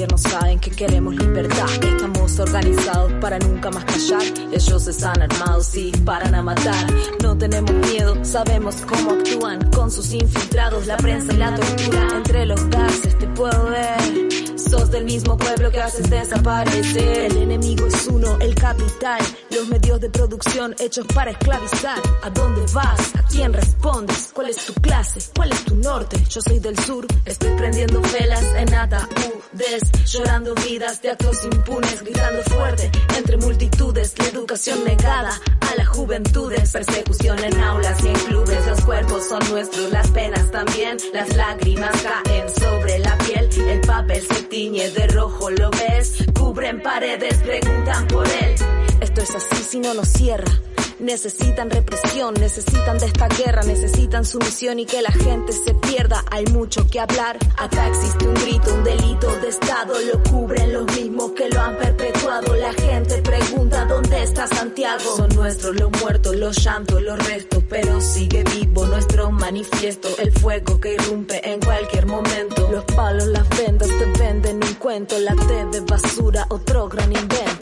[0.01, 1.69] gobiernos saben que queremos libertad.
[1.83, 4.23] Estamos organizados para nunca más callar.
[4.51, 6.87] Ellos están armados y disparan a matar.
[7.21, 12.07] No tenemos miedo, sabemos cómo actúan con sus infiltrados, la prensa y la tortura.
[12.15, 14.59] Entre los gases te puedo ver.
[14.59, 17.31] Sos del mismo pueblo que haces desaparecer.
[17.31, 19.21] El enemigo es uno, el capital.
[19.61, 22.01] Los medios de producción hechos para esclavizar.
[22.23, 23.15] ¿A dónde vas?
[23.15, 24.31] ¿A quién respondes?
[24.33, 25.19] ¿Cuál es tu clase?
[25.35, 26.17] ¿Cuál es tu norte?
[26.29, 27.05] Yo soy del sur.
[27.25, 29.83] Estoy prendiendo velas en ataúdes.
[30.07, 32.01] Llorando vidas de actos impunes.
[32.01, 34.15] Gritando fuerte entre multitudes.
[34.17, 36.71] La educación negada a las juventudes.
[36.71, 38.65] Persecución en aulas y en clubes.
[38.65, 40.97] Los cuerpos son nuestros, las penas también.
[41.13, 43.47] Las lágrimas caen sobre la piel.
[43.69, 46.25] El papel se tiñe de rojo, ¿lo ves?
[46.33, 48.55] Cubren paredes, preguntan por él.
[49.01, 50.51] Esto es así si no nos cierra.
[50.99, 56.23] Necesitan represión, necesitan de esta guerra, necesitan sumisión y que la gente se pierda.
[56.29, 57.39] Hay mucho que hablar.
[57.57, 59.95] Acá existe un grito, un delito de Estado.
[59.99, 62.55] Lo cubren los mismos que lo han perpetuado.
[62.55, 65.15] La gente pregunta dónde está Santiago.
[65.17, 67.63] Son nuestros los muertos, los llantos, los restos.
[67.67, 70.09] Pero sigue vivo nuestro manifiesto.
[70.19, 72.69] El fuego que irrumpe en cualquier momento.
[72.71, 75.17] Los palos, las vendas te venden un cuento.
[75.17, 77.60] La TV basura, otro gran invento.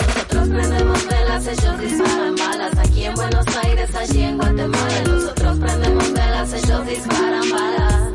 [0.50, 2.78] Prendemos velas, ellos disparan balas.
[2.80, 5.02] Aquí en Buenos Aires, allí en Guatemala.
[5.06, 8.14] Nosotros prendemos velas, ellos disparan balas.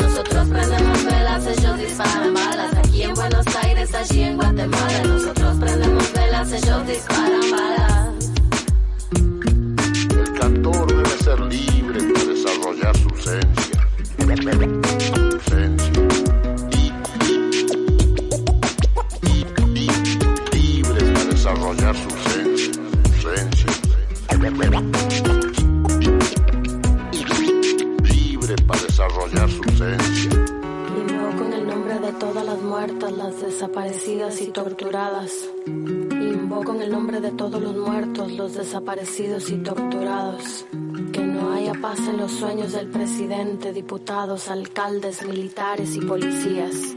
[0.00, 2.74] Nosotros prendemos velas, ellos disparan balas.
[2.78, 5.02] Aquí en Buenos Aires, allí en Guatemala.
[5.04, 8.30] Nosotros prendemos velas, ellos disparan balas.
[10.10, 13.88] El cantor debe ser libre para desarrollar su esencia.
[14.18, 16.07] Su esencia.
[21.48, 22.08] Desarrollar su.
[28.02, 29.62] Libre para desarrollar su.
[30.98, 35.48] Invoco en el nombre de todas las muertas, las desaparecidas y torturadas.
[35.66, 40.66] Invoco en el nombre de todos los muertos, los desaparecidos y torturados.
[41.12, 46.96] Que no haya paz en los sueños del presidente, diputados, alcaldes, militares y policías.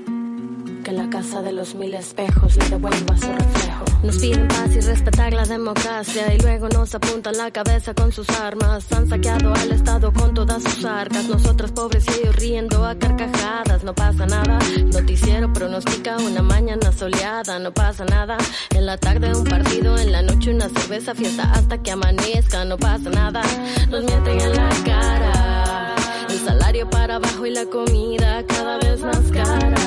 [0.84, 3.86] Que la casa de los mil espejos le devuelva su reflejo.
[4.04, 8.28] Nos piden paz y respetar la democracia y luego nos apuntan la cabeza con sus
[8.30, 8.92] armas.
[8.92, 11.26] Han saqueado al Estado con todas sus arcas.
[11.28, 13.84] Nosotros pobres y riendo a carcajadas.
[13.84, 14.58] No pasa nada.
[14.86, 17.60] Noticiero pronostica una mañana soleada.
[17.60, 18.38] No pasa nada.
[18.72, 22.66] En la tarde un partido, en la noche una cerveza, fiesta hasta que amanezca.
[22.66, 23.44] No pasa nada.
[23.90, 25.96] Nos mienten en la cara.
[26.28, 29.81] El salario para abajo y la comida cada vez más cara.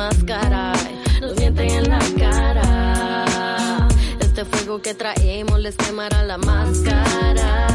[0.00, 0.72] Cada vez más cara.
[0.72, 3.88] Ay, Nos mienten en la cara.
[4.18, 7.66] Este fuego que traemos les quemará la máscara.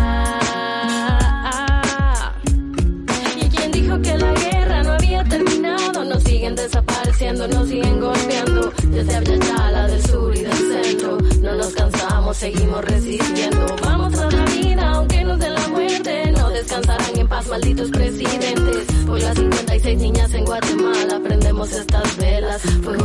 [3.39, 6.03] ¿Y quién dijo que la guerra no había terminado?
[6.03, 8.73] Nos siguen desapareciendo, nos siguen golpeando.
[8.88, 11.18] Desde Abyachala, del sur y del centro.
[11.41, 13.68] No nos cansamos, seguimos resistiendo.
[13.84, 16.31] Vamos a la vida, aunque nos den la muerte.
[16.31, 18.88] No descansarán en paz, malditos presidentes.
[19.06, 21.19] Por las 56 niñas en Guatemala,
[21.56, 22.61] prendemos estas velas.
[22.84, 23.05] Fuego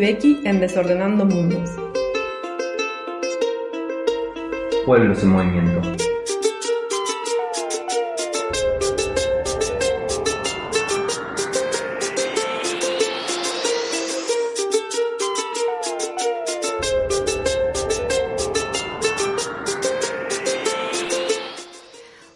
[0.00, 1.70] En Desordenando Mundos.
[4.86, 5.82] Pueblos en movimiento.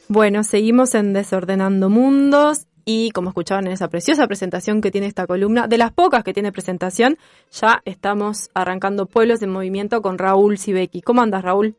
[0.08, 5.26] Bueno, seguimos en Desordenando Mundos y como escuchaban en esa preciosa presentación que tiene esta
[5.26, 7.18] columna, de las pocas que tiene presentación,
[7.50, 11.02] ya estamos arrancando Pueblos en Movimiento con Raúl Sibeki.
[11.02, 11.76] ¿Cómo andas, Raúl?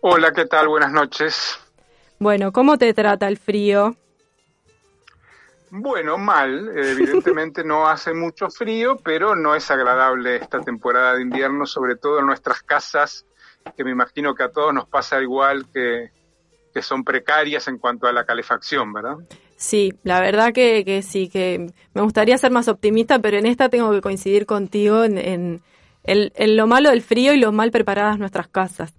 [0.00, 0.68] Hola, ¿qué tal?
[0.68, 1.58] Buenas noches.
[2.18, 3.96] Bueno, ¿cómo te trata el frío?
[5.70, 6.70] Bueno, mal.
[6.76, 12.18] Evidentemente no hace mucho frío, pero no es agradable esta temporada de invierno, sobre todo
[12.18, 13.24] en nuestras casas,
[13.76, 16.10] que me imagino que a todos nos pasa igual, que,
[16.74, 19.16] que son precarias en cuanto a la calefacción, ¿verdad?
[19.60, 23.68] Sí, la verdad que, que sí, que me gustaría ser más optimista, pero en esta
[23.68, 25.62] tengo que coincidir contigo en, en,
[26.02, 28.94] en, lo malo del frío y lo mal preparadas nuestras casas.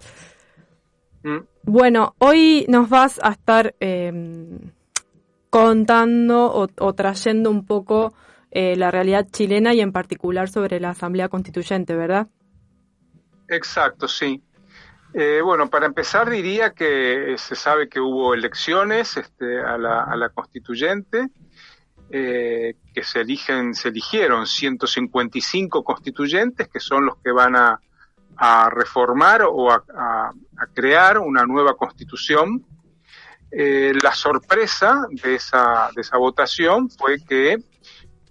[1.23, 1.39] Mm.
[1.63, 4.59] Bueno, hoy nos vas a estar eh,
[5.49, 8.13] contando o, o, trayendo un poco
[8.51, 12.27] eh, la realidad chilena y en particular sobre la Asamblea Constituyente, ¿verdad?
[13.47, 14.43] Exacto, sí.
[15.13, 21.27] Eh, bueno, para empezar diría que se sabe que hubo elecciones este, a, la, constituyente,
[22.09, 27.79] eh, que se eligen, se eligieron 155 constituyentes que son los que van a,
[28.71, 30.31] reformar o a,
[30.73, 32.65] crear una nueva constitución.
[33.51, 37.53] Eh, la sorpresa de esa, votación fue que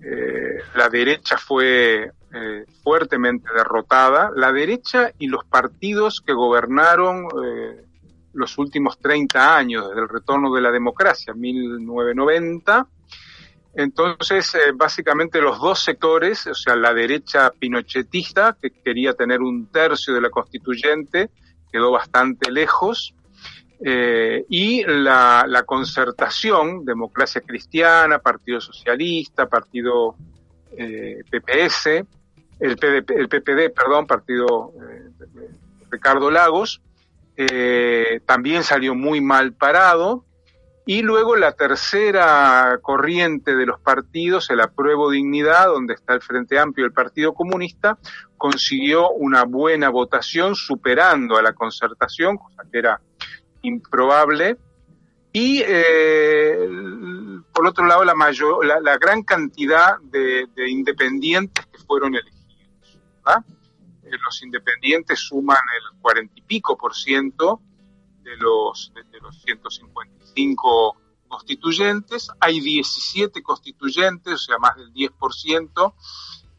[0.01, 7.85] eh, la derecha fue eh, fuertemente derrotada, la derecha y los partidos que gobernaron eh,
[8.35, 12.87] los últimos 30 años, desde el retorno de la democracia, 1990.
[13.75, 19.67] Entonces, eh, básicamente los dos sectores, o sea, la derecha pinochetista, que quería tener un
[19.67, 21.31] tercio de la constituyente,
[21.73, 23.13] quedó bastante lejos,
[23.83, 30.17] y la, la, concertación, democracia cristiana, Partido Socialista, Partido
[30.71, 32.05] PPS,
[32.61, 35.11] el, PPD, perdón, partido eh,
[35.91, 36.83] Ricardo Lagos,
[37.37, 40.25] eh, también salió muy mal parado.
[40.87, 46.59] Y luego la tercera corriente de los partidos, el apruebo dignidad, donde está el Frente
[46.59, 47.99] Amplio y el Partido Comunista,
[48.37, 53.01] consiguió una buena votación superando a la concertación, cosa que era
[53.63, 54.57] improbable.
[55.33, 56.59] Y eh,
[57.55, 62.40] por otro lado, la, mayor, la, gran cantidad de independientes que fueron elegidos.
[64.03, 67.61] Eh, los independientes suman el cuarenta y pico por ciento
[68.23, 70.97] de los, de, de los 155
[71.29, 72.31] constituyentes.
[72.41, 75.95] Hay 17 constituyentes, o sea, más del 10%,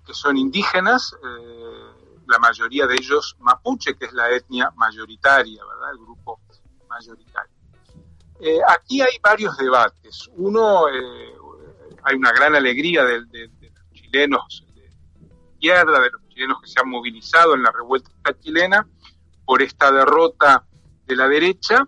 [0.06, 5.92] que son indígenas, eh, la mayoría de ellos mapuche, que es la etnia mayoritaria, ¿verdad?
[5.92, 6.40] El grupo
[6.88, 7.52] mayoritario.
[8.40, 10.30] Eh, aquí hay varios debates.
[10.34, 10.86] Uno,
[12.04, 14.90] hay una gran alegría de, de los chilenos de
[15.54, 16.21] izquierda, de los
[16.62, 18.88] que se han movilizado en la revuelta chilena
[19.46, 20.66] por esta derrota
[21.06, 21.88] de la derecha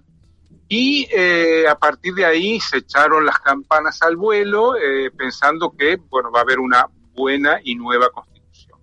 [0.68, 5.98] y eh, a partir de ahí se echaron las campanas al vuelo eh, pensando que
[5.98, 8.80] bueno va a haber una buena y nueva constitución.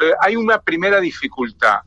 [0.00, 1.80] Eh, hay una primera dificultad.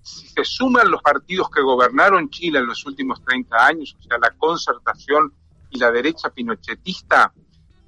[0.00, 4.18] si se suman los partidos que gobernaron Chile en los últimos 30 años, o sea,
[4.18, 5.34] la concertación
[5.70, 7.32] y la derecha pinochetista,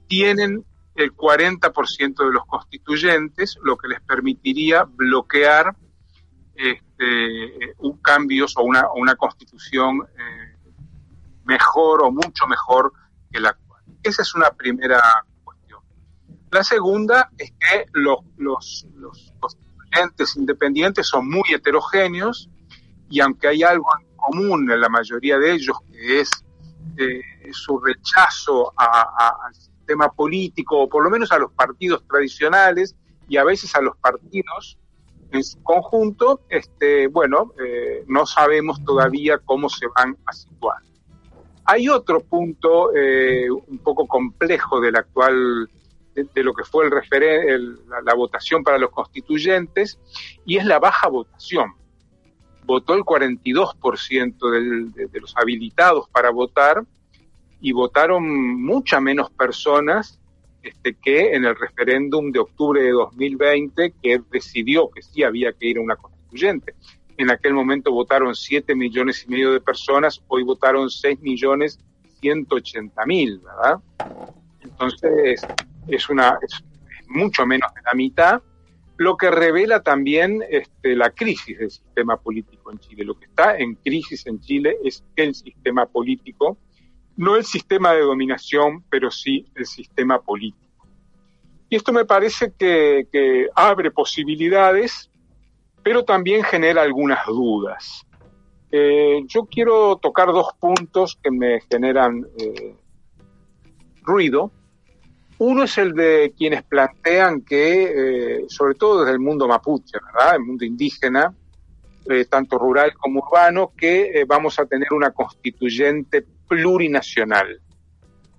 [0.06, 5.74] tienen el 40% de los constituyentes, lo que les permitiría bloquear
[6.54, 10.52] este, un cambios o una, una constitución eh,
[11.44, 12.92] mejor o mucho mejor
[13.30, 13.82] que la actual.
[14.02, 15.00] Esa es una primera
[15.42, 15.80] cuestión.
[16.50, 18.86] La segunda es que los, los,
[19.40, 22.48] constituyentes independientes son muy heterogéneos
[23.10, 26.30] y aunque hay algo en común en la mayoría de ellos, que es
[26.96, 27.20] eh,
[27.52, 29.54] su rechazo a, al
[29.92, 32.96] sistema político, o por lo menos a los partidos tradicionales
[33.28, 34.78] y a veces a los partidos
[35.30, 40.78] en su conjunto, este, bueno, eh, no sabemos todavía cómo se van a situar.
[41.64, 45.70] Hay otro punto eh, un poco complejo del actual,
[46.14, 49.98] de, lo que fue el referen el, la, votación para los constituyentes,
[50.44, 51.72] y es la baja votación.
[52.64, 56.82] Votó el 42% del, de, de los habilitados para votar,
[57.62, 60.18] y votaron muchas menos personas
[60.62, 65.68] este, que en el referéndum de octubre de 2020 que decidió que sí había que
[65.68, 66.74] ir a una constituyente.
[67.16, 71.78] En aquel momento votaron 7 millones y medio de personas, hoy votaron 6 millones
[72.20, 73.80] 180 mil, ¿verdad?
[74.60, 75.40] Entonces
[75.86, 76.38] es, una,
[77.08, 78.42] mucho menos de la mitad,
[78.96, 83.04] lo que revela también este, la crisis del sistema político en Chile.
[83.04, 86.58] Lo que está en crisis en Chile es el sistema político
[87.16, 90.62] no el sistema de dominación, pero sí el sistema político.
[91.68, 95.10] Y esto me parece que, abre posibilidades,
[95.82, 98.06] pero también genera algunas dudas.
[98.70, 102.74] Eh, yo quiero tocar dos puntos que me generan eh,
[104.02, 104.50] ruido.
[105.38, 107.84] Uno es el de quienes plantean que,
[108.42, 109.98] eh, sobre todo desde el mundo mapuche.
[110.34, 111.34] El mundo indígena,
[112.08, 117.60] eh, tanto rural como urbano, que eh, vamos a tener una constituyente plurinacional.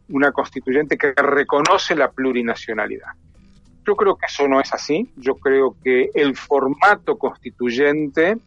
[0.09, 3.07] una constituyente que reconoce la plurinacionalidad.
[3.87, 5.11] Yo creo que eso no es así.
[5.15, 8.37] Yo creo que el formato constituyente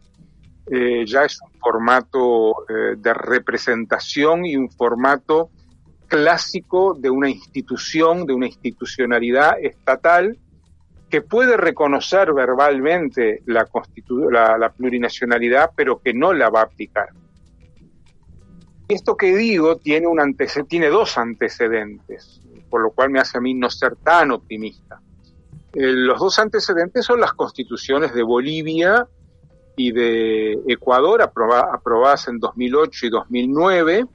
[0.71, 5.49] eh, ya es un formato de representación y un formato
[6.07, 10.37] clásico de una institución, de una institucionalidad estatal
[11.09, 13.67] que puede reconocer verbalmente la,
[14.59, 17.09] la, plurinacionalidad, pero que no la va a aplicar.
[18.87, 23.53] Esto que digo tiene, un tiene dos antecedentes, por lo cual me hace a mí
[23.53, 25.01] no ser tan optimista.
[25.73, 29.07] Eh, los dos antecedentes son las constituciones de Bolivia
[29.75, 34.05] y de Ecuador, aprobadas en 2008 y 2009,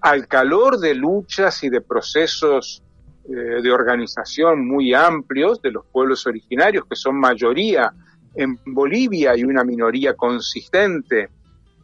[0.00, 2.82] al calor de luchas y de procesos
[3.28, 7.92] eh, de organización muy amplios de los pueblos originarios, que son mayoría
[8.34, 11.28] en Bolivia y una minoría consistente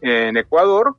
[0.00, 0.96] en Ecuador,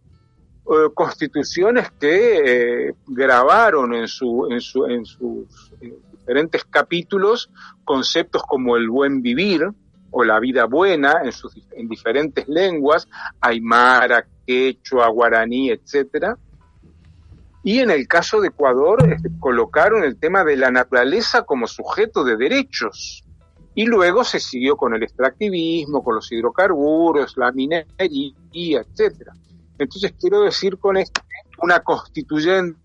[0.65, 5.71] eh, constituciones que grabaron en, su, en, su, en sus
[6.27, 7.49] diferentes capítulos
[7.85, 9.69] conceptos como el buen vivir
[10.11, 13.07] o la vida buena en, sus, en diferentes lenguas,
[13.39, 16.37] aymara, quechua, guaraní, etcétera.
[17.67, 22.23] Y en el caso de Ecuador este, colocaron el tema de la naturaleza como sujeto
[22.23, 23.25] de derechos.
[23.75, 27.85] Y luego se siguió con el extractivismo, con los hidrocarburos, la minería,
[28.79, 29.33] etcétera.
[29.77, 31.19] Entonces quiero decir con esto,
[31.61, 32.79] una constituyente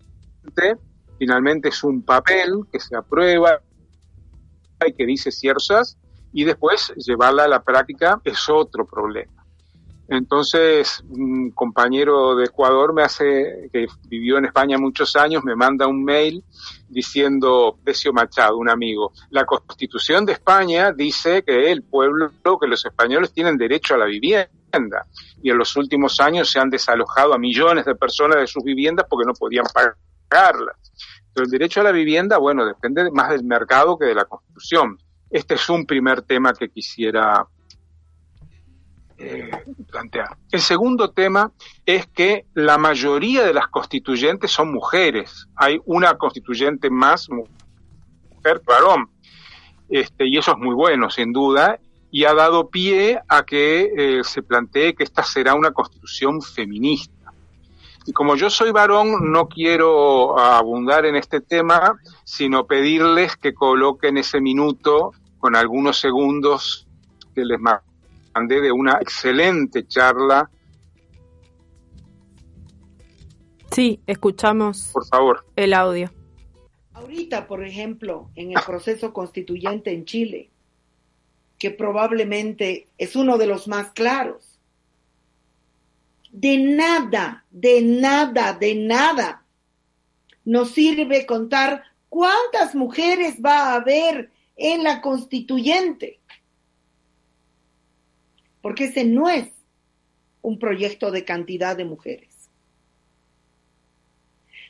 [1.17, 3.61] finalmente es un papel que se aprueba
[4.85, 5.97] y que dice ciertas
[6.33, 9.42] y después llevarla a la práctica es otro problema.
[10.07, 15.87] Entonces, un compañero de Ecuador me hace, que vivió en España muchos años, me manda
[15.87, 16.43] un mail
[16.89, 22.85] diciendo, Decio Machado, un amigo, la Constitución de España dice que el pueblo, que los
[22.85, 25.05] españoles tienen derecho a la vivienda.
[25.41, 29.05] Y en los últimos años se han desalojado a millones de personas de sus viviendas
[29.09, 30.77] porque no podían pagarlas.
[31.33, 34.97] Pero el derecho a la vivienda, bueno, depende más del mercado que de la Constitución.
[35.29, 37.47] Este es un primer tema que quisiera
[39.17, 39.51] eh,
[39.89, 40.37] plantear.
[40.51, 41.51] El segundo tema
[41.85, 45.47] es que la mayoría de las constituyentes son mujeres.
[45.55, 49.09] Hay una constituyente más mujer varón.
[49.89, 51.79] Este, y eso es muy bueno, sin duda,
[52.09, 57.31] y ha dado pie a que eh, se plantee que esta será una constitución feminista.
[58.05, 64.17] Y como yo soy varón, no quiero abundar en este tema, sino pedirles que coloquen
[64.17, 66.87] ese minuto con algunos segundos
[67.33, 67.59] que les
[68.33, 70.49] mandé de una excelente charla.
[73.71, 74.89] Sí, escuchamos.
[74.93, 75.45] Por favor.
[75.55, 76.11] El audio.
[76.93, 80.51] Ahorita, por ejemplo, en el proceso constituyente en Chile,
[81.57, 84.59] que probablemente es uno de los más claros,
[86.31, 89.45] de nada, de nada, de nada.
[90.45, 96.19] Nos sirve contar cuántas mujeres va a haber en la constituyente.
[98.63, 99.49] Porque ese no es
[100.41, 102.49] un proyecto de cantidad de mujeres.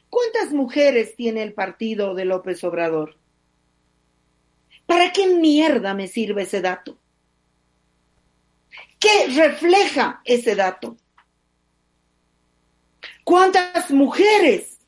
[0.10, 3.20] ¿Cuántas mujeres tiene el partido de López Obrador?
[4.88, 6.98] ¿Para qué mierda me sirve ese dato?
[9.00, 10.98] ¿Qué refleja ese dato?
[13.24, 14.80] ¿Cuántas mujeres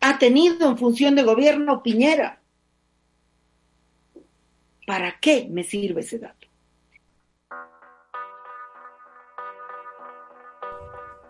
[0.00, 2.42] ha tenido en función de gobierno Piñera?
[4.86, 6.43] ¿Para qué me sirve ese dato?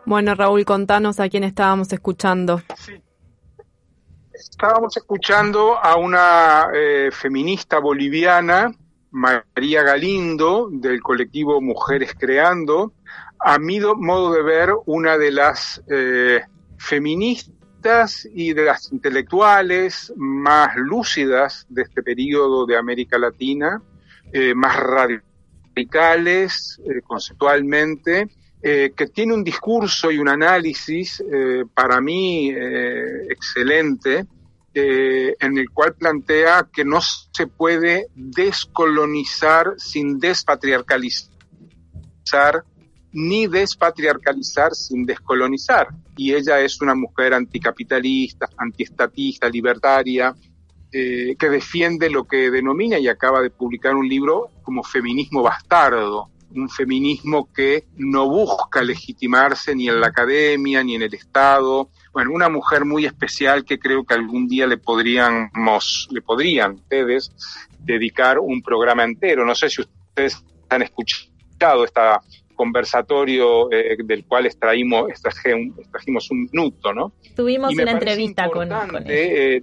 [0.07, 2.61] Bueno, Raúl, contanos a quién estábamos escuchando.
[2.77, 2.95] Sí.
[4.35, 8.75] Estábamos escuchando a una eh, feminista boliviana,
[9.13, 12.93] María Galindo, del colectivo Mujeres Creando,
[13.39, 16.43] a mi modo de ver, una de las eh,
[16.79, 23.81] feministas y de las intelectuales más lúcidas de este periodo de América Latina,
[24.33, 28.29] eh, más radicales conceptualmente,
[28.65, 31.23] que tiene un discurso y un análisis
[31.75, 32.51] para mí
[33.29, 34.25] excelente,
[34.73, 42.65] en el cual plantea que no se puede descolonizar sin despatriarcalizar
[43.15, 45.89] ni despatriarcalizar sin descolonizar.
[46.17, 50.35] Y ella es una mujer anticapitalista, antiestatista, libertaria,
[50.93, 56.29] eh, que defiende lo que denomina y acaba de publicar un libro como feminismo bastardo,
[56.55, 61.89] un feminismo que no busca legitimarse ni en la academia ni en el Estado.
[62.13, 67.33] Bueno, una mujer muy especial que creo que algún día le podríamos, le podrían ustedes
[67.81, 69.45] dedicar un programa entero.
[69.45, 72.21] No sé si ustedes han escuchado esta
[72.55, 77.13] conversatorio eh, del cual extraímos, extrajimos un minuto, ¿no?
[77.35, 79.63] Tuvimos una entrevista con, con eh,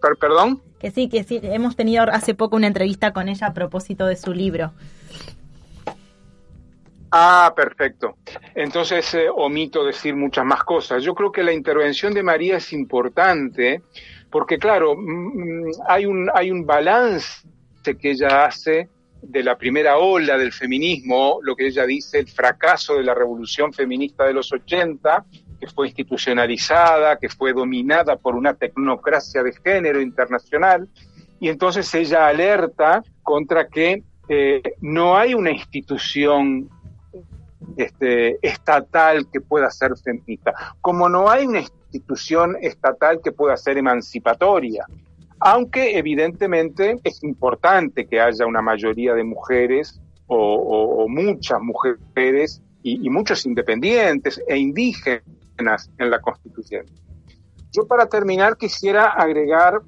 [0.00, 0.62] per- perdón.
[0.78, 4.16] Que sí, que sí, hemos tenido hace poco una entrevista con ella a propósito de
[4.16, 4.72] su libro.
[7.12, 8.16] Ah, perfecto.
[8.54, 11.02] Entonces eh, omito decir muchas más cosas.
[11.02, 13.82] Yo creo que la intervención de María es importante
[14.30, 17.42] porque, claro, mm, mm, hay un, hay un balance
[17.98, 18.88] que ella hace
[19.22, 23.72] de la primera ola del feminismo, lo que ella dice, el fracaso de la revolución
[23.72, 25.24] feminista de los 80,
[25.58, 30.88] que fue institucionalizada, que fue dominada por una tecnocracia de género internacional,
[31.38, 36.68] y entonces ella alerta contra que eh, no hay una institución
[37.76, 43.78] este, estatal que pueda ser feminista, como no hay una institución estatal que pueda ser
[43.78, 44.84] emancipatoria.
[45.40, 53.10] Aunque evidentemente es importante que haya una mayoría de mujeres o, muchas mujeres y, y
[53.10, 56.86] muchos independientes e indígenas en la Constitución.
[57.72, 59.80] Yo para terminar quisiera agregar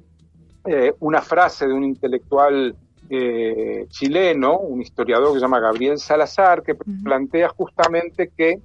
[0.65, 2.75] eh, una frase de un intelectual
[3.15, 8.59] eh, chileno, un historiador que se llama Gabriel Salazar, que plantea justamente que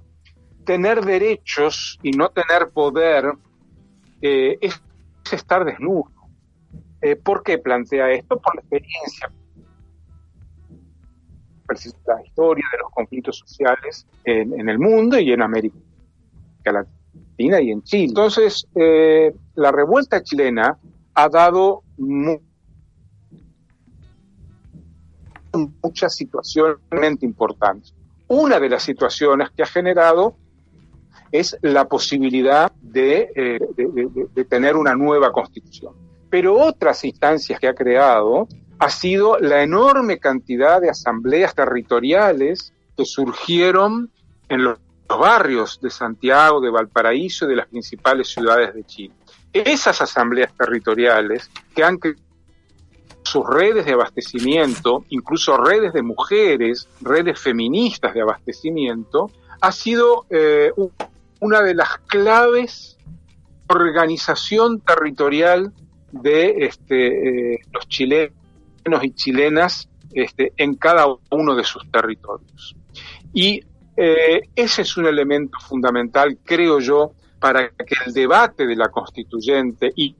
[0.65, 3.25] tener derechos y no tener poder
[4.23, 4.81] eh, es,
[5.23, 6.09] es estar desnudo.
[6.99, 8.39] Eh, ¿Por qué plantea esto?
[8.39, 9.31] Por la experiencia,
[12.07, 15.77] la historia de los conflictos sociales en, en el mundo y en América
[16.65, 18.05] Latina y en Chile.
[18.05, 18.67] Entonces,
[19.53, 20.79] la revuelta chilena
[21.13, 21.83] ha dado
[25.53, 27.93] muchas situaciones realmente importantes.
[28.27, 30.35] Una de las situaciones que ha generado
[31.31, 35.93] es la posibilidad de, eh, de- tener una nueva constitución.
[36.29, 38.47] Pero otras instancias que ha creado
[38.79, 44.11] ha sido la enorme cantidad de asambleas territoriales que surgieron
[44.47, 49.13] en los barrios de Santiago, de Valparaíso y de las principales ciudades de Chile.
[49.51, 52.21] Esas asambleas territoriales que han creado
[53.23, 59.29] sus redes de abastecimiento, incluso redes de mujeres, redes feministas de abastecimiento,
[59.61, 60.71] ha sido eh,
[61.39, 62.97] una de las claves
[63.67, 65.71] organización territorial
[66.11, 68.33] de este, eh, los chilenos
[69.03, 72.75] y chilenas este, en cada uno de sus territorios.
[73.33, 73.63] Y
[73.95, 79.91] eh, ese es un elemento fundamental, creo yo, para que el debate de la constituyente
[79.95, 80.15] y,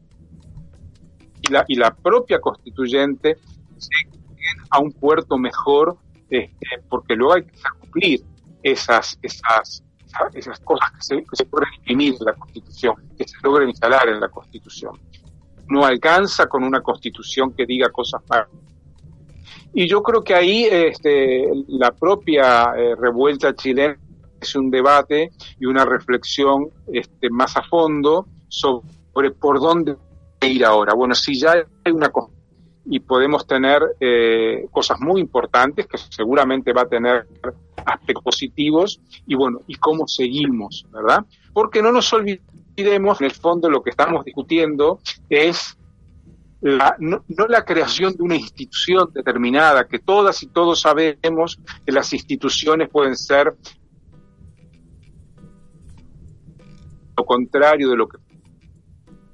[1.41, 3.37] y la, y la propia constituyente
[3.77, 5.97] lleguen a un puerto mejor,
[6.29, 8.21] este, porque luego hay que cumplir
[8.63, 9.83] esas, esas,
[10.33, 11.47] esas cosas que se, que se
[11.77, 14.99] imprimir en la constitución, que se logren instalar en la constitución.
[15.67, 18.47] No alcanza con una constitución que diga cosas para
[19.73, 23.97] y yo creo que ahí este, la propia eh, revuelta chilena
[24.41, 29.95] es un debate y una reflexión este, más a fondo sobre por dónde
[30.47, 30.93] ir ahora.
[30.93, 31.53] Bueno, si ya
[31.83, 32.11] hay una
[32.85, 37.27] y podemos tener eh, cosas muy importantes que seguramente va a tener
[37.85, 41.25] aspectos positivos y bueno, y cómo seguimos, ¿verdad?
[41.53, 44.99] Porque no nos olvidemos, en el fondo lo que estamos discutiendo
[45.29, 45.77] es
[46.61, 52.11] la- no la creación de una institución determinada, que todas y todos sabemos que las
[52.11, 53.55] instituciones pueden ser
[57.17, 58.17] lo contrario de lo que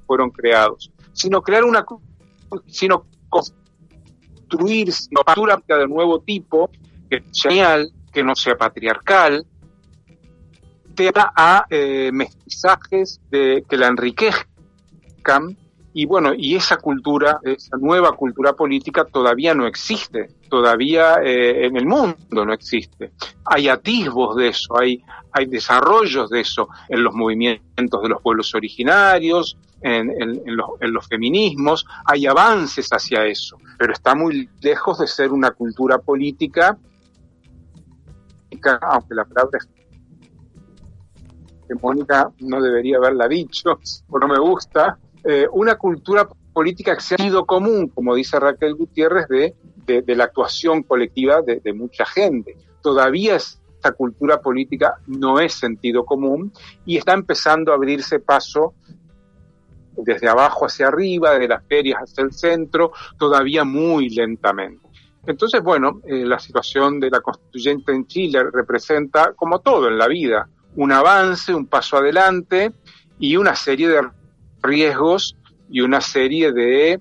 [0.08, 1.86] fueron creados, sino crear una,
[2.68, 6.70] sino construir una cultura de nuevo tipo,
[7.10, 9.46] que sea genial, que no sea patriarcal,
[10.96, 15.58] que a eh, mestizajes de, que la enriquezcan
[15.98, 21.78] y bueno, y esa cultura, esa nueva cultura política todavía no existe, todavía eh, en
[21.78, 23.14] el mundo no existe.
[23.46, 25.02] Hay atisbos de eso, hay,
[25.32, 30.68] hay desarrollos de eso en los movimientos de los pueblos originarios, en, en- en los,
[30.82, 35.98] en los feminismos, hay avances hacia eso, pero está muy lejos de ser una cultura
[36.00, 36.78] política,
[38.82, 39.60] aunque la palabra
[41.70, 47.16] hegemónica no debería haberla dicho, o no me gusta, eh, una cultura política que se
[47.16, 49.54] ha común, como dice Raquel Gutiérrez, de,
[50.02, 52.56] de, la actuación colectiva de, de mucha gente.
[52.82, 56.52] Todavía esta cultura política no es sentido común
[56.86, 58.74] y está empezando a abrirse paso
[59.98, 64.88] desde abajo hacia arriba, desde las ferias hacia el centro, todavía muy lentamente.
[65.28, 70.08] Entonces, bueno, eh, la situación de la constituyente en Chile representa, como todo en la
[70.08, 72.72] vida, un avance, un paso adelante
[73.20, 74.02] y una serie de
[74.66, 75.36] riesgos
[75.70, 77.00] y una serie de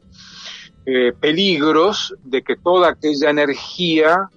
[0.86, 4.28] eh, peligros de que toda aquella energía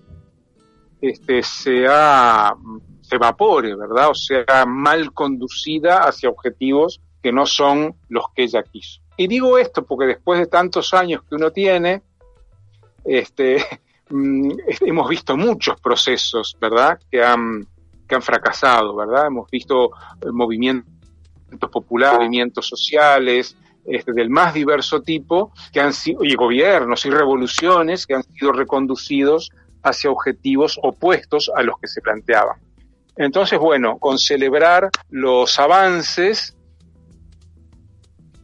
[1.01, 2.53] este, sea,
[3.01, 4.09] se evapore, ¿verdad?
[4.09, 9.01] O sea, mal conducida hacia objetivos que no son los que ella quiso.
[9.17, 12.01] Y digo esto porque después de tantos años que uno tiene,
[13.03, 13.57] este,
[14.09, 14.51] mm,
[14.81, 17.67] hemos visto muchos procesos, ¿verdad?, que han,
[18.07, 19.27] que han fracasado, ¿verdad?
[19.27, 19.91] Hemos visto
[20.21, 20.31] eh,
[21.47, 23.55] movimientos populares, movimientos sociales,
[23.85, 28.51] este, del más diverso tipo, que han sido, y gobiernos y revoluciones que han sido
[28.51, 29.51] reconducidos
[29.81, 32.57] hacia objetivos opuestos a los que se planteaban.
[33.15, 36.55] Entonces, bueno, con celebrar los avances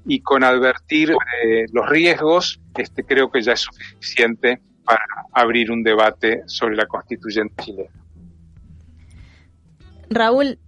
[0.05, 5.83] y con advertir eh, los riesgos, este, creo que ya es suficiente para abrir un
[5.83, 7.89] debate sobre la constituyente chilena.
[10.09, 10.59] Raúl,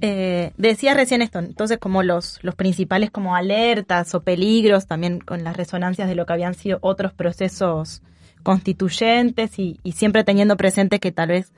[0.00, 5.42] eh, decías recién esto, entonces como los, los principales como alertas o peligros, también con
[5.44, 8.02] las resonancias de lo que habían sido otros procesos
[8.44, 11.52] constituyentes y, y siempre teniendo presente que tal vez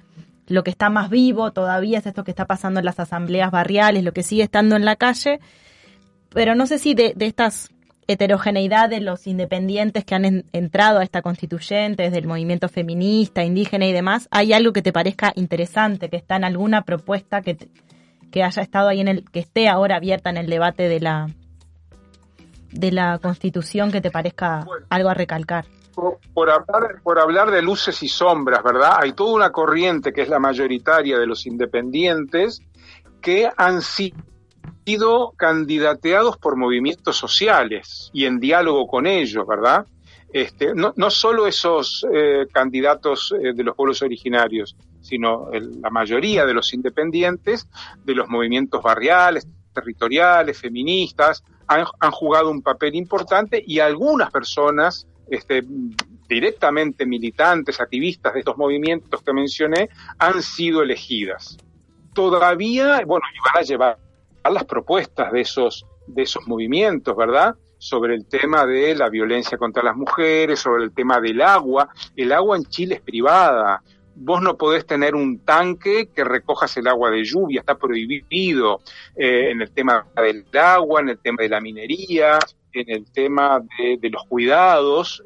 [0.47, 4.03] lo que está más vivo todavía es esto que está pasando en las asambleas barriales,
[4.05, 5.39] lo que sigue estando en la calle,
[6.31, 7.69] pero no sé si de, de estas
[8.09, 13.45] heterogeneidad de los independientes que han en- entrado a esta constituyente, desde el movimiento feminista,
[13.45, 17.69] indígena y demás, ¿hay algo que te parezca interesante, que está en alguna propuesta que,
[18.31, 21.29] que haya estado ahí en el, que esté ahora abierta en el debate de la
[22.73, 25.65] de la constitución que te parezca algo a recalcar?
[25.93, 28.99] por, por hablar, por hablar de luces y sombras, ¿verdad?
[29.01, 32.63] Hay toda una corriente que es la mayoritaria de los independientes
[33.21, 34.15] que han si-
[34.87, 39.85] sido candidateados por movimientos sociales y en diálogo con ellos, ¿verdad?
[40.33, 44.77] Este, no, no solo esos eh, candidatos eh, de los pueblos originarios,
[45.11, 47.69] sino la mayoría de los independientes
[48.05, 55.63] de los movimientos barriales, territoriales, feministas, han, jugado un papel importante y algunas personas este,
[56.29, 59.89] directamente militantes, activistas de estos movimientos que mencioné,
[60.19, 61.57] han sido elegidas.
[62.15, 63.99] Todavía, bueno, van a llevar
[64.51, 67.55] las propuestas de esos, de esos movimientos, ¿verdad?
[67.79, 71.89] Sobre el tema de la violencia contra las mujeres, sobre el tema del agua.
[72.17, 73.83] El agua en Chile es privada.
[74.23, 78.83] Vos no podés tener un tanque que recojas el agua de lluvia, está prohibido
[79.17, 82.39] eh, en el tema del agua, en el tema de la minería,
[82.75, 85.23] en el tema de, los cuidados.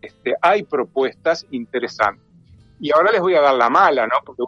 [0.00, 2.24] este, hay propuestas interesantes.
[2.78, 4.16] Y ahora les voy a dar la mala, ¿no?
[4.24, 4.44] Porque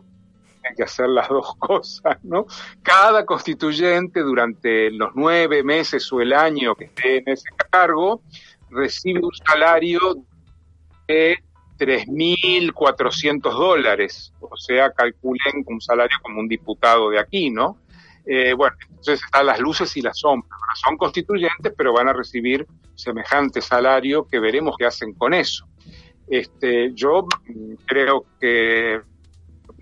[0.60, 2.47] tienen que hacer las dos cosas, ¿no?
[2.82, 8.22] Cada constituyente durante los nueve meses o el año que esté en ese cargo
[8.70, 9.98] recibe un salario
[11.09, 11.39] de
[11.79, 17.79] 3.400 dólares, o sea, calculen un salario como un diputado de aquí, ¿no?
[18.27, 20.61] Eh, bueno, entonces están las luces y las sombras.
[20.85, 25.67] Son constituyentes, pero van a recibir semejante salario que veremos qué hacen con eso.
[26.27, 27.27] Este, yo
[27.87, 29.01] creo que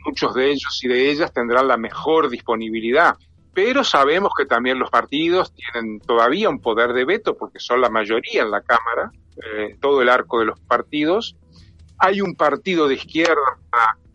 [0.04, 3.16] muchos de ellos y de ellas tendrán la mejor disponibilidad,
[3.52, 7.88] pero sabemos que también los partidos tienen todavía un poder de veto porque son la
[7.88, 9.10] mayoría en la Cámara,
[9.42, 11.36] eh, todo el arco de los partidos.
[11.98, 13.58] Hay un partido de izquierda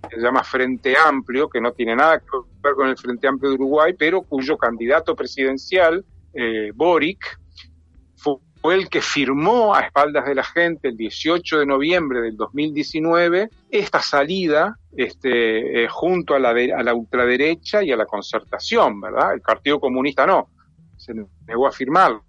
[0.10, 2.26] que se llama Frente Amplio, que no tiene nada que
[2.62, 6.04] ver con el Frente Amplio de Uruguay, pero cuyo candidato presidencial,
[6.34, 7.40] eh, Boric,
[8.62, 13.50] fue el que firmó a espaldas de la gente el 18 de noviembre del 2019
[13.72, 19.02] esta salida este, eh, junto a la, de- a la ultraderecha y a la concertación,
[19.02, 19.34] ¿verdad?
[19.34, 20.50] El Partido Comunista no,
[20.96, 21.14] se
[21.48, 22.24] negó a firmarlo.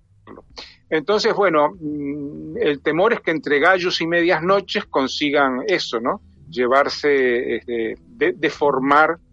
[0.93, 6.21] Entonces, bueno, mm, el temor es que entre gallos y medias noches consigan eso, ¿no?
[6.51, 8.53] Llevarse, este, de,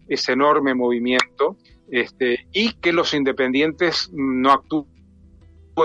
[0.08, 1.58] ese enorme movimiento
[1.90, 4.86] este, y que los independientes no actúen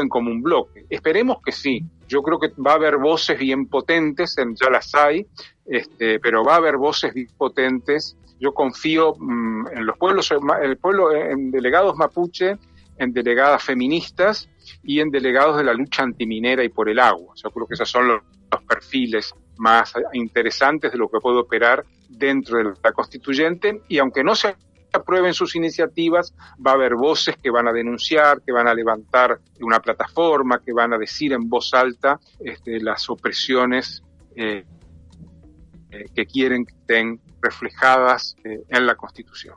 [0.07, 0.85] como un bloque.
[0.89, 1.83] Esperemos que sí.
[2.07, 5.27] Yo creo que va a haber voces bien potentes, en- ya las hay,
[5.65, 8.15] este, pero va a haber voces bien potentes.
[8.39, 10.31] Yo confío mm, en los pueblos,
[10.61, 12.55] el pueblo, en delegados mapuche,
[12.97, 14.47] en delegadas feministas
[14.83, 17.33] y en delegados de la lucha antiminera y por el agua.
[17.41, 18.21] Yo creo que esos son los,
[18.51, 24.23] los perfiles más interesantes de lo que puede operar dentro de la constituyente y aunque
[24.23, 24.55] no se
[24.95, 26.33] aprueben sus iniciativas,
[26.65, 30.73] va a haber voces que van a denunciar, que van a levantar una plataforma, que
[30.73, 34.01] van a decir en voz alta este, las opresiones
[34.35, 34.63] eh,
[35.91, 39.55] eh, que quieren que estén reflejadas eh, en la Constitución.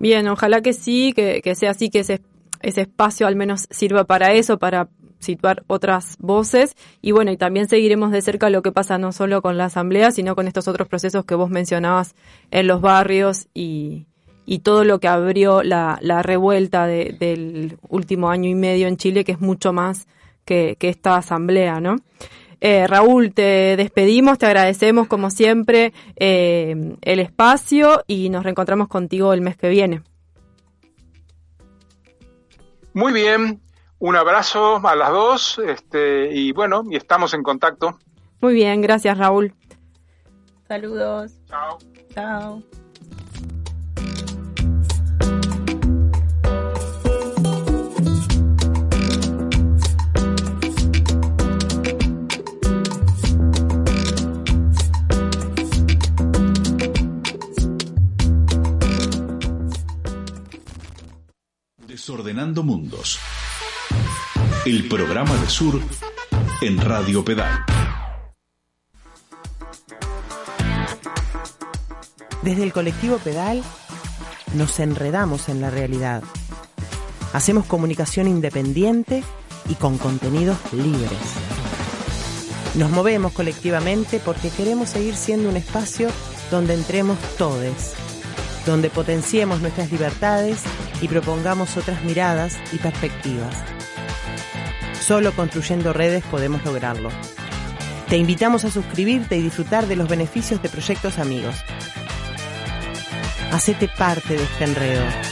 [0.00, 2.20] Bien, ojalá que sí, que, que sea así, que ese,
[2.62, 6.76] ese espacio al menos sirva para eso, para situar otras voces.
[7.02, 10.10] Y bueno, y también seguiremos de cerca lo que pasa no solo con la asamblea,
[10.12, 12.14] sino con estos otros procesos que vos mencionabas
[12.50, 14.06] en los barrios y,
[14.46, 18.96] y todo lo que abrió la, la revuelta de- del último año y medio en
[18.96, 20.06] Chile, que es mucho más
[20.44, 21.96] que, que esta asamblea, ¿no?
[22.60, 29.32] Eh, Raúl, te despedimos, te agradecemos como siempre eh, el espacio y nos reencontramos contigo
[29.32, 30.02] el mes que viene.
[32.98, 33.62] Muy bien,
[34.00, 37.96] un abrazo a las dos este, y bueno, y estamos en contacto.
[38.40, 39.54] Muy bien, gracias Raúl.
[40.66, 41.32] Saludos.
[41.46, 41.78] Chao.
[42.12, 42.62] Chao.
[62.08, 63.18] Desordenando Mundos.
[64.64, 65.78] El programa de Sur
[66.62, 67.66] en Radio Pedal.
[72.40, 73.62] Desde el colectivo Pedal
[74.54, 76.22] nos enredamos en la realidad.
[77.34, 79.22] Hacemos comunicación independiente
[79.68, 81.18] y con contenidos libres.
[82.76, 86.08] Nos movemos colectivamente porque queremos seguir siendo un espacio
[86.50, 87.92] donde entremos todos,
[88.64, 90.62] donde potenciemos nuestras libertades
[91.00, 93.54] y propongamos otras miradas y perspectivas.
[95.00, 97.10] Solo construyendo redes podemos lograrlo.
[98.08, 101.56] Te invitamos a suscribirte y disfrutar de los beneficios de proyectos amigos.
[103.52, 105.27] Hacete parte de este enredo.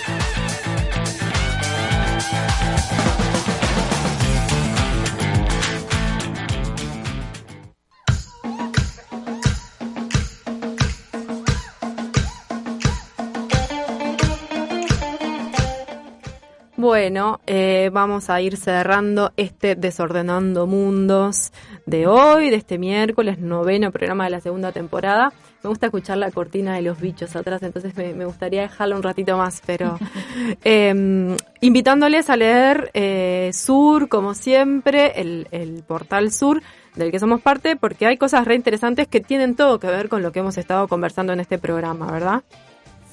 [16.96, 21.52] Bueno, eh, vamos a ir cerrando este Desordenando Mundos
[21.84, 25.30] de hoy, de este miércoles, noveno programa de la segunda temporada.
[25.62, 29.02] Me gusta escuchar la cortina de los bichos atrás, entonces me, me gustaría dejarla un
[29.02, 29.98] ratito más, pero
[30.64, 36.62] eh, invitándoles a leer eh, Sur, como siempre, el, el portal Sur
[36.94, 40.22] del que somos parte, porque hay cosas re interesantes que tienen todo que ver con
[40.22, 42.42] lo que hemos estado conversando en este programa, ¿verdad?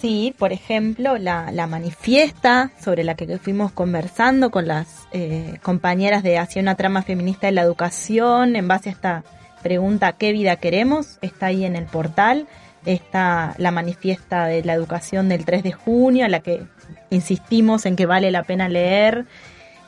[0.03, 6.23] Sí, por ejemplo, la, la manifiesta sobre la que fuimos conversando con las eh, compañeras
[6.23, 9.23] de Hacia una trama feminista de la educación en base a esta
[9.61, 11.19] pregunta ¿qué vida queremos?
[11.21, 12.47] Está ahí en el portal.
[12.85, 16.63] Está la manifiesta de la educación del 3 de junio, a la que
[17.09, 19.25] insistimos en que vale la pena leer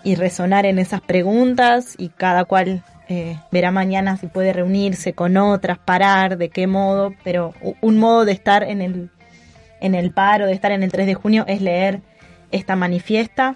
[0.05, 5.35] y resonar en esas preguntas y cada cual eh, verá mañana si puede reunirse con
[5.35, 9.09] otras, parar, de qué modo, pero un modo de estar en el
[9.81, 12.01] en el paro, de estar en el 3 de junio, es leer
[12.51, 13.55] esta manifiesta.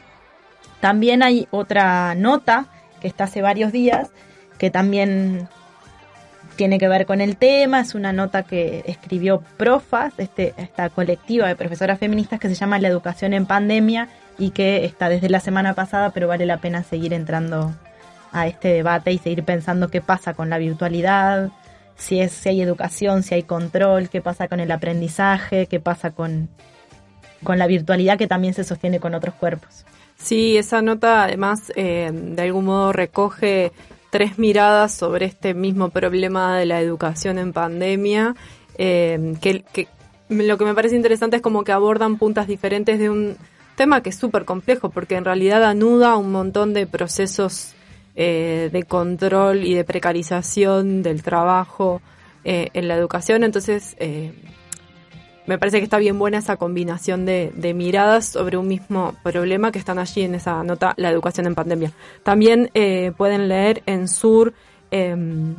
[0.79, 2.67] También hay otra nota
[3.01, 4.11] que está hace varios días,
[4.57, 5.47] que también
[6.55, 11.47] tiene que ver con el tema, es una nota que escribió Profas, este, esta colectiva
[11.47, 15.39] de profesoras feministas que se llama La educación en pandemia y que está desde la
[15.39, 17.73] semana pasada, pero vale la pena seguir entrando
[18.33, 21.49] a este debate y seguir pensando qué pasa con la virtualidad,
[21.99, 26.11] si, es, si hay educación, si hay control, qué pasa con el aprendizaje, qué pasa
[26.11, 26.49] con,
[27.43, 29.85] con la virtualidad que también se sostiene con otros cuerpos.
[30.17, 33.71] Sí, esa nota además eh, de algún modo recoge
[34.09, 38.35] tres miradas sobre este mismo problema de la educación en pandemia,
[38.77, 39.87] eh, que,
[40.29, 43.37] lo que me parece interesante es como que abordan puntas diferentes de un
[43.75, 47.73] tema que es súper complejo, porque en realidad anuda un montón de procesos
[48.21, 52.01] eh, de control y de precarización del trabajo
[52.43, 53.45] eh, en la educación.
[53.45, 54.33] Entonces, eh,
[55.45, 59.71] me parece que está bien buena esa combinación de, de, miradas sobre un mismo problema
[59.71, 61.93] que están allí en esa nota, la educación en pandemia.
[62.21, 62.69] También
[63.15, 64.53] pueden leer en Sur
[64.91, 65.55] em,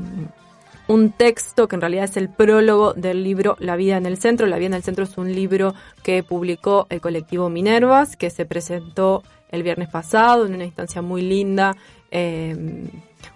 [0.87, 4.47] un texto que en realidad es el prólogo del libro La vida en el centro.
[4.47, 8.45] La vida en el centro es un libro que publicó el colectivo Minervas, que se
[8.45, 11.75] presentó el viernes pasado en una instancia muy linda
[12.11, 12.57] eh,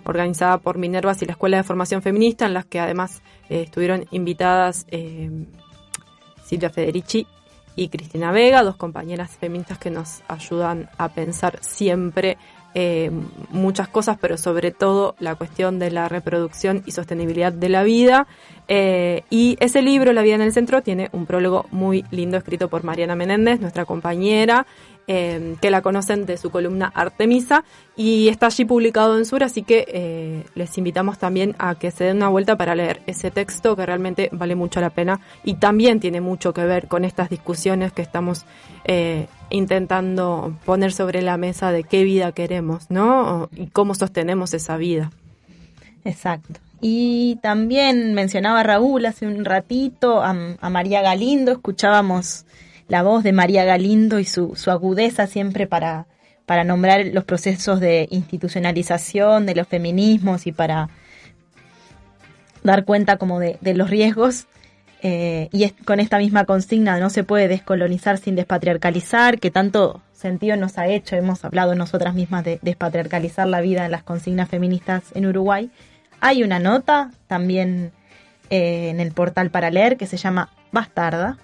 [0.04, 4.06] organizada por Minervas y la Escuela de Formación Feminista, en las que además eh, estuvieron
[4.10, 5.30] invitadas eh,
[6.44, 7.26] Silvia Federici
[7.76, 12.36] y Cristina Vega, dos compañeras feministas que nos ayudan a pensar siempre
[12.76, 13.12] eh,
[13.50, 18.26] muchas cosas, pero sobre todo la cuestión de la reproducción y sostenibilidad de la vida.
[18.66, 22.68] Eh, y ese libro, La vida en el centro, tiene un prólogo muy lindo escrito
[22.68, 24.66] por Mariana Menéndez, nuestra compañera,
[25.06, 27.64] eh, que la conocen de su columna Artemisa,
[27.96, 32.04] y está allí publicado en Sur, así que eh, les invitamos también a que se
[32.04, 36.00] den una vuelta para leer ese texto que realmente vale mucho la pena y también
[36.00, 38.46] tiene mucho que ver con estas discusiones que estamos
[38.84, 43.48] eh, intentando poner sobre la mesa de qué vida queremos, ¿no?
[43.54, 45.10] Y cómo sostenemos esa vida.
[46.04, 46.60] Exacto.
[46.80, 50.34] Y también mencionaba Raúl hace un ratito a
[50.68, 52.44] María Galindo, escuchábamos
[52.88, 56.06] la voz de María Galindo y su, su agudeza siempre para,
[56.46, 60.88] para nombrar los procesos de institucionalización de los feminismos y para
[62.62, 64.46] dar cuenta como de, de los riesgos
[65.06, 70.56] eh, y con esta misma consigna no se puede descolonizar sin despatriarcalizar, que tanto sentido
[70.56, 75.02] nos ha hecho, hemos hablado nosotras mismas de despatriarcalizar la vida en las consignas feministas
[75.12, 75.70] en Uruguay.
[76.20, 77.92] Hay una nota también
[78.48, 81.36] eh, en el portal para leer que se llama Bastarda,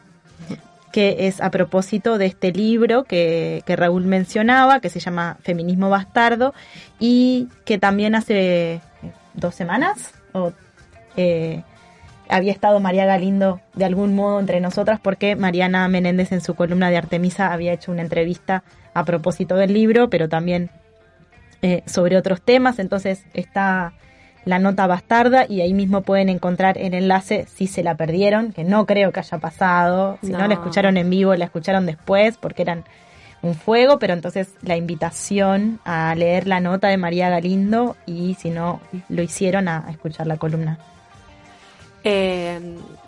[0.92, 5.90] que es a propósito de este libro que, que Raúl mencionaba, que se llama Feminismo
[5.90, 6.54] Bastardo,
[6.98, 8.80] y que también hace
[9.34, 10.52] dos semanas o,
[11.16, 11.62] eh,
[12.28, 16.90] había estado María Galindo de algún modo entre nosotras porque Mariana Menéndez en su columna
[16.90, 18.62] de Artemisa había hecho una entrevista
[18.94, 20.70] a propósito del libro, pero también
[21.62, 22.78] eh, sobre otros temas.
[22.78, 23.94] Entonces está
[24.44, 28.64] la nota bastarda y ahí mismo pueden encontrar el enlace si se la perdieron, que
[28.64, 30.18] no creo que haya pasado.
[30.22, 30.48] Si no, No.
[30.48, 32.84] la escucharon en vivo, la escucharon después porque eran
[33.42, 38.50] un fuego, pero entonces la invitación a leer la nota de María Galindo y si
[38.50, 40.78] no lo hicieron a a escuchar la columna.
[42.02, 42.58] Eh,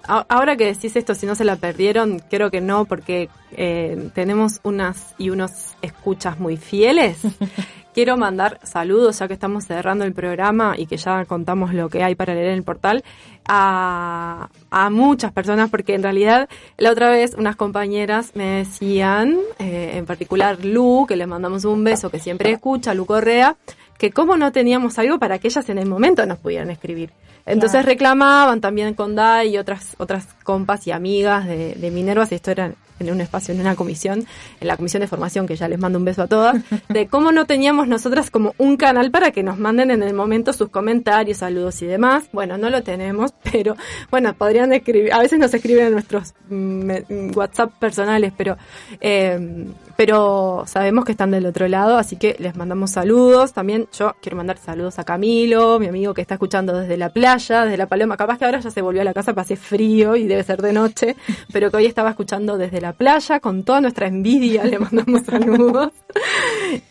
[0.07, 4.61] ahora que decís esto, si no se la perdieron, creo que no, porque eh, tenemos
[4.65, 7.19] unas y unos escuchas muy fieles.
[7.94, 12.02] Quiero mandar saludos, ya que estamos cerrando el programa y que ya contamos lo que
[12.02, 13.05] hay para leer en el portal,
[13.47, 16.48] a, a muchas personas, porque en realidad
[16.78, 21.85] la otra vez unas compañeras me decían, eh, en particular Lu, que le mandamos un
[21.85, 23.56] beso, que siempre escucha, Lu Correa,
[23.98, 27.10] que cómo no teníamos algo para que ellas en el momento nos pudieran escribir.
[27.44, 27.89] Entonces Claro.
[27.89, 32.52] reclamaban también con Dai y otras otras compas y amigas de, de Minervas, y esto
[32.52, 34.24] era en un espacio, en una comisión,
[34.60, 37.32] en la comisión de formación, que ya les mando un beso a todas, de cómo
[37.32, 41.39] no teníamos nosotras como un canal para que nos manden en el momento sus comentarios,
[41.39, 42.24] saludos y demás.
[42.32, 43.77] Bueno, no lo tenemos, pero
[44.10, 48.56] bueno, podrían escribir, a veces nos escriben en nuestros mm, mm, WhatsApp personales, pero,
[49.01, 49.66] eh,
[49.97, 53.52] pero sabemos que están del otro lado, así que les mandamos saludos.
[53.52, 57.64] También yo quiero mandar saludos a Camilo, mi amigo que está escuchando desde la playa,
[57.64, 58.16] desde la Paloma.
[58.16, 60.73] Capaz que ahora ya se volvió a la casa, pasé frío y debe ser de
[60.73, 61.16] noche,
[61.52, 64.65] pero que hoy estaba escuchando desde la playa con toda nuestra envidia.
[64.73, 65.93] Le mandamos saludos.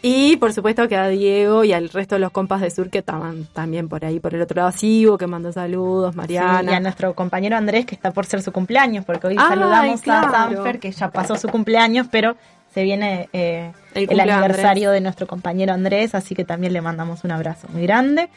[0.01, 2.99] Y por supuesto que a Diego y al resto de los compas de Sur que
[2.99, 6.61] estaban también por ahí, por el otro lado, Sigo, que mandó saludos, Mariana.
[6.61, 9.49] Sí, y a nuestro compañero Andrés, que está por ser su cumpleaños, porque hoy Ay,
[9.49, 10.27] saludamos claro.
[10.27, 12.37] a Sanfer, que ya pasó su cumpleaños, pero
[12.73, 17.31] se viene eh, El aniversario de nuestro compañero Andrés, así que también le mandamos un
[17.31, 18.29] abrazo muy grande.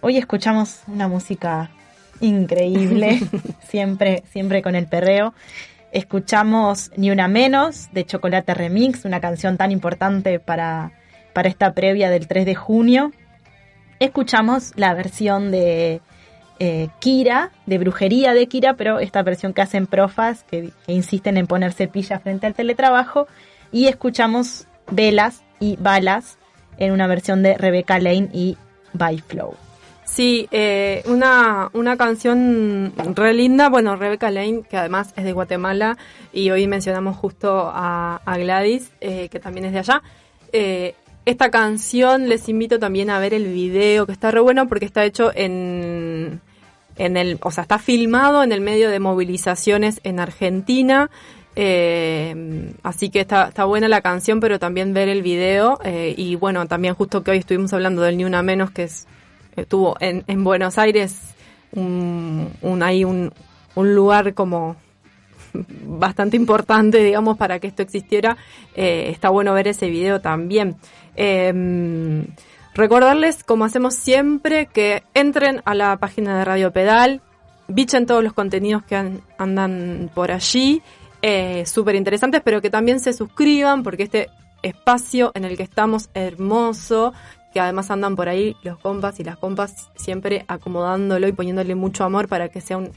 [0.00, 1.70] Hoy escuchamos una música
[2.20, 3.20] increíble,
[3.68, 5.34] siempre, siempre con el perreo.
[5.92, 10.92] Escuchamos Ni Una Menos de Chocolate Remix, una canción tan importante para,
[11.34, 13.12] para esta previa del 3 de junio.
[14.00, 16.00] Escuchamos la versión de
[16.58, 21.46] eh, Kira, de brujería de Kira, pero esta versión que hacen profas, que, insisten en
[21.46, 23.26] ponerse pilla frente al teletrabajo.
[23.70, 26.38] Y escuchamos Velas y Balas
[26.78, 28.56] en una versión de Rebecca Lane y
[28.94, 29.54] By Flow.
[30.14, 33.70] Sí, eh, una, una canción re linda.
[33.70, 35.96] Bueno, Rebecca Lane, que además es de Guatemala,
[36.34, 40.02] y hoy mencionamos justo a, a Gladys, eh, que también es de allá.
[40.52, 40.94] Eh,
[41.24, 45.02] esta canción les invito también a ver el video, que está re bueno porque está
[45.02, 46.42] hecho en,
[46.98, 51.08] en el, o sea, está filmado en el medio de movilizaciones en Argentina.
[51.56, 55.78] Eh, así que está, está buena la canción, pero también ver el video.
[55.84, 59.06] eh, y bueno, también justo que hoy estuvimos hablando del Ni Una Menos, que es
[59.56, 61.18] estuvo en, en Buenos Aires
[61.72, 63.32] un, un ahí un,
[63.74, 64.76] un lugar como
[65.54, 68.36] bastante importante, digamos, para que esto existiera.
[68.74, 70.76] Eh, está bueno ver ese video también.
[71.16, 72.24] Eh,
[72.74, 77.20] recordarles, como hacemos siempre, que entren a la página de Radio Pedal,
[77.68, 80.82] bichen todos los contenidos que an- andan por allí,
[81.22, 84.28] eh, súper interesantes, pero que también se suscriban, porque este
[84.62, 87.12] espacio en el que estamos hermoso,
[87.52, 92.04] que además andan por ahí los compas y las compas siempre acomodándolo y poniéndole mucho
[92.04, 92.90] amor para que sea un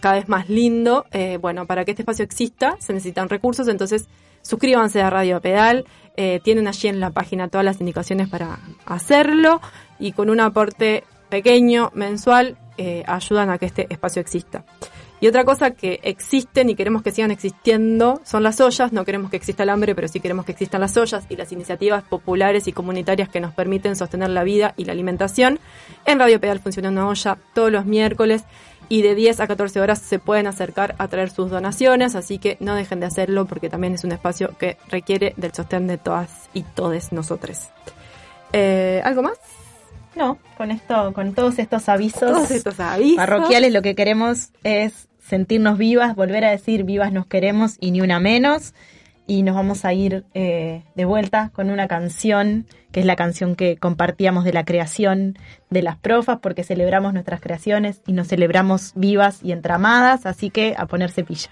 [0.00, 1.06] cada vez más lindo.
[1.12, 4.08] Eh, bueno, para que este espacio exista se necesitan recursos, entonces
[4.42, 5.86] suscríbanse a Radio Pedal,
[6.16, 9.60] eh, tienen allí en la página todas las indicaciones para hacerlo
[9.98, 14.64] y con un aporte pequeño, mensual, eh, ayudan a que este espacio exista.
[15.22, 18.92] Y otra cosa que existen y queremos que sigan existiendo son las ollas.
[18.92, 21.52] No queremos que exista el hambre, pero sí queremos que existan las ollas y las
[21.52, 25.60] iniciativas populares y comunitarias que nos permiten sostener la vida y la alimentación.
[26.06, 28.42] En Radio Pedal funciona una olla todos los miércoles
[28.88, 32.56] y de 10 a 14 horas se pueden acercar a traer sus donaciones, así que
[32.58, 36.50] no dejen de hacerlo porque también es un espacio que requiere del sostén de todas
[36.52, 37.68] y todes nosotros.
[38.52, 39.38] Eh, ¿Algo más?
[40.16, 43.18] No, con esto, con todos estos avisos, Todos estos avisos.
[43.18, 48.00] parroquiales, lo que queremos es sentirnos vivas, volver a decir vivas nos queremos y ni
[48.00, 48.74] una menos.
[49.24, 53.54] y nos vamos a ir eh, de vuelta con una canción, que es la canción
[53.54, 55.38] que compartíamos de la creación
[55.70, 60.74] de las profas, porque celebramos nuestras creaciones y nos celebramos vivas y entramadas, así que
[60.76, 61.50] a ponerse pilla.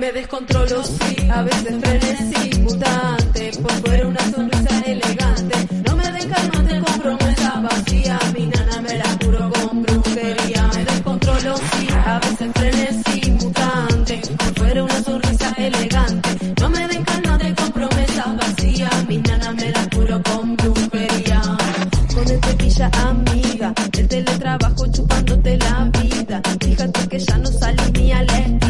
[0.00, 5.68] Me descontrolo, sí, a veces frenesí, mutante, por fuera una sonrisa elegante.
[5.84, 10.70] No me den calmante con promesa vacía, mi nana me la juro con brujería.
[10.74, 16.54] Me descontrolo, sí, a veces frenesí, mutante, por fuera una sonrisa elegante.
[16.58, 21.42] No me den calmante con promesa vacía, mi nana me la juro con brujería.
[22.14, 26.40] Con el cepilla amiga, el teletrabajo chupándote la vida.
[26.58, 28.69] Fíjate que ya no salí ni a la esquina,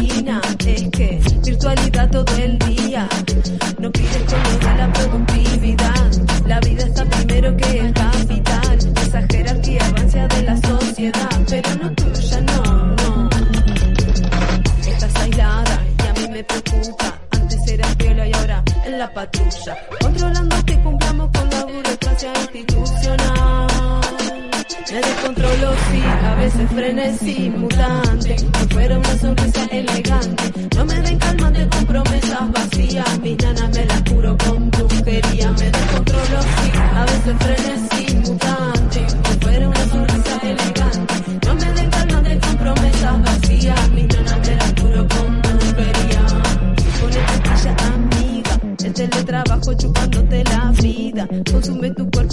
[1.61, 3.07] que virtualidad todo el día.
[3.79, 6.11] No pides con la productividad,
[6.47, 8.77] la vida está primero que el capital.
[9.01, 12.63] Esa jerarquía avancia de la sociedad, pero no tuya, no,
[12.95, 13.29] no.
[14.87, 17.19] Estás aislada y a mí me preocupa.
[17.31, 19.77] Antes eras piola y ahora en la patrulla.
[20.01, 23.70] Controlando que cumplamos con la burocracia institucional.
[24.71, 28.35] Me descontrolo, sí, a veces frenesí, mutante.
[28.53, 30.67] No fuera una sonrisa elegante.
[30.77, 33.19] No me den calmante con promesas vacías.
[33.19, 35.51] Mi nana me la curo con brujería.
[35.51, 39.01] Me descontrolo, sí, a veces frenesí, mutante.
[39.01, 41.13] No fuera una sonrisa elegante.
[41.45, 43.89] No me den calmante con promesas vacías.
[43.91, 46.25] Mi nana me la curo con brujería.
[47.01, 51.27] Con esta amiga, el teletrabajo chupándote la vida.
[51.51, 52.30] Consume tu cuerpo